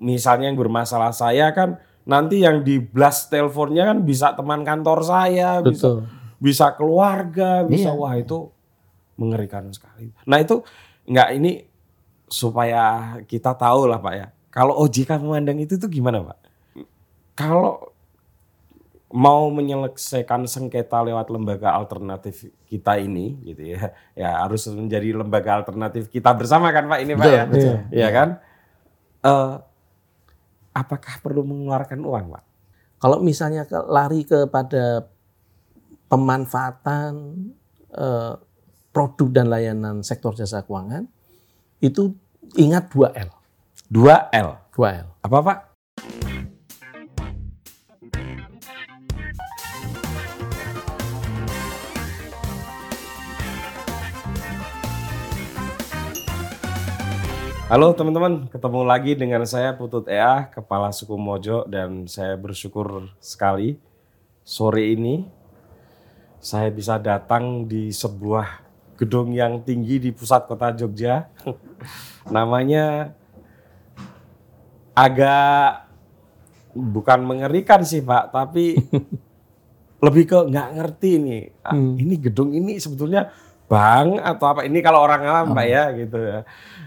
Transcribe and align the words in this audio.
misalnya 0.00 0.48
yang 0.48 0.56
bermasalah 0.56 1.12
saya 1.12 1.52
kan 1.52 1.76
nanti 2.08 2.40
yang 2.40 2.64
di 2.64 2.80
blast 2.80 3.28
teleponnya 3.28 3.92
kan 3.92 3.98
bisa 4.00 4.32
teman 4.32 4.64
kantor 4.64 5.04
saya, 5.04 5.60
bisa 5.60 5.68
Betul. 5.68 5.98
bisa 6.38 6.66
keluarga, 6.72 7.66
bisa 7.66 7.92
Iya. 7.92 7.98
wah 7.98 8.14
itu 8.16 8.48
mengerikan 9.20 9.68
sekali. 9.72 10.12
Nah 10.24 10.38
itu 10.40 10.62
nggak 11.04 11.28
ini 11.36 11.66
supaya 12.26 13.16
kita 13.28 13.52
tahu 13.54 13.90
lah 13.90 14.00
Pak 14.00 14.14
ya. 14.14 14.26
Kalau 14.48 14.72
OJK 14.80 15.20
memandang 15.20 15.60
itu 15.60 15.76
tuh 15.76 15.90
gimana 15.92 16.24
Pak? 16.24 16.38
Kalau 17.36 17.92
mau 19.12 19.46
menyelesaikan 19.54 20.48
sengketa 20.50 20.98
lewat 21.04 21.30
lembaga 21.30 21.72
alternatif 21.78 22.50
kita 22.66 22.98
ini 22.98 23.38
gitu 23.46 23.62
ya, 23.76 23.94
ya 24.18 24.42
harus 24.42 24.66
menjadi 24.66 25.14
lembaga 25.14 25.62
alternatif 25.62 26.10
kita 26.10 26.34
bersama 26.34 26.74
kan 26.74 26.90
Pak 26.90 26.98
ini 27.04 27.12
Pak 27.14 27.22
Betul, 27.22 27.36
ya, 27.36 27.44
betul. 27.46 27.74
Iya 27.94 28.08
kan? 28.10 28.28
Eh, 29.26 29.54
apakah 30.76 31.18
perlu 31.18 31.42
mengeluarkan 31.42 31.98
uang 31.98 32.26
Pak? 32.30 32.44
Kalau 33.02 33.18
misalnya 33.18 33.66
ke, 33.66 33.74
lari 33.90 34.22
kepada 34.22 35.10
pemanfaatan 36.06 37.12
eh, 37.90 38.34
produk 38.94 39.28
dan 39.34 39.46
layanan 39.50 40.06
sektor 40.06 40.32
jasa 40.32 40.62
keuangan, 40.62 41.10
itu 41.82 42.14
ingat 42.54 42.88
2L. 42.94 43.28
2L. 43.90 44.48
2L. 44.72 45.06
Apa 45.20 45.38
Pak? 45.42 45.58
Halo 57.66 57.90
teman-teman, 57.98 58.46
ketemu 58.46 58.80
lagi 58.86 59.18
dengan 59.18 59.42
saya 59.42 59.74
Putut 59.74 60.06
Ea, 60.06 60.46
Kepala 60.54 60.94
Suku 60.94 61.18
Mojo 61.18 61.66
dan 61.66 62.06
saya 62.06 62.38
bersyukur 62.38 63.10
sekali 63.18 63.74
sore 64.46 64.94
ini 64.94 65.26
saya 66.38 66.70
bisa 66.70 66.94
datang 67.02 67.66
di 67.66 67.90
sebuah 67.90 68.62
gedung 68.94 69.34
yang 69.34 69.66
tinggi 69.66 69.98
di 69.98 70.14
pusat 70.14 70.46
kota 70.46 70.70
Jogja. 70.78 71.26
Namanya 72.30 73.10
agak 74.94 75.90
bukan 76.70 77.26
mengerikan 77.26 77.82
sih 77.82 77.98
Pak, 77.98 78.30
tapi 78.30 78.78
lebih 80.06 80.22
ke 80.22 80.38
nggak 80.38 80.68
ngerti 80.70 81.10
nih. 81.18 81.42
Ah, 81.66 81.74
Hmm. 81.74 81.98
Ini 81.98 82.14
gedung 82.30 82.54
ini 82.54 82.78
sebetulnya 82.78 83.34
bank 83.66 84.22
atau 84.22 84.54
apa? 84.54 84.62
Ini 84.62 84.78
kalau 84.86 85.02
orang 85.02 85.26
awam 85.26 85.50
Pak 85.50 85.66
ya 85.66 85.90
gitu 85.98 86.22
ya. 86.22 86.46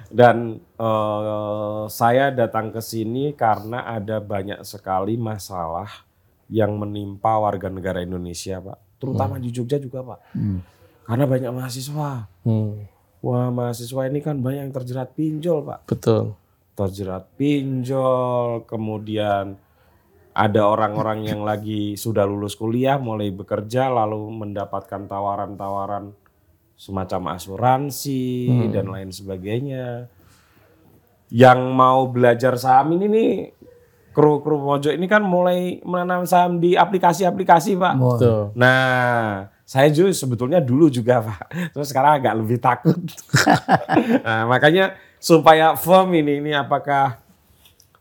Dan 0.10 0.58
eh, 0.58 1.84
saya 1.90 2.34
datang 2.34 2.74
ke 2.74 2.82
sini 2.82 3.38
karena 3.38 3.86
ada 3.86 4.18
banyak 4.18 4.66
sekali 4.66 5.16
masalah 5.16 5.88
yang 6.50 6.74
menimpa 6.78 7.38
warga 7.38 7.70
negara 7.70 8.02
Indonesia 8.02 8.58
Pak. 8.58 9.00
Terutama 9.00 9.38
di 9.38 9.54
Jogja 9.54 9.78
juga 9.78 10.02
Pak. 10.02 10.20
Karena 11.06 11.26
banyak 11.30 11.52
mahasiswa. 11.54 12.26
Hmm, 12.46 12.90
Wah 13.20 13.52
mahasiswa 13.52 14.08
ini 14.08 14.24
kan 14.24 14.40
banyak 14.40 14.72
yang 14.72 14.76
terjerat 14.76 15.12
pinjol 15.12 15.68
Pak 15.68 15.92
betul. 15.92 16.40
terjerat 16.80 17.28
pinjol, 17.36 18.64
kemudian 18.64 19.60
ada 20.32 20.62
orang-orang 20.64 21.28
yang 21.28 21.44
lagi 21.44 22.00
sudah 22.00 22.24
lulus 22.24 22.56
kuliah 22.56 22.96
mulai 22.96 23.28
bekerja 23.36 23.92
lalu 23.92 24.32
mendapatkan 24.32 25.04
tawaran-tawaran 25.12 26.16
semacam 26.80 27.36
asuransi 27.36 28.48
Hmm. 28.48 28.72
dan 28.72 28.86
lain 28.88 29.12
sebagainya. 29.12 30.08
Yang 31.30 31.60
mau 31.76 32.08
belajar 32.08 32.56
saham 32.56 32.96
ini 32.96 33.06
nih 33.12 33.32
kru-kru 34.16 34.58
pojok 34.58 34.96
ini 34.96 35.06
kan 35.06 35.22
mulai 35.22 35.84
menanam 35.86 36.26
saham 36.26 36.58
di 36.58 36.74
aplikasi-aplikasi, 36.74 37.78
Pak. 37.78 37.94
Betul. 38.00 38.42
Nah, 38.58 39.46
saya 39.62 39.94
juga 39.94 40.10
sebetulnya 40.16 40.58
dulu 40.64 40.90
juga 40.90 41.22
Pak. 41.22 41.76
Terus 41.76 41.88
sekarang 41.94 42.18
agak 42.18 42.34
lebih 42.42 42.58
takut. 42.58 42.98
nah, 44.26 44.50
makanya 44.50 44.98
supaya 45.22 45.78
firm 45.78 46.10
ini, 46.18 46.42
ini 46.42 46.52
apakah 46.58 47.22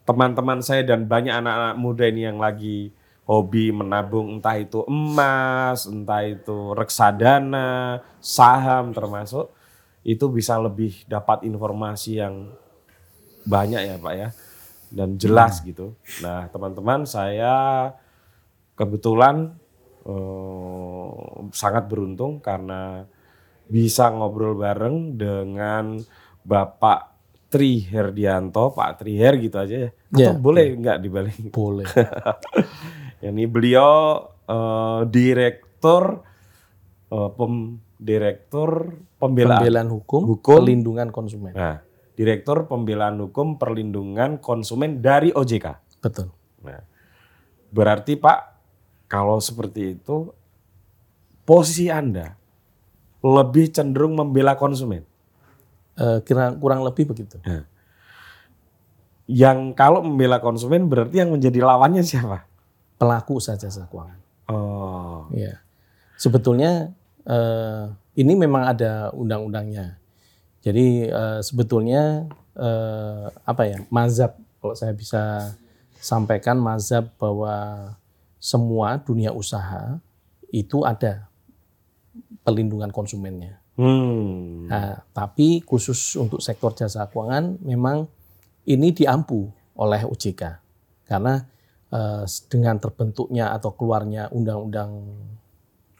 teman-teman 0.08 0.64
saya 0.64 0.80
dan 0.88 1.04
banyak 1.04 1.34
anak-anak 1.34 1.76
muda 1.76 2.08
ini 2.08 2.24
yang 2.24 2.40
lagi 2.40 2.88
hobi 3.28 3.68
menabung 3.70 4.40
entah 4.40 4.56
itu 4.56 4.80
emas, 4.88 5.84
entah 5.84 6.24
itu 6.24 6.72
reksadana, 6.72 8.00
saham 8.24 8.96
termasuk 8.96 9.52
itu 10.00 10.24
bisa 10.32 10.56
lebih 10.56 11.04
dapat 11.04 11.44
informasi 11.44 12.24
yang 12.24 12.48
banyak 13.44 13.84
ya 13.84 13.96
Pak 14.00 14.14
ya 14.16 14.28
dan 14.88 15.20
jelas 15.20 15.60
gitu. 15.60 15.92
Nah 16.24 16.48
teman-teman 16.48 17.04
saya 17.04 17.92
kebetulan 18.72 19.52
eh, 20.08 21.10
sangat 21.52 21.84
beruntung 21.84 22.40
karena 22.40 23.04
bisa 23.68 24.08
ngobrol 24.08 24.56
bareng 24.56 25.20
dengan 25.20 26.00
Bapak 26.40 27.12
Tri 27.48 27.84
Herdianto, 27.84 28.72
Pak 28.72 29.04
Tri 29.04 29.20
Her 29.20 29.36
gitu 29.36 29.56
aja 29.60 29.76
ya. 29.88 29.90
Atau 30.08 30.32
Ya. 30.32 30.40
boleh 30.40 30.66
nggak 30.72 30.98
dibalik? 31.00 31.36
Boleh. 31.52 31.84
Ini 33.18 33.44
beliau 33.50 34.22
eh, 34.46 35.00
direktur 35.10 36.22
eh, 37.10 37.30
pem, 37.34 37.54
direktur 37.98 38.94
pembelaan. 39.18 39.60
Pembelaan 39.62 39.88
hukum, 39.90 40.22
Hukum. 40.24 40.62
perlindungan 40.62 41.08
konsumen. 41.10 41.52
Nah, 41.52 41.82
direktur 42.14 42.70
pembelaan 42.70 43.18
hukum 43.18 43.58
perlindungan 43.58 44.38
konsumen 44.38 45.02
dari 45.02 45.34
OJK. 45.34 45.66
Betul. 45.98 46.30
Nah, 46.62 46.82
berarti 47.74 48.14
Pak, 48.14 48.38
kalau 49.10 49.42
seperti 49.42 49.98
itu, 49.98 50.30
posisi 51.42 51.90
Anda 51.90 52.38
lebih 53.18 53.74
cenderung 53.74 54.14
membela 54.14 54.54
konsumen. 54.54 55.02
Eh, 55.98 56.22
kira 56.22 56.54
kurang 56.54 56.86
lebih 56.86 57.10
begitu. 57.10 57.42
Yang 59.28 59.74
kalau 59.76 60.00
membela 60.00 60.38
konsumen 60.38 60.86
berarti 60.88 61.20
yang 61.20 61.34
menjadi 61.34 61.60
lawannya 61.60 62.06
siapa? 62.06 62.47
Pelaku 62.98 63.38
usaha 63.38 63.54
jasa 63.54 63.86
keuangan. 63.86 64.18
Oh, 64.50 65.30
Iya. 65.30 65.62
Sebetulnya 66.18 66.90
eh, 67.22 67.84
ini 68.18 68.32
memang 68.34 68.66
ada 68.66 69.14
undang-undangnya. 69.14 70.02
Jadi 70.66 71.06
eh, 71.06 71.40
sebetulnya 71.46 72.26
eh, 72.58 73.26
apa 73.46 73.62
ya 73.70 73.78
mazhab 73.88 74.34
kalau 74.58 74.74
saya 74.74 74.90
bisa 74.90 75.54
sampaikan 76.02 76.58
mazhab 76.58 77.06
bahwa 77.22 77.94
semua 78.42 78.98
dunia 78.98 79.30
usaha 79.30 79.98
itu 80.50 80.82
ada 80.82 81.26
perlindungan 82.42 82.90
konsumennya. 82.90 83.60
hmm, 83.78 84.66
Nah, 84.66 85.04
tapi 85.14 85.62
khusus 85.62 86.18
untuk 86.18 86.42
sektor 86.42 86.74
jasa 86.74 87.06
keuangan 87.06 87.60
memang 87.62 88.10
ini 88.66 88.90
diampu 88.90 89.46
oleh 89.78 90.02
OJK 90.02 90.42
karena 91.06 91.46
eh, 91.88 92.24
dengan 92.48 92.76
terbentuknya 92.76 93.52
atau 93.52 93.72
keluarnya 93.72 94.28
Undang-Undang 94.30 94.90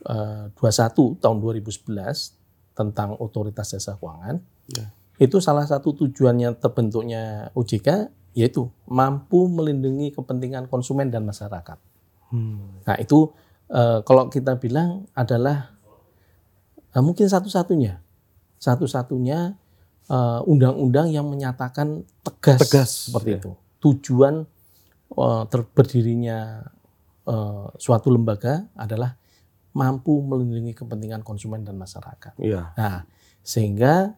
eh, 0.05 0.45
21 0.55 1.19
tahun 1.19 1.37
2011 1.41 2.37
tentang 2.73 3.19
Otoritas 3.19 3.75
Jasa 3.75 3.97
Keuangan 3.97 4.39
Ya. 4.69 4.93
itu 5.17 5.41
salah 5.41 5.65
satu 5.65 5.97
tujuannya 5.97 6.61
terbentuknya 6.61 7.49
OJK 7.57 8.13
yaitu 8.37 8.69
mampu 8.85 9.49
melindungi 9.49 10.13
kepentingan 10.13 10.69
konsumen 10.69 11.09
dan 11.09 11.25
masyarakat. 11.25 11.81
hmm, 12.29 12.85
Nah 12.85 12.97
itu 13.01 13.33
eh, 13.73 14.05
kalau 14.05 14.29
kita 14.29 14.61
bilang 14.61 15.09
adalah 15.17 15.73
eh, 16.93 17.01
mungkin 17.01 17.33
satu-satunya, 17.33 17.97
satu-satunya 18.61 19.57
undang-undang 20.45 21.13
yang 21.13 21.29
menyatakan 21.29 22.01
tegas, 22.25 22.61
Tegas, 22.65 22.91
seperti 23.13 23.29
ya. 23.29 23.39
itu. 23.45 23.51
Tujuan 23.81 24.49
eh, 25.13 25.45
terberdirinya 25.49 26.39
eh, 27.29 27.67
suatu 27.79 28.09
lembaga 28.13 28.69
adalah 28.77 29.15
mampu 29.73 30.25
melindungi 30.25 30.75
kepentingan 30.75 31.23
konsumen 31.23 31.63
dan 31.63 31.79
masyarakat. 31.79 32.35
iya. 32.41 32.75
Nah 32.75 33.05
sehingga 33.45 34.17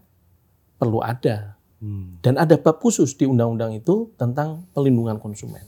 perlu 0.80 1.04
ada 1.04 1.60
Hmm, 1.80 2.20
dan 2.20 2.36
ada 2.36 2.60
bab 2.60 2.76
khusus 2.76 3.16
di 3.16 3.24
undang-undang 3.24 3.72
itu 3.72 4.12
tentang 4.20 4.68
pelindungan 4.76 5.16
konsumen. 5.16 5.64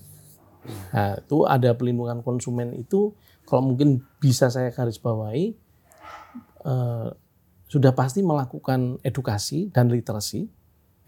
Nah, 0.93 1.17
itu 1.17 1.49
ada 1.49 1.73
pelindungan 1.73 2.21
konsumen 2.21 2.77
itu 2.77 3.17
kalau 3.49 3.73
mungkin 3.73 4.05
bisa 4.21 4.53
saya 4.53 4.69
garis 4.71 5.01
bawahi 5.01 5.57
eh, 6.69 7.09
sudah 7.65 7.93
pasti 7.97 8.21
melakukan 8.21 9.01
edukasi 9.01 9.73
dan 9.73 9.89
literasi, 9.89 10.53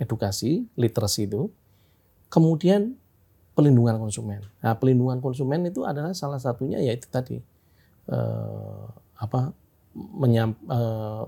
edukasi, 0.01 0.65
literasi 0.73 1.29
itu. 1.29 1.53
Kemudian 2.33 2.97
pelindungan 3.55 3.97
konsumen. 3.97 4.43
Nah, 4.61 4.75
pelindungan 4.75 5.23
konsumen 5.23 5.71
itu 5.71 5.87
adalah 5.87 6.13
salah 6.13 6.43
satunya 6.43 6.83
yaitu 6.83 7.07
tadi 7.07 7.39
eh, 8.11 8.85
apa 9.19 9.55
menyam, 9.95 10.59
eh, 10.67 11.25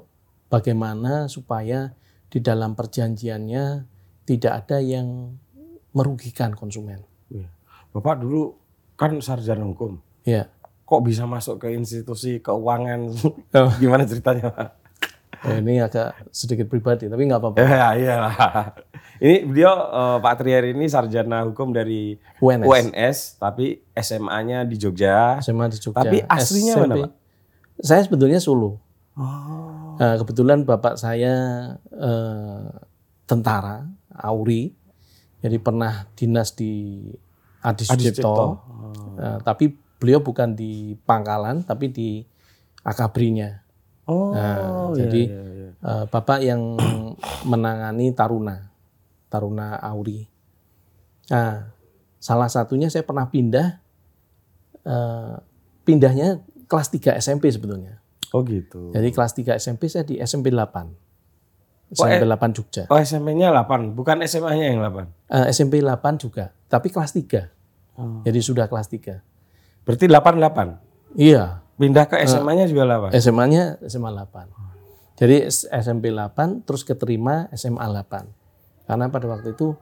bagaimana 0.50 1.30
supaya 1.30 1.94
di 2.26 2.42
dalam 2.42 2.74
perjanjiannya 2.74 3.64
tidak 4.26 4.52
ada 4.66 4.82
yang 4.82 5.38
merugikan 5.94 6.52
konsumen. 6.52 7.00
Iya. 7.30 7.48
Bapak 7.94 8.20
dulu 8.20 8.58
kan 8.98 9.14
sarjana 9.22 9.64
hukum. 9.64 10.02
Ya. 10.26 10.50
Kok 10.86 11.02
bisa 11.02 11.26
masuk 11.26 11.62
ke 11.62 11.74
institusi 11.74 12.42
keuangan? 12.42 13.10
Oh. 13.54 13.70
Gimana 13.82 14.06
ceritanya, 14.06 14.50
Pak? 14.50 14.85
Eh, 15.46 15.58
ini 15.62 15.78
agak 15.78 16.26
sedikit 16.34 16.66
pribadi, 16.66 17.06
tapi 17.06 17.22
nggak 17.22 17.38
apa-apa. 17.38 17.58
Ya, 17.78 17.88
iyalah. 17.94 18.34
Ini 19.22 19.46
beliau 19.46 19.74
eh, 19.74 20.18
Pak 20.18 20.34
Trier 20.42 20.64
ini 20.74 20.90
sarjana 20.90 21.46
hukum 21.46 21.70
dari 21.70 22.18
UNS. 22.42 22.66
UNS, 22.66 23.18
tapi 23.38 23.78
SMA-nya 23.94 24.66
di 24.66 24.74
Jogja. 24.74 25.38
SMA 25.38 25.70
di 25.70 25.78
Jogja. 25.78 26.02
Tapi 26.02 26.18
aslinya 26.26 26.74
mana, 26.82 26.94
Pak? 27.06 27.10
Saya 27.78 28.02
sebetulnya 28.02 28.42
Solo. 28.42 28.82
Oh. 29.16 29.96
Nah, 29.96 30.20
kebetulan 30.20 30.66
bapak 30.68 31.00
saya 31.00 31.34
eh, 31.88 32.66
tentara, 33.24 33.88
Auri, 34.12 34.74
jadi 35.40 35.56
pernah 35.62 36.10
dinas 36.18 36.52
di 36.52 37.06
Adi 37.64 37.84
Sucipto. 37.86 38.02
Sucipto. 38.02 38.36
Eh, 39.16 39.38
tapi 39.46 39.72
beliau 39.96 40.20
bukan 40.20 40.52
di 40.52 40.98
Pangkalan, 41.06 41.64
tapi 41.64 41.88
di 41.88 42.20
Akabrinya. 42.84 43.65
Oh, 44.06 44.30
Nah, 44.30 44.94
iya, 44.94 45.06
jadi 45.06 45.22
iya, 45.26 45.42
iya. 45.42 45.68
eh, 45.82 46.04
bapak 46.06 46.38
yang 46.42 46.78
menangani 47.50 48.14
Taruna, 48.14 48.70
Taruna 49.26 49.78
Auri. 49.82 50.22
Nah, 51.30 51.74
salah 52.22 52.46
satunya 52.46 52.86
saya 52.86 53.02
pernah 53.02 53.26
pindah, 53.26 53.82
eh, 54.86 55.34
pindahnya 55.82 56.38
kelas 56.70 56.88
3 56.90 57.18
SMP 57.18 57.50
sebetulnya. 57.50 57.98
Oh 58.34 58.42
gitu. 58.42 58.90
Jadi 58.94 59.08
kelas 59.14 59.32
3 59.34 59.58
SMP 59.58 59.86
saya 59.86 60.02
di 60.06 60.18
SMP 60.18 60.50
8. 60.50 61.06
Oh, 61.94 62.02
SMP 62.02 62.26
eh. 62.26 62.30
8 62.30 62.50
Jogja. 62.58 62.82
Oh 62.90 62.98
SMP-nya 62.98 63.54
8, 63.54 63.94
bukan 63.94 64.18
SMA-nya 64.26 64.74
yang 64.74 64.82
8. 64.82 65.06
Eh, 65.30 65.46
SMP 65.54 65.78
8 65.78 66.18
juga, 66.18 66.50
tapi 66.66 66.90
kelas 66.90 67.14
3. 67.14 67.50
Oh. 67.94 68.22
Jadi 68.26 68.38
sudah 68.42 68.66
kelas 68.66 68.90
3. 68.90 69.22
Berarti 69.86 70.10
88. 70.10 70.82
Iya, 71.14 71.62
Pindah 71.76 72.04
ke 72.04 72.16
SMA-nya 72.22 72.64
juga 72.64 72.88
8. 72.88 73.12
SMA-nya 73.14 73.76
SMA 73.82 74.08
8. 74.08 74.48
Jadi 75.16 75.36
SMP 75.48 76.08
8 76.08 76.64
terus 76.64 76.82
keterima 76.82 77.48
SMA 77.52 77.80
8. 77.80 78.24
Karena 78.84 79.06
pada 79.06 79.26
waktu 79.28 79.52
itu 79.52 79.76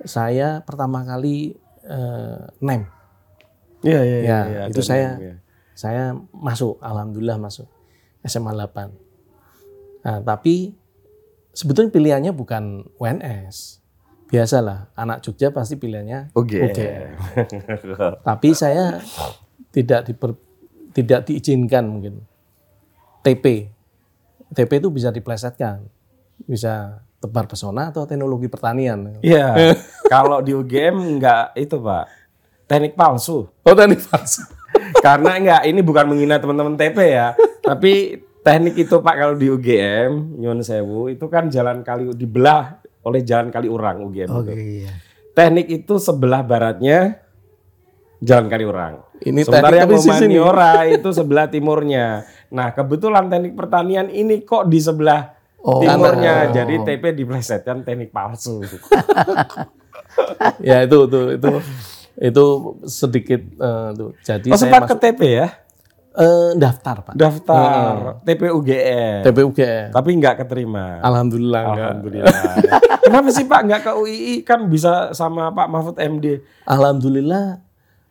saya 0.00 0.60
pertama 0.60 1.00
kali 1.00 1.56
eh, 1.82 2.40
NEM. 2.60 2.82
Iya, 3.80 4.00
iya, 4.00 4.18
Ya, 4.20 4.38
iya. 4.44 4.62
itu 4.68 4.80
saya- 4.80 5.16
namanya. 5.16 5.36
Saya 5.72 6.04
masuk, 6.30 6.76
alhamdulillah 6.78 7.40
masuk 7.40 7.64
SMA 8.20 8.52
8. 8.52 8.92
Nah, 10.00 10.20
tapi 10.20 10.76
sebetulnya 11.50 11.88
pilihannya 11.88 12.32
bukan 12.32 12.84
UNS. 12.96 13.80
Biasalah, 14.28 14.92
anak 14.94 15.24
Jogja 15.24 15.48
pasti 15.50 15.74
pilihannya 15.74 16.30
Oke. 16.32 16.60
UGM. 16.62 17.16
Tapi 18.22 18.48
saya 18.52 19.00
tidak 19.70 20.06
diper, 20.06 20.36
tidak 20.94 21.26
diizinkan 21.26 21.86
mungkin. 21.86 22.22
TP. 23.20 23.68
TP 24.50 24.70
itu 24.80 24.88
bisa 24.90 25.14
diplesetkan. 25.14 25.86
Bisa 26.44 27.04
tebar 27.20 27.44
pesona 27.44 27.92
atau 27.92 28.08
teknologi 28.08 28.48
pertanian. 28.48 29.20
Iya. 29.20 29.76
Kalau 30.12 30.40
di 30.40 30.56
UGM 30.56 31.18
enggak 31.18 31.54
itu, 31.54 31.76
Pak. 31.78 32.06
Teknik 32.66 32.94
palsu. 32.94 33.50
Oh, 33.50 33.74
teknik 33.76 34.02
palsu. 34.06 34.46
Karena 35.04 35.36
enggak 35.36 35.62
ini 35.66 35.80
bukan 35.82 36.06
menghina 36.08 36.38
teman-teman 36.38 36.78
TP 36.78 36.98
ya, 37.14 37.34
tapi 37.60 38.22
teknik 38.40 38.88
itu 38.88 38.96
Pak 39.02 39.14
kalau 39.18 39.34
di 39.36 39.52
UGM 39.52 40.40
Nyun 40.40 40.64
Sewu 40.64 41.12
itu 41.12 41.28
kan 41.28 41.52
jalan 41.52 41.84
kali 41.84 42.08
dibelah 42.16 42.80
oleh 43.04 43.20
jalan 43.24 43.52
kali 43.52 43.68
urang 43.68 44.06
UGM. 44.08 44.28
itu. 44.28 44.52
iya. 44.54 44.92
Teknik 45.34 45.66
itu 45.68 45.94
sebelah 45.96 46.44
baratnya 46.44 47.20
jalan 48.20 48.46
kali 48.48 48.64
urang. 48.64 49.09
Ini 49.20 49.40
Sementara 49.44 49.84
teknik 49.84 50.00
yang. 50.00 50.00
Humaniora 50.00 50.72
itu 50.88 51.08
sebelah 51.12 51.46
timurnya. 51.46 52.24
Nah 52.48 52.72
kebetulan 52.72 53.28
teknik 53.28 53.52
pertanian 53.52 54.08
ini 54.08 54.40
kok 54.42 54.66
di 54.66 54.80
sebelah 54.80 55.36
Oh, 55.60 55.76
timurnya, 55.84 56.48
kanan. 56.48 56.56
jadi 56.56 56.74
TP 56.88 57.04
diplesetkan 57.12 57.84
teknik 57.84 58.08
palsu. 58.10 58.64
Ya 60.60 60.82
itu 60.82 61.06
itu 61.06 61.20
itu 61.38 61.50
itu 62.18 62.44
sedikit 62.84 63.40
eh, 63.40 63.88
tuh. 63.94 64.10
Jadi 64.20 64.48
Oh 64.50 64.58
saya 64.58 64.72
sempat 64.72 64.82
ke 64.90 64.94
TP 64.98 65.20
ya, 65.38 65.48
eh, 66.16 66.50
daftar, 66.58 66.96
Pak. 67.06 67.14
daftar 67.14 68.18
TP 68.26 68.50
UGM, 68.50 69.22
TPUGM. 69.22 69.94
tapi 69.94 70.10
nggak 70.18 70.44
keterima. 70.44 70.98
Alhamdulillah. 71.00 71.62
Alhamdulillah. 71.62 72.42
Kenapa 73.06 73.28
sih 73.30 73.46
Pak 73.46 73.60
nggak 73.64 73.80
ke 73.86 73.92
UII 73.94 74.34
kan 74.42 74.66
bisa 74.66 75.14
sama 75.14 75.54
Pak 75.54 75.68
Mahfud 75.70 75.96
MD? 75.96 76.42
Alhamdulillah 76.66 77.62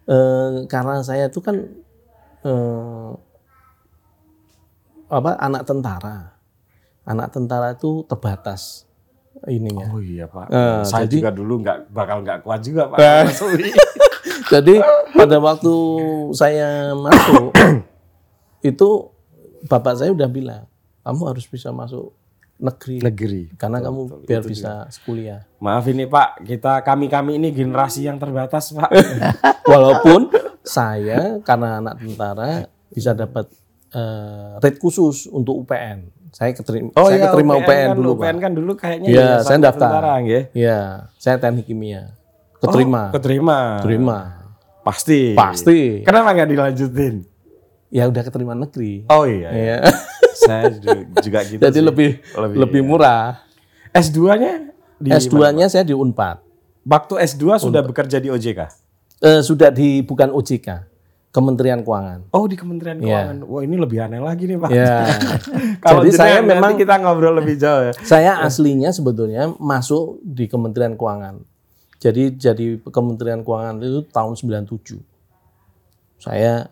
eh, 0.10 0.66
karena 0.66 1.06
saya 1.06 1.30
itu 1.30 1.40
kan 1.40 1.56
eh, 2.44 3.10
apa 5.10 5.32
anak 5.38 5.64
tentara. 5.66 6.38
Anak 7.06 7.34
tentara 7.34 7.74
itu 7.74 8.06
terbatas 8.06 8.86
ininya. 9.50 9.90
Oh 9.90 10.02
iya 10.02 10.30
Pak. 10.30 10.48
Eh, 10.50 10.82
Saya 10.86 11.06
jadi- 11.10 11.22
juga 11.26 11.32
dulu 11.34 11.62
nggak 11.62 11.78
bakal 11.90 12.22
nggak 12.22 12.40
kuat 12.46 12.60
juga 12.62 12.90
Pak. 12.92 12.98
Eh. 13.00 13.26
UII. 13.30 13.72
Jadi 14.54 14.82
pada 15.14 15.38
waktu 15.38 15.74
saya 16.34 16.98
masuk 16.98 17.54
itu 18.70 18.88
bapak 19.70 19.94
saya 19.94 20.10
udah 20.10 20.26
bilang 20.26 20.66
kamu 21.06 21.22
harus 21.30 21.46
bisa 21.46 21.70
masuk 21.70 22.18
negeri 22.60 23.00
Negeri. 23.00 23.44
karena 23.56 23.80
kamu 23.80 24.28
biar 24.28 24.44
bisa 24.44 24.86
kuliah. 25.08 25.48
Maaf 25.64 25.88
ini 25.88 26.06
Pak, 26.06 26.44
kita 26.44 26.84
kami 26.84 27.08
kami 27.08 27.40
ini 27.40 27.56
generasi 27.56 28.04
yang 28.06 28.20
terbatas 28.20 28.76
Pak. 28.76 28.92
Walaupun 29.72 30.28
saya 30.62 31.40
karena 31.42 31.80
anak 31.80 32.04
tentara 32.04 32.68
bisa 32.92 33.16
dapat 33.16 33.48
eh, 33.96 34.60
rate 34.60 34.80
khusus 34.80 35.32
untuk 35.32 35.64
UPN. 35.64 36.12
Saya 36.30 36.54
keterima, 36.54 36.94
saya 36.94 37.26
keterima 37.26 37.54
UPN, 37.58 37.88
kan, 37.90 37.98
dulu, 37.98 38.10
UPN 38.14 38.38
kan 38.38 38.52
dulu 38.54 38.72
kayaknya 38.78 39.08
Iya, 39.10 39.26
ya, 39.26 39.36
saya 39.42 39.58
daftar. 39.66 39.90
tentara, 39.90 40.14
nggih. 40.22 40.44
Iya, 40.54 40.80
saya 41.18 41.36
teknik 41.42 41.66
kimia. 41.66 42.14
Keterima. 42.62 43.10
Oh, 43.10 43.16
keterima. 43.18 43.60
Keterima. 43.82 44.20
Pasti. 44.86 45.34
Pasti. 45.34 46.06
Kenapa 46.06 46.38
nggak 46.38 46.50
dilanjutin? 46.54 47.26
Ya 47.90 48.06
udah 48.06 48.22
keterima 48.22 48.54
negeri. 48.54 49.10
Oh 49.10 49.26
iya. 49.26 49.50
iya. 49.50 49.78
Saya 50.40 50.72
ju- 50.72 51.08
juga 51.20 51.40
gitu. 51.44 51.60
Jadi 51.60 51.76
sih. 51.76 51.84
lebih 51.84 52.10
Lebih, 52.32 52.56
lebih, 52.58 52.82
murah. 52.82 53.44
S2-nya 53.92 54.72
di 54.96 55.10
S2-nya 55.12 55.68
saya 55.68 55.84
di 55.84 55.92
Unpad. 55.92 56.40
Waktu 56.84 57.14
S2 57.20 57.60
sudah 57.60 57.84
bekerja 57.84 58.18
di 58.18 58.32
OJK? 58.32 58.60
Eh, 59.20 59.42
sudah 59.44 59.68
di 59.68 60.00
bukan 60.00 60.32
OJK, 60.32 60.88
Kementerian 61.30 61.84
Keuangan. 61.84 62.32
Oh 62.32 62.48
di 62.48 62.56
Kementerian 62.56 62.98
Iya. 62.98 63.04
Keuangan. 63.28 63.38
Wah 63.46 63.62
ini 63.62 63.76
lebih 63.76 64.00
aneh 64.00 64.18
lagi 64.18 64.48
nih 64.48 64.58
Pak. 64.58 64.70
Ya. 64.80 65.04
Kalau 65.80 66.02
Jadi 66.02 66.16
saya 66.16 66.40
memang 66.40 66.74
kita 66.74 66.96
ngobrol 66.98 67.36
lebih 67.36 67.60
jauh 67.60 67.84
ya. 67.86 67.94
saya 68.00 68.40
aslinya 68.42 68.90
sebetulnya 68.90 69.52
masuk 69.60 70.24
di 70.24 70.48
Kementerian 70.48 70.96
Keuangan. 70.96 71.44
Jadi 72.00 72.32
jadi 72.34 72.80
Kementerian 72.82 73.44
Keuangan 73.44 73.76
itu 73.84 74.08
tahun 74.08 74.34
97. 74.34 75.04
Saya 76.18 76.72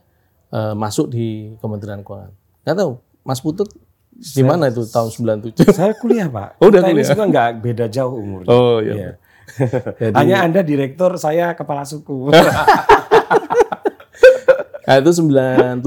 eh, 0.50 0.74
masuk 0.74 1.12
di 1.12 1.52
Kementerian 1.60 2.00
Keuangan. 2.00 2.32
Nggak 2.64 2.78
tahu, 2.78 2.92
Mas 3.28 3.44
Putut 3.44 3.68
di 4.10 4.42
mana 4.42 4.72
itu 4.72 4.82
tahun 4.82 5.12
97? 5.52 5.62
Saya 5.70 5.94
kuliah 5.94 6.26
Pak. 6.26 6.58
Oh, 6.58 6.72
udah 6.72 6.80
Kita 6.80 6.88
ini 6.88 6.94
kuliah. 6.98 7.06
semua 7.06 7.26
nggak 7.28 7.50
beda 7.60 7.86
jauh 7.86 8.16
umurnya. 8.16 8.50
Oh 8.50 8.80
iya. 8.80 8.94
Iya. 8.96 9.12
Jadi- 10.02 10.16
Hanya 10.16 10.38
Anda 10.42 10.62
direktur, 10.64 11.14
saya 11.18 11.52
kepala 11.54 11.84
suku. 11.84 12.32
Nah, 14.88 15.04
itu 15.04 15.12
97. 15.12 15.84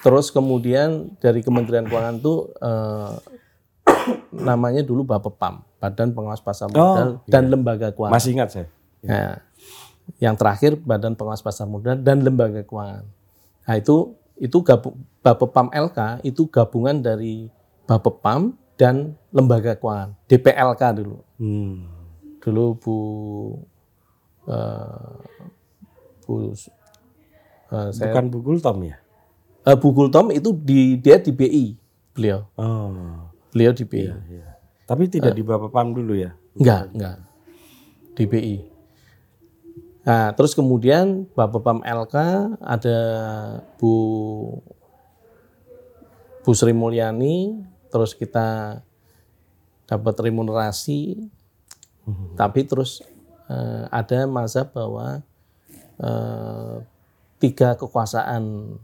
Terus 0.00 0.26
kemudian 0.30 1.12
dari 1.18 1.44
Kementerian 1.44 1.84
Keuangan 1.84 2.16
itu 2.16 2.48
eh, 2.56 3.12
namanya 4.32 4.80
dulu 4.80 5.04
Bapepam, 5.04 5.60
Badan 5.76 6.16
Pengawas 6.16 6.40
Pasar 6.40 6.72
Modal 6.72 7.20
dan 7.28 7.52
Lembaga 7.52 7.92
Keuangan. 7.92 8.14
Masih 8.16 8.32
ingat 8.32 8.48
saya. 8.48 8.66
Nah, 9.04 9.44
yang 10.16 10.34
terakhir 10.34 10.80
Badan 10.80 11.12
Pengawas 11.12 11.44
Pasar 11.44 11.68
Modal 11.68 12.00
dan 12.00 12.24
Lembaga 12.24 12.64
Keuangan. 12.64 13.04
Nah, 13.68 13.74
itu 13.76 14.16
itu 14.38 14.58
gabung 14.62 14.96
Bapepam 15.20 15.68
LK 15.74 16.22
itu 16.22 16.46
gabungan 16.48 17.02
dari 17.02 17.50
Bapepam 17.84 18.54
dan 18.78 19.18
Lembaga 19.34 19.74
Keuangan, 19.74 20.14
DPLK 20.30 20.82
dulu. 21.02 21.18
Hmm. 21.42 21.90
Dulu 22.38 22.64
Bu 22.78 22.98
eh, 24.46 25.16
Bu 26.22 26.54
eh, 26.54 27.90
saya 27.90 28.14
Bukan 28.14 28.24
Bu 28.30 28.38
Gultom 28.40 28.78
ya? 28.86 28.96
eh, 29.66 29.76
Bu 29.76 29.90
Gultom 29.90 30.30
itu 30.30 30.54
di 30.54 30.96
dia 31.02 31.18
di 31.18 31.34
BI 31.34 31.74
beliau. 32.14 32.46
Oh. 32.54 33.28
Beliau 33.50 33.74
di 33.74 33.82
BI. 33.82 34.06
Iya. 34.06 34.48
Tapi 34.88 35.10
tidak 35.10 35.36
di 35.36 35.42
Bapepam 35.44 35.92
dulu 35.92 36.16
ya? 36.16 36.32
Enggak, 36.56 36.88
enggak. 36.94 37.16
Di 38.16 38.24
BI. 38.24 38.56
Nah, 40.08 40.32
terus 40.32 40.56
kemudian 40.56 41.28
Bapepam 41.36 41.84
LK 41.84 42.16
ada 42.64 42.98
Bu 43.76 43.92
Bu 46.40 46.50
Sri 46.56 46.72
Mulyani, 46.72 47.60
terus 47.92 48.16
kita 48.16 48.80
dapat 49.84 50.14
remunerasi. 50.16 51.28
Tapi 52.40 52.64
terus 52.64 53.04
eh, 53.52 53.84
ada 53.92 54.24
mazhab 54.24 54.72
bahwa 54.72 55.20
eh, 56.00 56.74
tiga 57.36 57.76
kekuasaan 57.76 58.80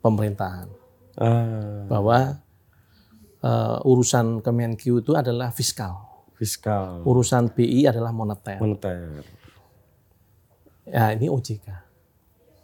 pemerintahan. 0.00 0.72
Ah, 1.20 1.84
bahwa 1.92 2.40
eh, 3.44 3.78
urusan 3.84 4.40
Kemenkyu 4.40 5.04
itu 5.04 5.12
adalah 5.12 5.52
fiskal, 5.52 6.24
fiskal, 6.40 7.04
urusan 7.04 7.52
BI 7.52 7.84
adalah 7.84 8.16
moneter. 8.16 8.56
moneter. 8.64 9.28
Ya 10.88 11.12
ini 11.12 11.26
OJK. 11.26 11.66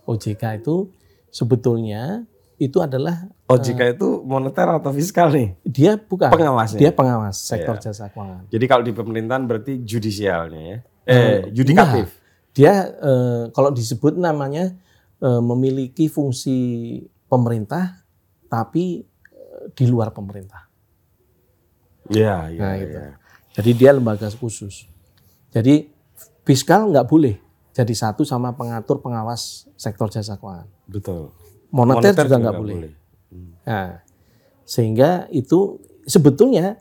OJK 0.05 0.43
itu 0.59 0.91
sebetulnya 1.29 2.25
itu 2.57 2.79
adalah 2.79 3.27
OJK 3.45 3.99
itu 3.99 4.09
moneter 4.23 4.65
atau 4.71 4.91
fiskal 4.91 5.29
nih? 5.29 5.59
dia 5.63 5.99
bukan 5.99 6.31
Pengawasnya. 6.31 6.79
dia 6.79 6.91
pengawas 6.91 7.37
sektor 7.37 7.77
Iya. 7.77 7.83
jasa 7.85 8.09
keuangan. 8.09 8.47
Jadi 8.49 8.65
kalau 8.65 8.83
di 8.83 8.93
pemerintahan 8.93 9.45
berarti 9.45 9.73
judisialnya 9.81 10.63
ya? 10.63 10.79
Eh, 11.05 11.51
yudikatif. 11.53 12.15
Dia 12.55 12.73
eh, 12.89 13.43
kalau 13.51 13.69
disebut 13.69 14.15
namanya 14.15 14.73
eh, 15.19 15.41
memiliki 15.43 16.07
fungsi 16.07 16.57
pemerintah 17.27 18.01
tapi 18.47 19.03
eh, 19.03 19.65
di 19.75 19.85
luar 19.85 20.15
pemerintah. 20.15 20.65
Iya, 22.07 22.53
iya, 22.53 22.61
Nah, 22.61 22.75
gitu. 22.79 22.99
iya. 22.99 23.13
Jadi 23.55 23.71
dia 23.73 23.91
lembaga 23.91 24.29
khusus. 24.31 24.87
Jadi 25.51 25.89
fiskal 26.43 26.89
nggak 26.89 27.07
boleh 27.07 27.35
jadi 27.75 27.95
satu 27.95 28.23
sama 28.23 28.55
pengatur 28.55 29.03
pengawas 29.03 29.67
sektor 29.75 30.07
jasa 30.07 30.39
keuangan. 30.39 30.71
Betul. 30.87 31.35
Moneter, 31.75 32.15
juga 32.15 32.39
nggak 32.39 32.39
nggak 32.39 32.55
boleh. 32.57 32.95
Nah, 33.67 33.99
sehingga 34.63 35.27
itu 35.35 35.83
sebetulnya 36.07 36.79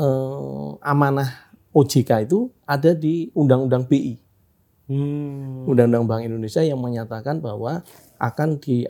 eh, 0.00 0.68
amanah 0.80 1.52
OJK 1.76 2.24
itu 2.24 2.48
ada 2.64 2.96
di 2.96 3.28
Undang-Undang 3.36 3.84
BI, 3.92 4.22
Hmm. 4.92 5.64
Undang-Undang 5.64 6.04
Bank 6.04 6.22
Indonesia 6.28 6.60
yang 6.60 6.76
menyatakan 6.82 7.40
bahwa 7.40 7.80
akan 8.20 8.60
di, 8.60 8.84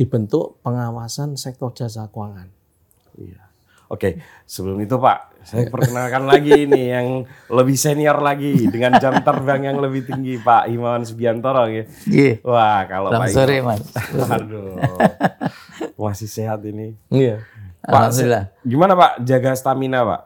dibentuk 0.00 0.56
pengawasan 0.64 1.36
sektor 1.36 1.76
jasa 1.76 2.08
keuangan. 2.08 2.48
Iya. 3.20 3.51
Oke, 3.92 4.24
sebelum 4.48 4.80
itu 4.80 4.96
Pak, 4.96 5.44
saya 5.44 5.68
perkenalkan 5.68 6.24
lagi 6.24 6.64
ini 6.64 6.96
yang 6.96 7.28
lebih 7.52 7.76
senior 7.76 8.24
lagi 8.24 8.56
dengan 8.72 8.96
jam 8.96 9.20
terbang 9.20 9.68
yang 9.68 9.84
lebih 9.84 10.08
tinggi 10.08 10.40
Pak 10.40 10.72
Himawan 10.72 11.04
Subiantoro 11.04 11.68
ya. 11.68 11.84
Iya. 12.08 12.40
Wah, 12.40 12.88
kalau 12.88 13.12
Selamat 13.12 13.28
Pak 13.28 13.36
sore, 13.36 13.56
Mas. 13.60 13.82
Aduh. 14.32 14.80
Masih 16.00 16.24
sehat 16.32 16.64
ini. 16.64 16.96
Iya. 17.12 17.44
Pak, 17.84 18.16
Alhamdulillah. 18.16 18.44
gimana 18.64 18.92
Pak 18.96 19.12
jaga 19.28 19.50
stamina 19.52 20.00
Pak? 20.08 20.20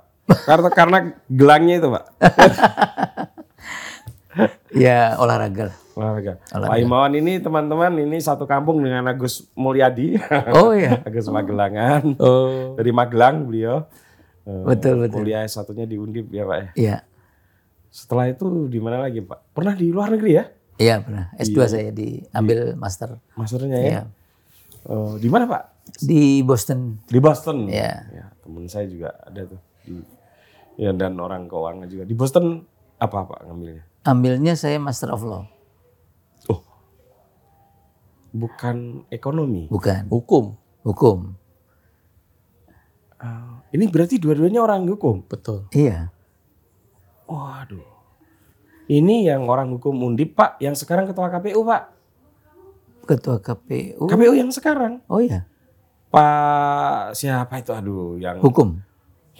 Karena 0.47 0.69
karena 0.71 0.99
gelangnya 1.27 1.75
itu 1.83 1.89
Pak. 1.91 2.05
Ya 4.75 5.17
olahraga. 5.17 5.73
lah. 5.73 5.77
Olahraga. 5.97 6.33
Pak 6.53 6.77
Himawan 6.77 7.13
ini 7.17 7.41
teman-teman 7.41 7.93
ini 7.97 8.21
satu 8.21 8.45
kampung 8.45 8.85
dengan 8.85 9.09
Agus 9.09 9.49
Mulyadi. 9.57 10.21
Oh 10.53 10.77
iya. 10.77 11.01
Agus 11.09 11.29
Magelangan. 11.33 12.21
Oh, 12.21 12.77
Dari 12.77 12.93
Magelang 12.93 13.49
beliau. 13.49 13.89
Eh, 14.47 14.63
Betul, 14.63 15.03
betul. 15.03 15.25
Kuliah 15.25 15.43
S1-nya 15.43 15.89
di 15.89 15.97
Undip 15.99 16.31
ya 16.31 16.45
Pak 16.47 16.57
ya. 16.57 16.69
Iya. 16.77 16.97
Setelah 17.91 18.29
itu 18.29 18.69
di 18.69 18.79
mana 18.79 19.01
lagi 19.01 19.25
Pak? 19.25 19.57
Pernah 19.57 19.73
di 19.75 19.89
luar 19.89 20.13
negeri 20.13 20.33
ya? 20.37 20.45
Iya 20.77 21.01
pernah. 21.01 21.33
S2 21.41 21.59
saya 21.65 21.89
diambil 21.89 22.77
master. 22.77 23.17
Masternya 23.33 23.79
ya? 23.81 23.89
Iya. 23.89 24.03
Oh, 24.87 25.17
di 25.17 25.27
mana 25.33 25.49
Pak? 25.49 25.89
Di 25.99 26.45
Boston. 26.45 27.01
Di 27.09 27.19
Boston. 27.19 27.67
Iya. 27.67 27.93
Ya, 28.13 28.25
temen 28.45 28.69
saya 28.69 28.85
juga 28.87 29.17
ada 29.25 29.49
tuh. 29.49 29.61
Di, 29.83 29.97
ya 30.77 30.93
dan 30.93 31.17
orang 31.17 31.49
keuangan 31.49 31.89
juga. 31.89 32.05
Di 32.05 32.13
Boston 32.13 32.61
apa 33.01 33.19
Pak 33.25 33.49
ngambilnya? 33.49 33.83
Ambilnya 34.07 34.55
saya 34.55 34.79
Master 34.79 35.11
of 35.11 35.27
Law. 35.27 35.45
Oh, 36.47 36.63
bukan 38.31 39.03
ekonomi. 39.11 39.67
Bukan. 39.67 40.07
hukum. 40.07 40.55
Hukum. 40.87 41.35
Ah, 43.19 43.67
ini 43.75 43.91
berarti 43.91 44.23
dua-duanya 44.23 44.63
orang 44.63 44.87
hukum. 44.87 45.27
Betul. 45.27 45.67
Iya. 45.75 46.15
Waduh. 47.27 47.83
Ini 48.87 49.35
yang 49.35 49.51
orang 49.51 49.75
hukum 49.75 49.99
Undip 50.07 50.39
Pak, 50.39 50.63
yang 50.63 50.79
sekarang 50.79 51.11
ketua 51.11 51.27
KPU 51.27 51.67
Pak. 51.67 51.83
Ketua 53.11 53.43
KPU. 53.43 54.07
KPU 54.07 54.33
yang 54.39 54.55
sekarang. 54.55 55.03
Oh 55.11 55.19
iya. 55.19 55.51
Pak 56.15 57.19
siapa 57.19 57.59
itu? 57.59 57.75
Aduh, 57.75 58.15
yang 58.23 58.39
Hukum. 58.39 58.79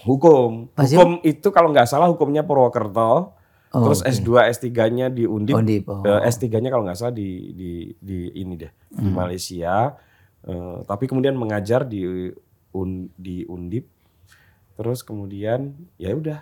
hukum. 0.03 0.67
Pak 0.75 0.83
Hukum 0.91 1.23
itu 1.23 1.47
kalau 1.55 1.71
nggak 1.71 1.87
salah 1.87 2.11
hukumnya 2.11 2.43
Purwokerto. 2.43 3.36
Oh, 3.69 3.83
terus 3.83 3.99
oke. 3.99 4.09
S2, 4.09 4.29
S3-nya 4.49 5.07
di 5.07 5.23
Undip. 5.23 5.53
Undip, 5.53 5.83
oh. 5.85 6.01
Eh, 6.01 6.21
S3-nya 6.25 6.69
kalau 6.69 6.83
nggak 6.83 6.95
salah 6.95 7.11
di 7.11 7.51
di 7.51 7.71
di 7.93 8.31
ini 8.33 8.55
deh, 8.55 8.71
Hmm. 8.95 9.03
di 9.03 9.09
Malaysia. 9.09 9.91
Eh, 10.41 10.77
tapi 10.83 11.05
kemudian 11.05 11.33
mengajar 11.33 11.83
di 11.83 12.31
un, 12.71 12.89
di 13.13 13.43
Undip. 13.43 13.83
Terus 14.73 15.01
kemudian 15.01 15.71
ya 15.95 16.11
udah 16.11 16.39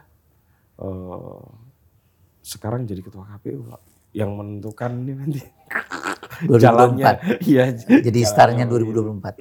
eh, 0.77 1.41
sekarang 2.39 2.84
jadi 2.84 3.01
ketua 3.01 3.25
KPU 3.25 3.74
yang 4.12 4.32
menentukan 4.32 4.91
ini 4.96 5.13
nanti 5.13 5.41
2024. 6.46 6.62
jalannya. 6.62 7.03
Iya. 7.41 7.63
Jadi 8.01 8.20
startnya 8.22 8.65
2024. 8.65 9.39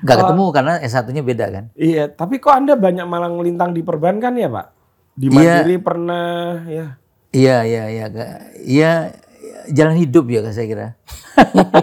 Nggak 0.00 0.16
ketemu 0.18 0.44
karena 0.52 0.72
S1-nya 0.78 1.22
beda 1.22 1.46
kan. 1.48 1.64
Iya, 1.74 2.04
tapi 2.08 2.38
kok 2.38 2.52
Anda 2.52 2.76
banyak 2.76 3.04
malah 3.04 3.28
ngelintang 3.28 3.72
di 3.72 3.82
perbankan 3.82 4.32
ya, 4.32 4.46
Pak? 4.46 4.66
Di 5.12 5.26
Iya. 5.26 5.34
Mandiri 5.34 5.76
pernah 5.78 6.28
ya. 6.64 6.86
Iya, 7.28 7.64
iya, 7.64 7.82
iya. 7.88 8.06
Iya, 8.58 8.92
jalan 9.68 9.96
hidup 9.96 10.24
ya 10.28 10.40
Kak, 10.40 10.52
saya 10.52 10.66
kira. 10.66 10.86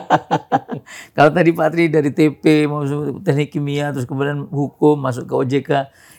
Kalau 1.16 1.32
tadi 1.32 1.54
Pak 1.54 1.70
Tri 1.72 1.88
dari 1.88 2.10
TP, 2.12 2.66
mau 2.66 2.82
teknik 3.22 3.54
kimia, 3.54 3.94
terus 3.94 4.06
kemudian 4.06 4.50
hukum, 4.50 4.98
masuk 4.98 5.30
ke 5.30 5.34
OJK. 5.34 5.70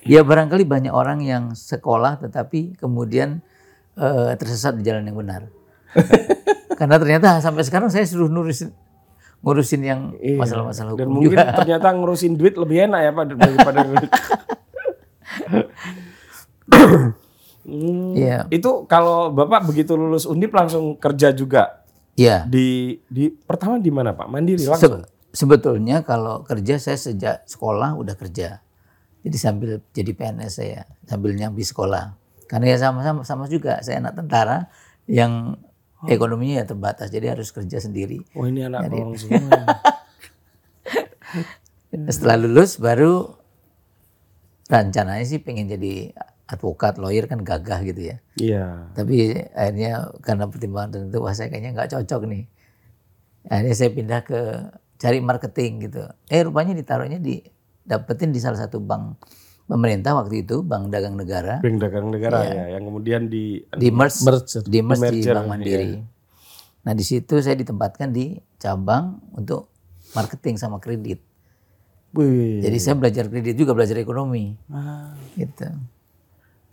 Ya 0.06 0.22
barangkali 0.22 0.62
banyak 0.62 0.94
orang 0.94 1.20
yang 1.20 1.52
sekolah 1.52 2.22
tetapi 2.22 2.78
kemudian 2.78 3.42
eh, 3.98 4.32
tersesat 4.38 4.78
di 4.78 4.86
jalan 4.86 5.02
yang 5.04 5.18
benar. 5.18 5.42
Karena 6.78 6.96
ternyata 7.00 7.42
sampai 7.42 7.66
sekarang 7.66 7.90
saya 7.90 8.06
suruh 8.06 8.30
ngurusin, 8.30 8.70
ngurusin 9.42 9.82
yang 9.82 10.00
Iya. 10.22 10.38
masalah-masalah 10.38 10.94
Dan 10.94 11.10
hukum 11.10 11.14
mungkin 11.18 11.34
juga. 11.34 11.50
ternyata 11.58 11.86
ngurusin 11.90 12.38
duit 12.38 12.54
lebih 12.54 12.86
enak 12.86 13.00
ya 13.02 13.10
Pak 13.10 13.24
daripada 13.34 13.80
Hmm, 17.66 18.14
Iya. 18.14 18.46
Itu 18.48 18.86
kalau 18.86 19.28
Bapak 19.28 19.66
begitu 19.66 19.92
lulus 19.92 20.22
Undip 20.22 20.54
langsung 20.54 20.94
kerja 20.94 21.30
juga 21.30 21.82
Iya. 22.14 22.46
di 22.46 22.96
di 23.04 23.26
pertama 23.28 23.76
di 23.76 23.90
mana 23.90 24.14
Pak? 24.14 24.26
Mandiri 24.26 24.62
Se- 24.62 24.70
langsung. 24.70 25.02
sebetulnya 25.28 26.00
kalau 26.00 26.40
kerja 26.40 26.78
saya 26.78 26.94
sejak 26.94 27.42
sekolah 27.44 27.92
udah 27.92 28.14
kerja. 28.14 28.62
Jadi 29.20 29.36
sambil 29.36 29.82
jadi 29.90 30.10
PNS 30.10 30.52
saya, 30.54 30.86
sambil 31.02 31.34
nyambi 31.34 31.60
sekolah. 31.60 32.14
Karena 32.46 32.70
ya 32.70 32.78
sama-sama 32.80 33.20
sama 33.20 33.44
juga 33.46 33.82
saya 33.82 33.98
anak 33.98 34.14
tentara 34.16 34.70
yang 35.04 35.58
ekonominya 36.06 36.62
ya 36.62 36.64
terbatas, 36.64 37.10
jadi 37.10 37.34
harus 37.34 37.50
kerja 37.50 37.76
sendiri. 37.76 38.22
Oh 38.32 38.46
ini 38.46 38.62
anak 38.62 38.86
tolong 38.86 39.18
semua. 39.18 39.82
Setelah 42.06 42.38
lulus 42.38 42.78
baru 42.78 43.34
rencananya 44.66 45.22
sih 45.22 45.38
pengen 45.38 45.66
jadi 45.68 46.14
advokat, 46.46 46.96
lawyer 47.02 47.26
kan 47.26 47.42
gagah 47.42 47.82
gitu 47.82 48.14
ya. 48.14 48.16
Iya. 48.38 48.64
Tapi 48.94 49.34
akhirnya 49.50 50.14
karena 50.22 50.44
pertimbangan 50.46 50.90
tertentu, 50.94 51.18
wah 51.22 51.34
saya 51.34 51.50
kayaknya 51.50 51.74
nggak 51.74 51.90
cocok 51.98 52.22
nih. 52.30 52.44
Akhirnya 53.46 53.74
saya 53.74 53.90
pindah 53.90 54.20
ke 54.22 54.40
cari 54.96 55.18
marketing 55.20 55.90
gitu. 55.90 56.02
Eh 56.30 56.40
rupanya 56.46 56.72
ditaruhnya 56.74 57.18
di 57.18 57.42
dapetin 57.82 58.30
di 58.30 58.38
salah 58.38 58.58
satu 58.58 58.78
bank 58.78 59.18
pemerintah 59.66 60.14
waktu 60.14 60.46
itu, 60.46 60.62
Bank 60.62 60.94
Dagang 60.94 61.18
Negara, 61.18 61.58
Bank 61.58 61.82
Dagang 61.82 62.14
Negara 62.14 62.46
ya, 62.46 62.78
yang 62.78 62.86
kemudian 62.86 63.26
di 63.26 63.66
di 63.74 63.90
merge, 63.90 64.22
Merger. 64.22 64.62
di 64.62 64.78
merge 64.78 65.02
di 65.10 65.18
merger, 65.18 65.34
Bank 65.34 65.48
Mandiri. 65.50 65.92
Nah 66.86 66.94
di 66.94 67.02
situ 67.02 67.42
saya 67.42 67.58
ditempatkan 67.58 68.14
di 68.14 68.38
cabang 68.62 69.18
untuk 69.34 69.66
marketing 70.14 70.54
sama 70.54 70.78
kredit. 70.78 71.18
Wih. 72.14 72.62
Jadi 72.62 72.78
saya 72.78 72.94
belajar 72.94 73.26
kredit 73.26 73.58
juga 73.58 73.74
belajar 73.74 73.98
ekonomi, 73.98 74.54
Ah. 74.70 75.10
gitu. 75.34 75.66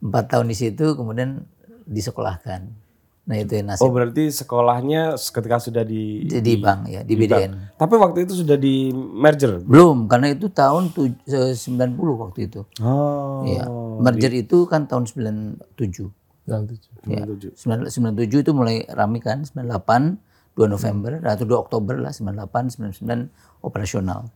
Empat 0.03 0.25
tahun 0.27 0.51
di 0.51 0.55
situ, 0.55 0.99
kemudian 0.99 1.47
disekolahkan. 1.87 2.83
Nah 3.23 3.39
itu 3.39 3.55
yang 3.55 3.71
Oh 3.71 3.87
nasib 3.87 3.87
berarti 3.95 4.23
sekolahnya 4.35 5.15
ketika 5.15 5.55
sudah 5.55 5.87
di 5.87 6.27
di, 6.27 6.43
di 6.43 6.53
bank 6.59 6.91
ya, 6.91 7.07
di 7.07 7.15
BDN. 7.15 7.79
Tapi 7.79 7.95
waktu 7.95 8.27
itu 8.27 8.43
sudah 8.43 8.59
di 8.59 8.91
merger. 8.91 9.63
Belum, 9.63 10.11
karena 10.11 10.35
itu 10.35 10.51
tahun 10.51 10.91
tuj- 10.91 11.23
eh, 11.31 11.55
90 11.55 12.19
waktu 12.19 12.51
itu. 12.51 12.67
Oh. 12.83 13.47
Ya. 13.47 13.63
Merger 14.03 14.33
itu 14.35 14.67
kan 14.67 14.91
tahun 14.91 15.07
97. 15.07 16.11
Yang 16.43 16.63
tujuh. 16.75 16.91
Ya. 17.07 17.23
97. 17.55 17.55
97 17.55 18.43
itu 18.43 18.51
mulai 18.51 18.83
rame 18.91 19.23
kan, 19.23 19.47
98, 19.47 20.19
2 20.59 20.67
November, 20.67 21.23
atau 21.23 21.47
2 21.47 21.63
Oktober 21.63 21.95
lah, 21.95 22.11
98, 22.11 22.75
99 22.75 23.31
operasional. 23.63 24.27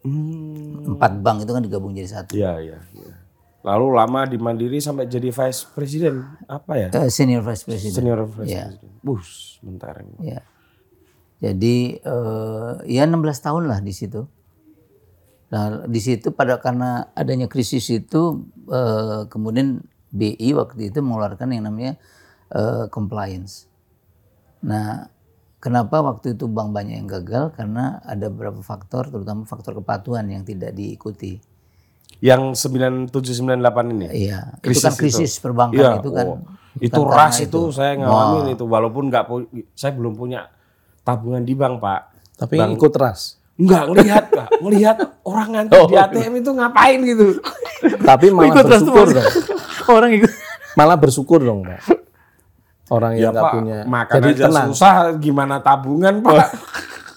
Hmm. 0.00 0.96
Empat 0.96 1.20
bank 1.20 1.44
itu 1.44 1.52
kan 1.52 1.60
digabung 1.60 1.92
jadi 1.92 2.08
satu. 2.08 2.32
Iya, 2.32 2.64
iya, 2.64 2.78
iya. 2.96 3.25
Lalu 3.66 3.86
lama 3.98 4.20
di 4.30 4.38
Mandiri 4.38 4.78
sampai 4.78 5.10
jadi 5.10 5.34
vice 5.34 5.66
president 5.74 6.22
apa 6.46 6.72
ya? 6.78 6.88
Eh, 6.94 7.10
senior 7.10 7.42
vice 7.42 7.66
president. 7.66 7.94
Senior 7.98 8.20
vice 8.22 8.46
Iya. 8.46 8.64
president. 8.70 8.94
Bus, 9.02 9.58
bentar. 9.58 9.94
Ya. 10.22 10.40
Jadi 11.42 11.98
eh, 11.98 12.72
ya 12.86 13.02
16 13.10 13.42
tahun 13.42 13.66
lah 13.66 13.82
di 13.82 13.90
situ. 13.90 14.22
Nah, 15.50 15.82
di 15.86 15.98
situ 15.98 16.30
pada 16.30 16.62
karena 16.62 17.10
adanya 17.18 17.50
krisis 17.50 17.90
itu 17.90 18.46
eh, 18.70 19.26
kemudian 19.26 19.82
BI 20.14 20.54
waktu 20.54 20.94
itu 20.94 21.02
mengeluarkan 21.02 21.50
yang 21.50 21.66
namanya 21.66 21.98
eh, 22.54 22.86
compliance. 22.94 23.66
Nah, 24.62 25.10
kenapa 25.58 26.06
waktu 26.06 26.38
itu 26.38 26.46
bank 26.46 26.70
banyak 26.70 27.02
yang 27.02 27.10
gagal? 27.10 27.50
Karena 27.58 27.98
ada 28.06 28.30
beberapa 28.30 28.62
faktor, 28.62 29.10
terutama 29.10 29.42
faktor 29.42 29.82
kepatuhan 29.82 30.30
yang 30.30 30.46
tidak 30.46 30.70
diikuti. 30.70 31.42
Yang 32.18 32.42
9798 32.62 33.12
ini. 33.90 34.06
Iya, 34.24 34.56
itu 34.56 34.62
Krisis 34.62 34.82
kan 34.82 34.92
krisis 34.94 35.32
perbankan 35.36 35.76
Iya, 35.76 35.90
itu 35.98 36.10
kan. 36.10 36.26
oh. 36.26 36.38
itu 36.76 37.00
ras 37.02 37.36
itu, 37.38 37.60
saya 37.70 37.92
ngalamin 37.94 38.52
itu 38.52 38.64
walaupun 38.64 39.08
nggak 39.08 39.24
saya 39.72 39.92
belum 39.92 40.12
punya 40.12 40.48
tabungan 41.02 41.40
di 41.40 41.52
bank 41.52 41.78
pak 41.78 42.00
Tapi 42.34 42.56
ikut 42.58 42.92
ras. 42.94 43.40
nggak 43.54 43.82
ngelihat 43.86 44.24
pak 44.28 44.48
ngelihat 44.60 44.96
orang 45.22 45.48
ngantri 45.50 45.72
Oh. 45.74 45.86
di 45.86 45.96
ATM 45.96 46.32
itu 46.36 46.50
ngapain 46.52 46.98
gitu 47.00 47.40
Tapi 47.98 48.28
malah 48.28 48.52
bersyukur 48.58 49.06
dong. 49.10 49.28
Orang 49.86 50.10
ikut. 50.12 50.32
Malah 50.74 50.96
bersyukur 50.96 51.40
dong, 51.40 51.64
Pak. 51.64 51.80
Orang 52.86 53.12
ya 53.12 53.20
yang 53.22 53.32
nggak 53.32 53.50
punya. 53.50 53.78
makan 53.82 54.14
Jadi 54.14 54.28
aja 54.30 54.44
tenang. 54.46 54.68
susah 54.70 54.94
gimana 55.16 55.54
tabungan 55.58 56.20
pak 56.20 56.52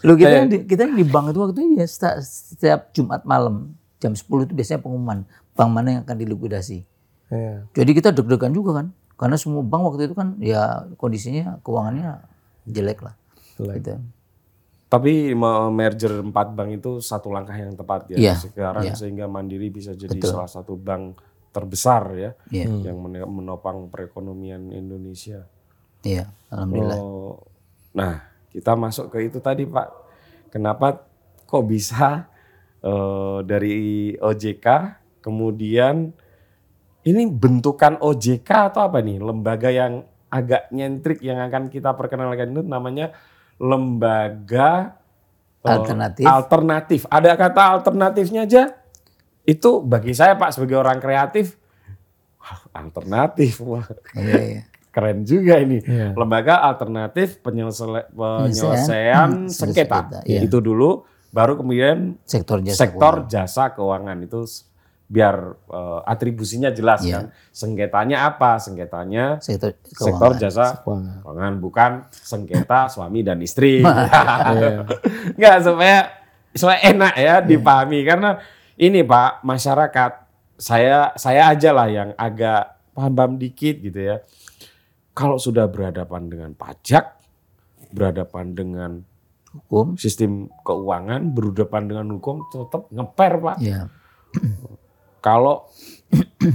Lu 0.01 0.15
kita 0.15 0.44
di, 0.46 0.63
kita 0.63 0.88
di 0.88 1.03
bank 1.03 1.29
itu 1.29 1.39
waktu 1.41 1.60
itu 1.60 1.75
ya 1.75 1.86
setiap, 1.86 2.15
setiap 2.20 2.79
Jumat 2.89 3.22
malam 3.24 3.75
jam 4.00 4.12
10 4.12 4.24
itu 4.46 4.53
biasanya 4.53 4.79
pengumuman 4.79 5.20
bank 5.53 5.70
mana 5.70 5.88
yang 5.91 6.01
akan 6.03 6.18
dilikuidasi. 6.18 6.88
Iya. 7.29 7.68
Jadi 7.72 7.91
kita 7.94 8.10
deg-degan 8.10 8.50
juga 8.50 8.79
kan, 8.79 8.88
karena 9.13 9.36
semua 9.36 9.62
bank 9.62 9.84
waktu 9.86 10.08
itu 10.08 10.15
kan 10.15 10.39
ya 10.39 10.62
kondisinya 10.96 11.60
keuangannya 11.62 12.24
jelek 12.65 13.00
lah. 13.01 13.15
Jelek. 13.56 13.75
Gitu. 13.77 13.94
tapi 14.89 15.38
me- 15.38 15.70
merger 15.70 16.18
empat 16.18 16.50
bank 16.50 16.82
itu 16.82 16.98
satu 16.98 17.29
langkah 17.29 17.53
yang 17.53 17.77
tepat 17.77 18.10
ya 18.10 18.18
Iya, 18.18 18.34
sekarang 18.41 18.84
iya. 18.84 18.98
sehingga 18.98 19.29
Mandiri 19.29 19.70
bisa 19.70 19.94
jadi 19.94 20.18
salah 20.18 20.50
satu 20.50 20.74
bank 20.74 21.13
terbesar 21.50 22.10
ya 22.15 22.32
Iya, 22.50 22.89
yang 22.89 22.98
men- 22.98 23.22
menopang 23.22 23.86
perekonomian 23.86 24.74
Indonesia. 24.74 25.46
iya, 26.01 26.34
alhamdulillah. 26.50 26.98
Oh, 26.98 27.38
nah, 27.91 28.18
kita 28.50 28.74
masuk 28.74 29.13
ke 29.13 29.29
itu 29.29 29.38
tadi 29.38 29.70
Pak. 29.70 29.88
Kenapa 30.50 31.06
kok 31.46 31.63
bisa 31.63 32.25
eh, 32.79 33.38
dari 33.43 33.77
OJK 34.15 34.67
kemudian 35.19 36.12
ini 37.01 37.24
bentukan 37.25 37.98
OJK 37.98 38.50
atau 38.69 38.83
apa 38.83 39.00
nih? 39.00 39.17
Lembaga 39.17 39.67
yang 39.67 40.03
agak 40.29 40.69
nyentrik 40.69 41.19
yang 41.19 41.41
akan 41.41 41.67
kita 41.67 41.91
perkenalkan 41.93 42.51
itu 42.51 42.62
namanya 42.62 43.15
lembaga 43.57 45.00
eh, 45.59 45.69
Alternatif. 45.69 46.25
alternatif. 46.25 47.00
Ada 47.05 47.33
kata 47.33 47.62
alternatifnya 47.74 48.43
aja. 48.43 48.63
Itu 49.41 49.81
bagi 49.81 50.13
saya 50.13 50.36
Pak 50.36 50.53
sebagai 50.53 50.77
orang 50.77 51.00
kreatif 51.00 51.57
wah, 52.38 52.59
alternatif. 52.75 53.59
Wah 53.59 53.88
Iya, 54.13 54.38
iya. 54.39 54.62
keren 54.93 55.21
juga 55.21 55.57
ini 55.57 55.79
Iya. 55.79 56.13
lembaga 56.13 56.62
alternatif 56.62 57.39
penyelesai- 57.39 58.09
penyelesaian 58.09 59.45
Hmm, 59.45 59.50
sengketa 59.50 60.05
sengketa, 60.05 60.19
iya. 60.25 60.41
itu 60.41 60.57
dulu 60.57 61.05
baru 61.29 61.55
kemudian 61.55 62.17
Sektor 62.25 62.57
jasa 62.59 62.79
sektor 62.79 63.15
jasa 63.25 63.63
keuangan 63.71 64.17
itu 64.19 64.41
biar 65.05 65.36
eh, 65.67 66.00
atribusinya 66.05 66.69
jelas 66.69 67.01
Iya. 67.01 67.13
kan 67.15 67.25
sengketanya 67.50 68.29
apa 68.29 68.57
sengketanya 68.57 69.38
sektor 69.39 69.74
sektor 69.81 70.33
keuangan. 70.33 70.38
jasa 70.39 70.65
Keuangan. 70.81 71.15
keuangan 71.21 71.53
bukan 71.57 71.91
sengketa 72.12 72.79
suami 72.93 73.19
dan 73.21 73.41
istri 73.41 73.81
Iya. 73.81 74.86
nggak 75.33 75.55
supaya 75.61 75.98
supaya 76.50 76.79
enak 76.83 77.13
ya 77.15 77.35
dipahami 77.42 78.00
karena 78.03 78.37
ini 78.75 79.01
pak 79.01 79.42
masyarakat 79.42 80.11
saya 80.55 81.13
saya 81.15 81.50
aja 81.50 81.70
lah 81.74 81.87
yang 81.87 82.09
agak 82.13 82.77
paham 82.92 83.37
dikit 83.37 83.79
gitu 83.79 84.01
ya 84.01 84.18
kalau 85.11 85.37
sudah 85.37 85.65
berhadapan 85.65 86.27
dengan 86.27 86.51
pajak 86.53 87.15
berhadapan 87.89 88.46
dengan 88.53 88.92
hukum. 89.55 89.98
sistem 89.98 90.51
keuangan 90.62 91.33
berhadapan 91.33 91.83
dengan 91.90 92.07
hukum 92.18 92.46
tetap 92.53 92.85
ngeper 92.94 93.33
pak 93.42 93.55
Ya, 93.62 93.90
kalau 95.25 95.66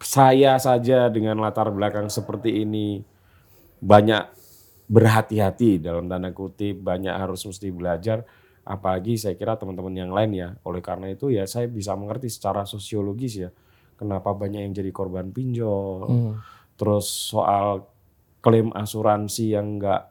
saya 0.00 0.56
saja 0.56 1.12
dengan 1.12 1.38
latar 1.38 1.68
belakang 1.68 2.08
seperti 2.08 2.64
ini 2.64 3.04
banyak 3.80 4.40
berhati-hati 4.90 5.78
dalam 5.78 6.10
tanda 6.10 6.34
kutip, 6.34 6.82
banyak 6.82 7.14
harus 7.14 7.46
mesti 7.46 7.70
belajar. 7.70 8.26
Apalagi 8.66 9.16
saya 9.16 9.38
kira 9.38 9.54
teman-teman 9.54 9.94
yang 9.94 10.10
lain 10.10 10.30
ya. 10.34 10.48
Oleh 10.66 10.82
karena 10.82 11.08
itu 11.14 11.30
ya 11.30 11.46
saya 11.46 11.70
bisa 11.70 11.94
mengerti 11.94 12.26
secara 12.26 12.66
sosiologis 12.66 13.38
ya. 13.38 13.50
Kenapa 13.94 14.34
banyak 14.34 14.66
yang 14.66 14.74
jadi 14.74 14.90
korban 14.90 15.30
pinjol. 15.30 16.10
Hmm. 16.10 16.32
Terus 16.74 17.06
soal 17.06 17.86
klaim 18.42 18.74
asuransi 18.74 19.54
yang 19.54 19.78
enggak 19.78 20.10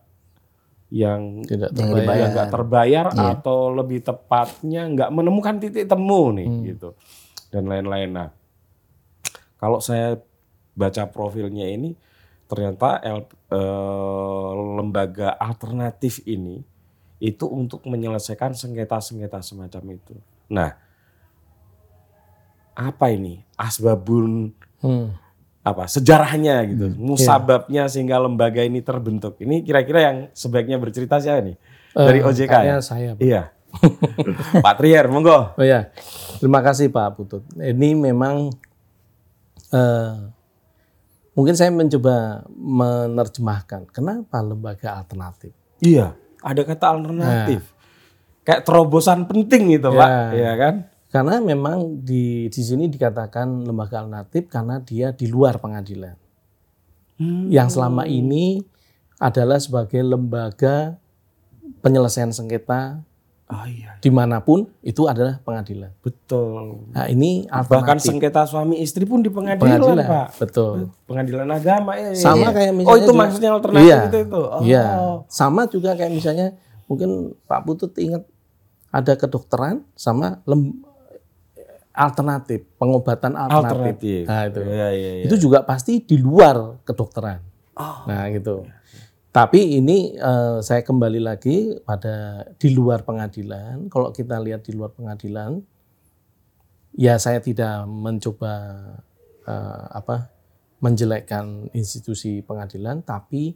yang 0.89 1.45
Tidak 1.45 1.69
terbayar. 1.69 2.17
yang 2.17 2.30
nggak 2.34 2.49
terbayar 2.49 3.06
Iya. 3.10 3.25
atau 3.38 3.69
lebih 3.69 4.02
tepatnya 4.02 4.82
nggak 4.88 5.10
menemukan 5.10 5.56
titik 5.58 5.86
temu 5.86 6.34
nih 6.34 6.47
Hmm. 6.47 6.63
gitu 6.65 6.89
dan 7.49 7.65
lain-lain. 7.65 8.10
Nah, 8.10 8.30
kalau 9.56 9.78
saya 9.78 10.17
baca 10.73 11.04
profilnya 11.06 11.65
ini 11.65 11.93
ternyata 12.45 12.97
L- 12.99 13.30
eh, 13.54 14.49
lembaga 14.75 15.36
alternatif 15.36 16.25
ini 16.25 16.65
itu 17.19 17.45
untuk 17.45 17.84
menyelesaikan 17.84 18.56
sengketa-sengketa 18.56 19.43
semacam 19.43 19.84
itu. 19.93 20.15
Nah, 20.47 20.73
apa 22.73 23.12
ini 23.12 23.43
asbabun 23.56 24.56
Hmm. 24.80 25.12
Apa 25.70 25.86
sejarahnya 25.86 26.66
gitu, 26.66 26.92
musababnya 26.94 27.86
sehingga 27.86 28.18
lembaga 28.18 28.60
ini 28.60 28.80
terbentuk. 28.80 29.38
Ini 29.38 29.62
kira-kira 29.62 30.00
yang 30.04 30.18
sebaiknya 30.32 30.76
bercerita 30.76 31.18
siapa 31.18 31.42
nih? 31.42 31.56
Dari 31.90 32.20
Eh, 32.20 32.26
OJK 32.26 32.48
kayaknya 32.48 32.76
ya? 32.76 32.80
saya. 32.80 33.10
Pak. 33.14 33.22
Iya. 33.22 33.42
Pak 34.66 34.74
Trier, 34.76 35.06
monggo. 35.08 35.54
Oh 35.54 35.62
ya, 35.62 35.94
terima 36.38 36.60
kasih 36.60 36.88
Pak 36.88 37.08
Putut. 37.14 37.44
Ini 37.54 37.94
memang 37.94 38.50
eh, 39.70 40.14
mungkin 41.32 41.54
saya 41.54 41.70
mencoba 41.70 42.44
menerjemahkan 42.50 43.88
kenapa 43.88 44.38
lembaga 44.40 44.98
alternatif. 44.98 45.54
Iya, 45.80 46.14
ada 46.40 46.62
kata 46.62 46.86
alternatif. 46.90 47.62
Kayak 48.42 48.62
terobosan 48.64 49.24
penting 49.24 49.70
gitu, 49.72 49.90
Ya. 49.90 50.00
Pak. 50.00 50.10
Iya 50.34 50.52
kan? 50.56 50.76
Karena 51.10 51.41
memang 51.41 52.00
di 52.00 52.45
di 52.48 52.62
sini 52.62 52.86
dikatakan 52.86 53.65
lembaga 53.65 54.00
alternatif 54.00 54.45
karena 54.45 54.78
dia 54.80 55.10
di 55.10 55.26
luar 55.26 55.58
pengadilan. 55.58 56.13
Yang 57.50 57.76
selama 57.76 58.06
ini 58.06 58.63
adalah 59.17 59.60
sebagai 59.60 60.00
lembaga 60.00 60.95
penyelesaian 61.82 62.32
sengketa 62.32 63.04
Oh 63.50 63.65
iya, 63.65 63.98
di 63.98 64.13
mana 64.13 64.45
pun 64.45 64.69
itu 64.80 65.10
adalah 65.10 65.41
pengadilan. 65.41 65.89
betul. 66.00 66.86
Nah 66.93 67.10
ini 67.10 67.50
Bahkan 67.50 67.98
sengketa 67.98 68.45
suami 68.45 68.78
istri 68.78 69.10
pun 69.10 69.26
di 69.26 69.34
pengadilan, 69.34 69.82
pengadilan, 69.82 70.06
Pak. 70.06 70.28
betul. 70.38 70.93
Pengadilan 71.10 71.50
agama 71.50 71.98
ya. 71.98 72.13
Sama 72.13 72.38
iya. 72.45 72.50
kayak 72.54 72.69
Oh, 72.69 72.78
misalnya 72.78 72.93
itu 72.93 73.10
juga- 73.10 73.17
maksudnya 73.17 73.50
alternatif 73.52 73.89
Iya. 73.89 74.00
itu 74.06 74.17
itu. 74.22 74.38
Oh. 74.39 74.62
Iya, 74.62 74.84
sama 75.26 75.62
juga 75.65 75.98
kayak 75.98 76.13
misalnya 76.13 76.48
mungkin 76.86 77.10
Pak 77.43 77.62
Putut 77.65 77.91
ingat 77.98 78.22
ada 78.89 79.13
kedokteran 79.17 79.82
sama 79.98 80.45
lem, 80.45 80.78
alternatif, 81.93 82.65
pengobatan 82.78 83.34
alternatif. 83.36 84.23
Alternatif. 84.23 84.23
Nah, 84.30 84.41
itu. 84.45 84.62
Iya, 84.63 84.88
iya, 84.93 85.12
iya. 85.19 85.23
Itu 85.25 85.36
juga 85.38 85.65
pasti 85.65 86.04
di 86.06 86.17
luar 86.21 86.84
kedokteran. 86.86 87.41
Oh. 87.75 88.06
Nah, 88.08 88.30
gitu. 88.30 88.65
Tapi 89.30 89.78
ini 89.78 90.17
eh, 90.17 90.58
saya 90.65 90.82
kembali 90.82 91.21
lagi 91.21 91.78
pada 91.86 92.45
di 92.58 92.73
luar 92.73 93.06
pengadilan. 93.06 93.86
Kalau 93.88 94.10
kita 94.10 94.41
lihat 94.41 94.65
di 94.65 94.73
luar 94.73 94.89
pengadilan, 94.89 95.62
ya 96.97 97.15
saya 97.21 97.38
tidak 97.38 97.86
mencoba 97.86 98.54
eh, 99.45 99.86
apa 99.93 100.34
menjelekkan 100.80 101.69
institusi 101.75 102.41
pengadilan, 102.41 103.06
tapi 103.06 103.54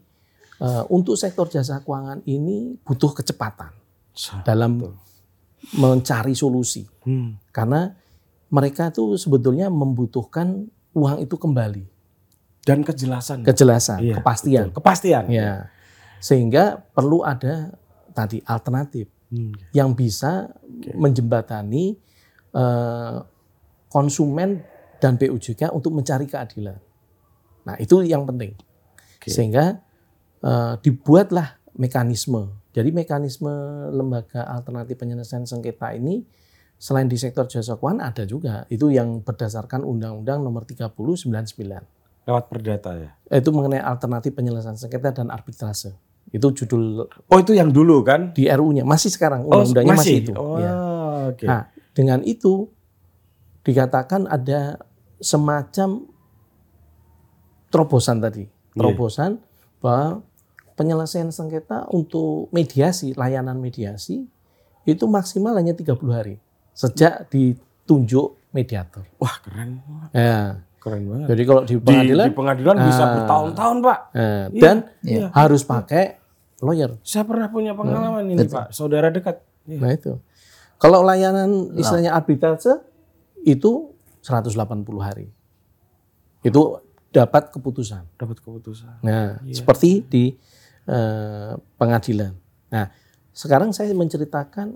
eh, 0.61 0.83
untuk 0.93 1.17
sektor 1.17 1.49
jasa 1.49 1.81
keuangan 1.81 2.21
ini 2.29 2.77
butuh 2.85 3.17
kecepatan 3.17 3.73
dalam 4.45 4.93
mencari 5.73 6.37
solusi 6.37 6.85
Hmm. 7.03 7.35
karena 7.51 7.91
mereka 8.53 8.93
itu 8.93 9.17
sebetulnya 9.17 9.73
membutuhkan 9.73 10.69
uang 10.93 11.17
itu 11.19 11.33
kembali, 11.33 11.89
Dan 12.61 12.85
kejelasan. 12.85 13.41
kejelasan, 13.41 13.99
Iya, 13.99 14.15
kepastian. 14.21 14.69
betul. 14.69 14.77
Kepastian. 14.77 15.23
Ya, 15.27 15.73
sehingga 16.21 16.85
perlu 16.93 17.25
ada 17.25 17.73
tadi 18.13 18.39
alternatif 18.45 19.09
Hmm. 19.27 19.49
yang 19.73 19.97
bisa 19.97 20.53
menjembatani 20.93 21.97
eh, 22.53 23.17
konsumen 23.89 24.61
dan 25.01 25.17
PUJK 25.17 25.73
untuk 25.73 25.89
mencari 25.89 26.29
keadilan. 26.29 26.77
Nah, 27.65 27.75
itu 27.81 28.05
yang 28.05 28.29
penting. 28.29 28.53
Sehingga 29.25 29.81
eh, 30.39 30.73
dibuatlah 30.77 31.57
mekanisme. 31.73 32.53
Jadi 32.69 32.93
mekanisme 32.93 33.49
lembaga 33.89 34.45
alternatif 34.45 35.01
penyelesaian 35.01 35.43
sengketa 35.43 35.97
ini 35.97 36.21
selain 36.83 37.07
di 37.07 37.15
sektor 37.15 37.47
jasa 37.47 37.79
keuangan 37.79 38.11
ada 38.11 38.27
juga. 38.27 38.67
Itu 38.67 38.91
yang 38.91 39.23
berdasarkan 39.23 39.87
Undang-Undang 39.87 40.43
Nomor 40.43 40.67
30 40.67 40.91
99. 40.91 42.27
Lewat 42.27 42.43
perdata 42.51 42.91
ya. 42.99 43.15
Itu 43.31 43.55
mengenai 43.55 43.79
alternatif 43.79 44.35
penyelesaian 44.35 44.75
sengketa 44.75 45.15
dan 45.15 45.31
arbitrase. 45.31 45.95
Itu 46.27 46.51
judul 46.51 47.07
Oh 47.07 47.39
itu 47.39 47.55
yang 47.55 47.71
dulu 47.71 48.03
kan? 48.03 48.35
di 48.35 48.51
RU-nya 48.51 48.83
masih 48.83 49.15
sekarang 49.15 49.47
undang-undangnya 49.47 49.95
masih, 49.95 50.15
itu. 50.27 50.31
Oh, 50.35 50.59
Ya. 50.59 50.71
oke. 51.31 51.45
Nah, 51.47 51.71
dengan 51.95 52.19
itu 52.27 52.67
dikatakan 53.63 54.27
ada 54.27 54.75
semacam 55.23 56.03
terobosan 57.71 58.19
tadi. 58.19 58.43
Iya. 58.43 58.75
Terobosan 58.75 59.31
bahwa 59.79 60.19
penyelesaian 60.75 61.31
sengketa 61.31 61.87
untuk 61.95 62.51
mediasi, 62.51 63.15
layanan 63.15 63.59
mediasi 63.63 64.27
itu 64.83 65.05
maksimal 65.07 65.55
hanya 65.55 65.71
30 65.71 65.95
hari 66.11 66.35
sejak 66.73 67.29
ditunjuk 67.29 68.51
mediator. 68.51 69.05
Wah 69.17 69.37
keren, 69.39 69.81
Ya. 70.11 70.61
keren 70.77 71.03
banget. 71.07 71.27
Jadi 71.33 71.41
kalau 71.43 71.61
di 71.63 71.73
Di, 71.73 71.81
pengadilan 71.81 72.25
di 72.27 72.35
pengadilan 72.35 72.75
bisa 72.81 73.03
Ah. 73.03 73.11
bertahun-tahun 73.15 73.77
pak. 73.79 73.99
eh, 74.13 74.45
dan 74.57 74.75
Iya. 75.01 75.27
harus 75.31 75.61
pakai 75.63 76.03
lawyer. 76.59 76.97
Saya 77.01 77.23
pernah 77.23 77.47
punya 77.47 77.73
pengalaman 77.73 78.25
ini 78.25 78.45
pak, 78.45 78.69
saudara 78.69 79.09
dekat. 79.09 79.41
Iya. 79.65 79.79
Nah 79.79 79.91
itu. 79.91 80.13
Kalau 80.75 80.99
layanan 80.99 81.71
istilahnya 81.73 82.11
arbitrase 82.11 82.83
itu 83.41 83.95
180 84.19 84.99
hari. 84.99 85.31
Itu 86.41 86.83
dapat 87.09 87.49
keputusan. 87.49 88.19
Dapat 88.19 88.43
keputusan. 88.43 88.99
Nah, 88.99 89.39
seperti 89.47 90.03
di 90.03 90.25
eh, 90.83 91.55
pengadilan. 91.79 92.35
Nah, 92.67 92.91
sekarang 93.31 93.71
saya 93.71 93.95
menceritakan 93.95 94.75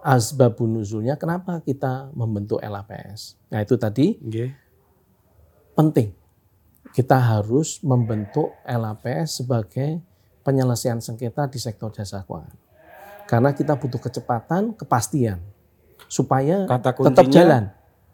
asbabun 0.00 0.80
nuzulnya 0.80 1.14
kenapa 1.14 1.60
kita 1.60 2.08
membentuk 2.12 2.58
LAPS. 2.58 3.36
Nah, 3.48 3.60
itu 3.60 3.76
tadi 3.76 4.16
Oke. 4.16 4.46
penting. 5.74 6.12
Kita 6.90 7.16
harus 7.16 7.78
membentuk 7.80 8.50
LAPS 8.64 9.44
sebagai 9.44 10.00
penyelesaian 10.42 10.98
sengketa 10.98 11.46
di 11.46 11.60
sektor 11.60 11.92
jasa 11.92 12.24
keuangan. 12.24 12.56
Karena 13.28 13.54
kita 13.54 13.78
butuh 13.78 14.00
kecepatan, 14.00 14.74
kepastian 14.74 15.38
supaya 16.10 16.66
Kata 16.66 16.90
tetap 16.90 16.96
kuncinya- 17.22 17.30
jalan. 17.30 17.64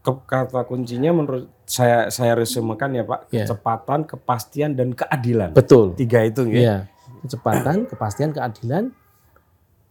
Ke- 0.04 0.22
kata 0.22 0.62
kuncinya 0.68 1.10
menurut 1.10 1.50
saya 1.66 2.12
saya 2.12 2.36
resumekan 2.36 2.94
ya 2.94 3.02
pak, 3.02 3.26
Ya. 3.32 3.42
kecepatan, 3.42 4.04
kepastian 4.04 4.76
dan 4.76 4.92
keadilan. 4.92 5.50
Betul. 5.50 5.96
Tiga 5.96 6.22
itu 6.22 6.46
ya. 6.46 6.58
Iya. 6.60 6.76
Kecepatan, 7.26 7.88
kepastian, 7.88 8.30
keadilan 8.30 8.94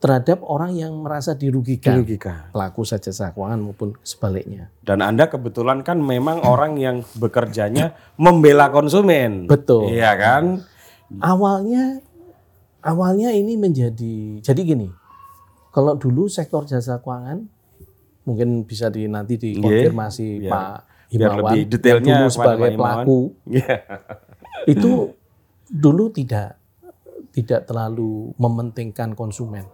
terhadap 0.06 0.46
orang 0.46 0.78
yang 0.78 0.94
merasa 1.02 1.34
dirugikan. 1.34 1.98
Dirugikan. 1.98 2.54
Pelaku 2.54 2.86
jasa 2.86 3.34
keuangan 3.34 3.58
maupun 3.58 3.98
sebaliknya. 4.06 4.70
Dan 4.86 5.02
anda 5.02 5.26
kebetulan 5.26 5.82
kan 5.82 5.98
memang 5.98 6.46
orang 6.46 6.78
yang 6.78 7.02
bekerjanya 7.18 7.98
membela 8.22 8.70
konsumen. 8.70 9.50
Betul. 9.50 9.90
Iya 9.90 10.14
kan? 10.14 10.62
Awalnya 11.18 12.06
awalnya 12.86 13.34
ini 13.34 13.58
menjadi 13.58 14.46
jadi 14.46 14.62
gini. 14.62 14.94
Kalau 15.74 15.98
dulu 15.98 16.30
sektor 16.30 16.70
jasa 16.70 17.02
keuangan 17.02 17.42
mungkin 18.30 18.62
bisa 18.70 18.94
di 18.94 19.10
nanti 19.10 19.42
dikonfirmasi 19.42 20.28
biar- 20.46 20.54
Pak 20.54 20.78
biar 21.06 21.30
Himawan 21.32 21.38
lebih 21.54 21.62
detailnya 21.70 22.16
dulu 22.26 22.28
sebagai 22.34 22.70
Pak 22.74 22.78
pelaku 22.82 23.20
Iya. 23.46 23.76
itu 24.66 24.92
dulu 25.70 26.10
tidak 26.10 26.58
tidak 27.30 27.70
terlalu 27.70 28.34
mementingkan 28.42 29.14
konsumen 29.14 29.66